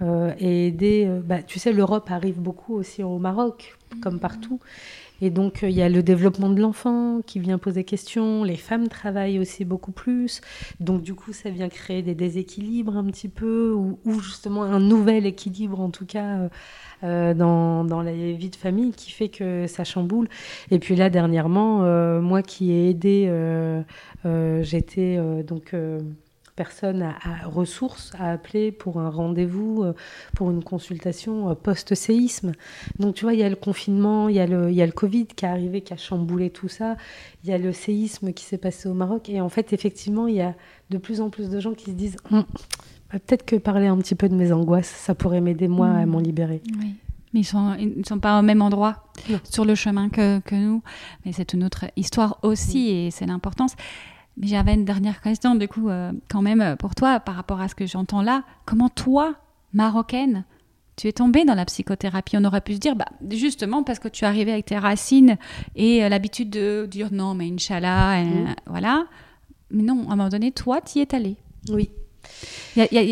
euh, 0.04 0.32
et 0.38 0.68
aider. 0.68 1.06
Euh, 1.08 1.22
bah, 1.24 1.42
tu 1.42 1.58
sais, 1.58 1.74
l'Europe 1.74 2.12
arrive 2.12 2.40
beaucoup 2.40 2.76
aussi 2.76 3.02
au 3.02 3.18
Maroc, 3.18 3.77
comme 4.02 4.20
partout. 4.20 4.60
Et 5.22 5.30
donc, 5.30 5.64
euh, 5.64 5.70
il 5.70 5.76
y 5.76 5.82
a 5.82 5.90
le 5.90 6.04
développement 6.04 6.50
de 6.50 6.62
l'enfant 6.62 7.22
qui 7.26 7.40
vient 7.40 7.58
poser 7.58 7.84
question. 7.84 8.44
Les 8.44 8.56
femmes 8.56 8.88
travaillent 8.88 9.40
aussi 9.40 9.66
beaucoup 9.66 9.92
plus. 9.92 10.42
Donc, 10.80 11.02
du 11.02 11.16
coup, 11.16 11.34
ça 11.34 11.50
vient 11.50 11.70
créer 11.70 12.02
des 12.02 12.16
déséquilibres 12.16 12.96
un 12.96 13.06
petit 13.06 13.30
peu, 13.30 13.74
ou, 13.74 14.20
justement 14.20 14.64
un 14.64 14.80
nouvel 14.80 15.26
équilibre, 15.26 15.80
en 15.80 15.90
tout 15.90 16.06
cas, 16.06 16.50
dans, 17.02 17.84
dans, 17.84 18.02
la 18.02 18.14
vie 18.14 18.50
de 18.50 18.56
famille 18.56 18.92
qui 18.92 19.12
fait 19.12 19.30
que 19.30 19.66
ça 19.68 19.84
chamboule. 19.84 20.28
Et 20.72 20.80
puis 20.80 20.96
là, 20.96 21.10
dernièrement, 21.10 21.82
moi 22.22 22.42
qui 22.42 22.72
ai 22.72 22.90
aidé, 22.90 23.32
j'étais 24.62 25.44
donc 25.44 25.74
personne 26.58 27.04
à, 27.04 27.46
ressources 27.46 28.12
à 28.20 28.32
appeler 28.32 28.74
pour 28.74 29.00
un 29.00 29.10
rendez-vous, 29.10 29.84
euh, 29.84 29.94
pour 30.36 30.52
une 30.52 30.64
consultation 30.64 31.50
euh, 31.50 31.54
post-séisme. 31.54 32.52
Donc 33.00 33.16
tu 33.16 33.24
vois, 33.24 33.34
il 33.34 33.40
y 33.40 33.44
a 33.44 33.50
le 33.50 33.56
confinement, 33.56 34.28
il 34.28 34.36
y 34.36 34.40
a 34.40 34.48
le, 34.48 34.70
il 34.70 34.76
y 34.76 34.82
a 34.82 34.86
le 34.86 34.92
Covid 34.92 35.28
qui 35.28 35.46
est 35.46 35.48
arrivé, 35.48 35.82
qui 35.82 35.94
a 35.94 35.98
chamboulé 35.98 36.50
tout 36.50 36.68
ça, 36.68 36.98
il 37.44 37.50
y 37.50 37.54
a 37.54 37.58
le 37.58 37.72
séisme 37.72 38.34
qui 38.34 38.44
s'est 38.44 38.58
passé 38.58 38.90
au 38.90 38.94
Maroc. 38.94 39.30
Et 39.30 39.40
en 39.40 39.50
fait, 39.50 39.72
effectivement, 39.72 40.28
il 40.28 40.36
y 40.36 40.42
a 40.42 40.56
de 40.90 40.98
plus 40.98 41.22
en 41.22 41.30
plus 41.30 41.50
de 41.50 41.60
gens 41.60 41.74
qui 41.74 41.92
se 41.92 41.96
disent 41.96 42.18
hum, 42.32 42.44
bah, 43.14 43.20
peut-être 43.20 43.46
que 43.46 43.56
parler 43.56 43.88
un 43.88 43.98
petit 43.98 44.16
peu 44.16 44.28
de 44.28 44.36
mes 44.36 44.52
angoisses, 44.52 44.88
ça 44.88 45.16
pourrait 45.16 45.42
m'aider 45.42 45.68
moi 45.68 45.88
à 45.88 46.06
mmh. 46.06 46.10
m'en 46.10 46.20
libérer. 46.20 46.62
Oui. 46.82 46.96
Mais 47.34 47.42
ils 47.42 47.98
ne 48.00 48.04
sont, 48.04 48.08
sont 48.08 48.20
pas 48.20 48.40
au 48.40 48.42
même 48.42 48.64
endroit 48.64 49.04
sur 49.44 49.64
le 49.64 49.76
chemin 49.76 50.10
que, 50.10 50.40
que 50.40 50.56
nous. 50.56 50.82
Mais 51.24 51.34
c'est 51.34 51.54
une 51.54 51.64
autre 51.64 51.86
histoire 51.96 52.40
aussi 52.42 52.90
et 52.90 53.12
c'est 53.12 53.28
l'importance. 53.28 53.76
Mais 54.38 54.48
j'avais 54.48 54.76
une 54.76 54.86
dernière 54.86 55.22
question, 55.22 55.56
du 55.56 55.68
coup, 55.68 55.90
euh, 55.90 56.12
quand 56.30 56.44
même, 56.44 56.62
euh, 56.62 56.76
pour 56.76 56.94
toi, 56.94 57.20
par 57.20 57.36
rapport 57.36 57.60
à 57.60 57.68
ce 57.68 57.76
que 57.76 57.88
j'entends 57.88 58.22
là. 58.22 58.44
Comment 58.66 58.90
toi, 58.90 59.34
marocaine, 59.74 60.46
tu 60.96 61.08
es 61.08 61.12
tombée 61.12 61.44
dans 61.44 61.56
la 61.56 61.66
psychothérapie? 61.66 62.38
On 62.38 62.46
aurait 62.46 62.62
pu 62.62 62.76
se 62.76 62.80
dire, 62.80 62.96
bah, 62.96 63.08
justement, 63.32 63.82
parce 63.82 63.98
que 63.98 64.08
tu 64.08 64.26
es 64.26 64.28
arrivée 64.28 64.52
avec 64.52 64.66
tes 64.66 64.78
racines 64.78 65.38
et 65.76 66.04
euh, 66.04 66.10
l'habitude 66.10 66.52
de 66.52 66.88
dire 66.90 67.10
non, 67.12 67.34
mais 67.34 67.50
Inch'Allah, 67.50 68.24
mm. 68.24 68.56
voilà. 68.68 69.08
Mais 69.72 69.82
non, 69.82 70.08
à 70.08 70.14
un 70.14 70.16
moment 70.16 70.30
donné, 70.30 70.52
toi, 70.52 70.82
tu 70.82 71.00
y 71.00 71.02
es 71.02 71.16
allée. 71.16 71.36
Oui. 71.70 71.90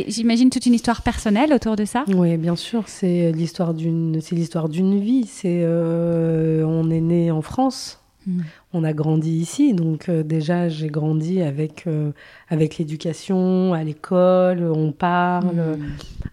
J'imagine 0.07 0.51
toute 0.51 0.67
une 0.67 0.73
histoire 0.75 1.01
personnelle 1.01 1.53
autour 1.53 1.75
de 1.75 1.85
ça. 1.85 2.03
Oui, 2.07 2.37
bien 2.37 2.55
sûr, 2.55 2.83
c'est 2.87 3.31
l'histoire 3.31 3.73
d'une, 3.73 4.21
c'est 4.21 4.35
l'histoire 4.35 4.69
d'une 4.69 4.99
vie. 4.99 5.25
C'est, 5.25 5.65
on 5.65 6.89
est 6.91 7.01
né 7.01 7.31
en 7.31 7.41
France, 7.41 8.04
mm 8.25 8.41
on 8.75 8.83
a 8.83 8.91
grandi 8.91 9.31
ici, 9.31 9.73
donc 9.73 10.09
euh, 10.09 10.21
déjà 10.21 10.67
j'ai 10.67 10.87
grandi 10.87 11.41
avec, 11.41 11.87
euh, 11.87 12.11
avec 12.49 12.77
l'éducation, 12.77 13.73
à 13.73 13.83
l'école, 13.85 14.63
on 14.63 14.91
parle, 14.91 15.77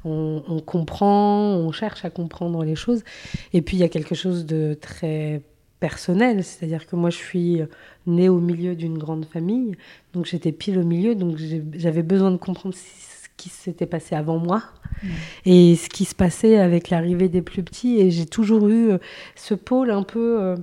mmh. 0.05 0.09
on, 0.09 0.61
comprend, 0.67 1.55
on 1.55 1.71
cherche 1.71 2.05
à 2.05 2.11
comprendre 2.11 2.65
les 2.65 2.75
choses. 2.75 3.05
Et 3.53 3.63
puis 3.63 3.77
il 3.77 3.81
y 3.81 3.85
a 3.85 3.89
quelque 3.89 4.17
chose 4.17 4.45
de 4.45 4.77
très 4.81 5.43
personnel, 5.79 6.43
c'est-à-dire 6.43 6.87
que 6.87 6.97
moi 6.97 7.11
je 7.11 7.17
suis 7.17 7.61
née 8.07 8.29
au 8.29 8.41
milieu 8.41 8.75
d'une 8.75 8.99
grande 8.99 9.25
famille, 9.25 9.77
donc 10.13 10.27
j'étais 10.27 10.53
pile 10.53 10.79
au 10.79 10.85
milieu, 10.85 11.15
donc 11.15 11.39
j'avais 11.75 12.03
besoin 12.03 12.33
de 12.33 12.39
comprendre 12.39 12.75
ce 12.75 13.29
qui 13.37 13.51
s'était 13.51 13.87
passé 13.87 14.17
avant 14.17 14.39
moi 14.39 14.65
mmh. 15.03 15.09
et 15.47 15.77
ce 15.77 15.89
qui 15.89 16.07
se 16.07 16.17
passait 16.17 16.59
avec 16.59 16.91
l'arrivée 16.91 17.29
des 17.29 17.43
plus 17.43 17.63
petits, 17.63 18.01
et 18.01 18.11
j'ai 18.11 18.27
toujours 18.27 18.69
eu 18.69 18.91
euh, 18.91 18.99
ce 19.37 19.55
pôle 19.55 19.93
un 19.93 20.03
peu 20.03 20.57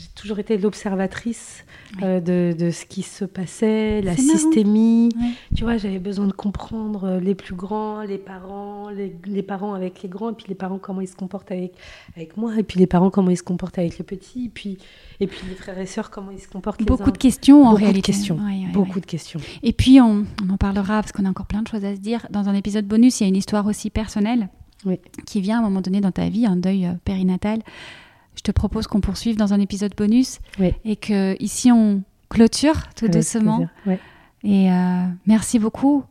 j'ai 0.00 0.08
toujours 0.14 0.38
été 0.38 0.56
l'observatrice 0.56 1.64
euh, 2.02 2.20
de, 2.20 2.56
de, 2.56 2.70
ce 2.70 2.86
qui 2.86 3.02
se 3.02 3.24
passait, 3.24 4.00
la 4.00 4.16
systémie. 4.16 5.10
Tu 5.54 5.64
vois, 5.64 5.76
j'avais 5.76 5.98
besoin 5.98 6.26
de 6.26 6.32
comprendre 6.32 7.04
euh, 7.04 7.20
les 7.20 7.34
plus 7.34 7.54
grands, 7.54 8.00
les 8.02 8.16
parents, 8.16 8.88
les, 8.88 9.14
les, 9.26 9.42
parents 9.42 9.74
avec 9.74 10.02
les 10.02 10.08
grands, 10.08 10.30
et 10.30 10.34
puis 10.34 10.46
les 10.48 10.54
parents 10.54 10.78
comment 10.78 11.02
ils 11.02 11.08
se 11.08 11.16
comportent 11.16 11.50
avec, 11.50 11.74
avec 12.16 12.36
moi, 12.36 12.58
et 12.58 12.62
puis 12.62 12.78
les 12.78 12.86
parents 12.86 13.10
comment 13.10 13.30
ils 13.30 13.36
se 13.36 13.42
comportent 13.42 13.78
avec 13.78 13.98
les 13.98 14.04
petits, 14.04 14.46
et 14.46 14.48
puis, 14.48 14.78
et 15.20 15.26
puis 15.26 15.40
les 15.48 15.54
frères 15.54 15.78
et 15.78 15.86
sœurs 15.86 16.10
comment 16.10 16.30
ils 16.30 16.40
se 16.40 16.48
comportent. 16.48 16.82
Beaucoup 16.82 17.10
de 17.10 17.18
questions 17.18 17.62
en 17.64 17.70
Beaucoup 17.72 17.84
réalité. 17.84 18.12
De 18.12 18.16
questions. 18.16 18.38
Beaucoup 18.72 19.00
de 19.00 19.06
questions. 19.06 19.40
Et 19.62 19.72
puis 19.72 20.00
on, 20.00 20.24
on 20.42 20.50
en 20.50 20.56
parlera 20.56 21.02
parce 21.02 21.12
qu'on 21.12 21.26
a 21.26 21.30
encore 21.30 21.46
plein 21.46 21.62
de 21.62 21.68
choses 21.68 21.84
à 21.84 21.94
se 21.94 22.00
dire. 22.00 22.26
Dans 22.30 22.48
un 22.48 22.54
épisode 22.54 22.86
bonus, 22.86 23.20
il 23.20 23.24
y 23.24 23.26
a 23.26 23.28
une 23.28 23.36
histoire 23.36 23.66
aussi 23.66 23.90
personnelle 23.90 24.48
qui 25.26 25.40
vient 25.40 25.56
à 25.56 25.60
un 25.60 25.62
moment 25.64 25.82
donné 25.82 26.00
dans 26.00 26.12
ta 26.12 26.28
vie, 26.28 26.46
un 26.46 26.56
deuil 26.56 26.86
euh, 26.86 26.92
périnatal 27.04 27.60
je 28.36 28.42
te 28.42 28.50
propose 28.50 28.86
qu'on 28.86 29.00
poursuive 29.00 29.36
dans 29.36 29.52
un 29.52 29.60
épisode 29.60 29.94
bonus 29.96 30.38
et 30.84 30.96
que 30.96 31.36
ici 31.42 31.70
on 31.70 32.02
clôture 32.30 32.88
tout 32.94 33.08
doucement. 33.08 33.68
Et 34.42 34.72
euh, 34.72 35.06
merci 35.26 35.58
beaucoup. 35.58 36.04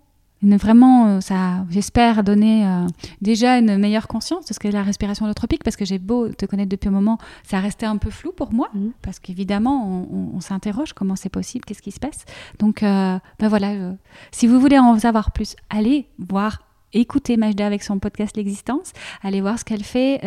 vraiment, 0.44 1.08
euh, 1.08 1.22
ça, 1.22 1.66
j'espère 1.70 2.24
donner 2.24 2.66
euh, 2.66 2.86
déjà 3.22 3.58
une 3.58 3.78
meilleure 3.78 4.08
conscience 4.08 4.46
de 4.46 4.54
ce 4.54 4.60
qu'est 4.60 4.72
la 4.72 4.84
respiration 4.84 5.26
holotropique, 5.26 5.64
parce 5.64 5.76
que 5.76 5.86
j'ai 5.86 5.98
beau 5.98 6.30
te 6.30 6.46
connaître 6.46 6.70
depuis 6.70 6.90
un 6.90 6.92
moment, 6.92 7.18
ça 7.44 7.58
a 7.58 7.60
resté 7.60 7.86
un 7.86 7.98
peu 7.98 8.12
flou 8.12 8.32
pour 8.32 8.54
moi, 8.54 8.70
mm. 8.74 8.90
parce 9.02 9.20
qu'évidemment, 9.20 10.08
on, 10.12 10.40
s'interroge 10.42 10.94
comment 10.94 11.16
c'est 11.16 11.30
possible, 11.30 11.66
qu'est-ce 11.66 11.82
qui 11.82 11.92
se 11.92 12.00
passe. 12.00 12.26
Donc, 12.60 12.82
ben 12.82 13.22
voilà, 13.42 13.94
si 14.32 14.48
vous 14.48 14.60
voulez 14.60 14.78
en 14.78 15.00
savoir 15.00 15.32
plus, 15.32 15.56
allez 15.70 16.08
voir, 16.20 16.62
écouter 16.94 17.38
Majda 17.38 17.66
avec 17.66 17.84
son 17.84 18.00
podcast 18.00 18.36
L'existence, 18.38 18.94
allez 19.22 19.42
voir 19.42 19.60
ce 19.60 19.66
qu'elle 19.66 19.84
fait 19.84 20.22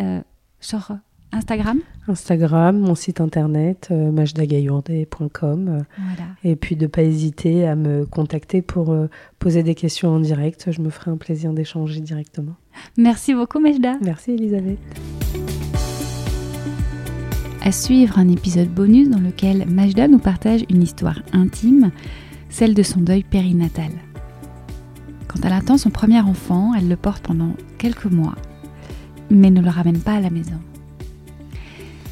sur 0.59 0.91
Instagram 1.33 1.79
Instagram, 2.07 2.77
mon 2.79 2.95
site 2.95 3.19
internet, 3.19 3.87
euh, 3.91 4.11
majdagayourde.com. 4.11 5.83
Et 6.43 6.55
puis 6.55 6.75
de 6.75 6.83
ne 6.83 6.87
pas 6.87 7.01
hésiter 7.01 7.67
à 7.67 7.75
me 7.75 8.05
contacter 8.05 8.61
pour 8.61 8.91
euh, 8.91 9.07
poser 9.39 9.63
des 9.63 9.73
questions 9.73 10.09
en 10.09 10.19
direct. 10.19 10.71
Je 10.71 10.81
me 10.81 10.89
ferai 10.89 11.11
un 11.11 11.17
plaisir 11.17 11.53
d'échanger 11.53 12.01
directement. 12.01 12.53
Merci 12.97 13.33
beaucoup, 13.33 13.59
Majda. 13.59 13.95
Merci, 14.03 14.31
Elisabeth. 14.31 14.77
À 17.63 17.71
suivre 17.71 18.19
un 18.19 18.27
épisode 18.27 18.69
bonus 18.69 19.09
dans 19.09 19.21
lequel 19.21 19.65
Majda 19.67 20.07
nous 20.07 20.19
partage 20.19 20.65
une 20.69 20.83
histoire 20.83 21.19
intime, 21.31 21.91
celle 22.49 22.75
de 22.75 22.83
son 22.83 22.99
deuil 22.99 23.23
périnatal. 23.23 23.91
Quand 25.27 25.39
elle 25.43 25.53
attend 25.53 25.77
son 25.77 25.89
premier 25.89 26.19
enfant, 26.19 26.73
elle 26.77 26.89
le 26.89 26.97
porte 26.97 27.23
pendant 27.23 27.53
quelques 27.79 28.05
mois, 28.05 28.35
mais 29.31 29.49
ne 29.49 29.61
le 29.61 29.69
ramène 29.69 29.99
pas 29.99 30.15
à 30.15 30.19
la 30.19 30.29
maison 30.29 30.59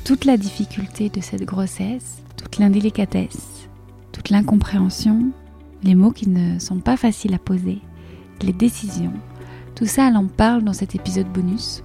toute 0.03 0.25
la 0.25 0.37
difficulté 0.37 1.09
de 1.09 1.21
cette 1.21 1.45
grossesse, 1.45 2.23
toute 2.35 2.57
l'indélicatesse, 2.57 3.67
toute 4.11 4.29
l'incompréhension, 4.29 5.31
les 5.83 5.95
mots 5.95 6.11
qui 6.11 6.27
ne 6.27 6.59
sont 6.59 6.79
pas 6.79 6.97
faciles 6.97 7.33
à 7.33 7.39
poser, 7.39 7.79
les 8.41 8.53
décisions, 8.53 9.13
tout 9.75 9.85
ça 9.85 10.07
elle 10.07 10.17
en 10.17 10.25
parle 10.25 10.63
dans 10.63 10.73
cet 10.73 10.95
épisode 10.95 11.31
bonus. 11.31 11.83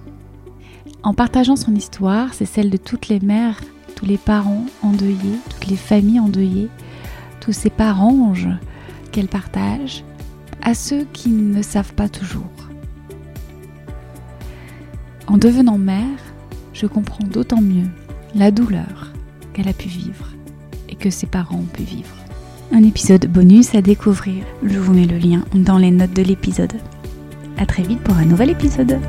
En 1.03 1.13
partageant 1.13 1.55
son 1.55 1.75
histoire, 1.75 2.33
c'est 2.33 2.45
celle 2.45 2.71
de 2.71 2.77
toutes 2.77 3.07
les 3.07 3.19
mères, 3.19 3.61
tous 3.95 4.05
les 4.05 4.17
parents 4.17 4.65
endeuillés, 4.81 5.37
toutes 5.49 5.67
les 5.67 5.77
familles 5.77 6.19
endeuillées, 6.19 6.69
tous 7.39 7.53
ces 7.53 7.69
parents 7.69 8.33
qu'elle 9.11 9.27
partage 9.27 10.03
à 10.63 10.73
ceux 10.73 11.05
qui 11.13 11.29
ne 11.29 11.61
savent 11.61 11.93
pas 11.93 12.09
toujours. 12.09 12.43
En 15.27 15.37
devenant 15.37 15.77
mère, 15.77 16.19
je 16.73 16.87
comprends 16.87 17.25
d'autant 17.25 17.61
mieux 17.61 17.89
la 18.35 18.51
douleur 18.51 19.11
qu'elle 19.53 19.67
a 19.67 19.73
pu 19.73 19.87
vivre 19.87 20.27
et 20.89 20.95
que 20.95 21.09
ses 21.09 21.27
parents 21.27 21.59
ont 21.59 21.73
pu 21.73 21.83
vivre. 21.83 22.15
Un 22.71 22.83
épisode 22.83 23.27
bonus 23.27 23.75
à 23.75 23.81
découvrir. 23.81 24.43
Je 24.63 24.77
vous 24.77 24.93
mets 24.93 25.05
le 25.05 25.17
lien 25.17 25.43
dans 25.53 25.77
les 25.77 25.91
notes 25.91 26.13
de 26.13 26.23
l'épisode. 26.23 26.73
À 27.57 27.65
très 27.65 27.83
vite 27.83 28.01
pour 28.01 28.17
un 28.17 28.25
nouvel 28.25 28.49
épisode. 28.49 28.99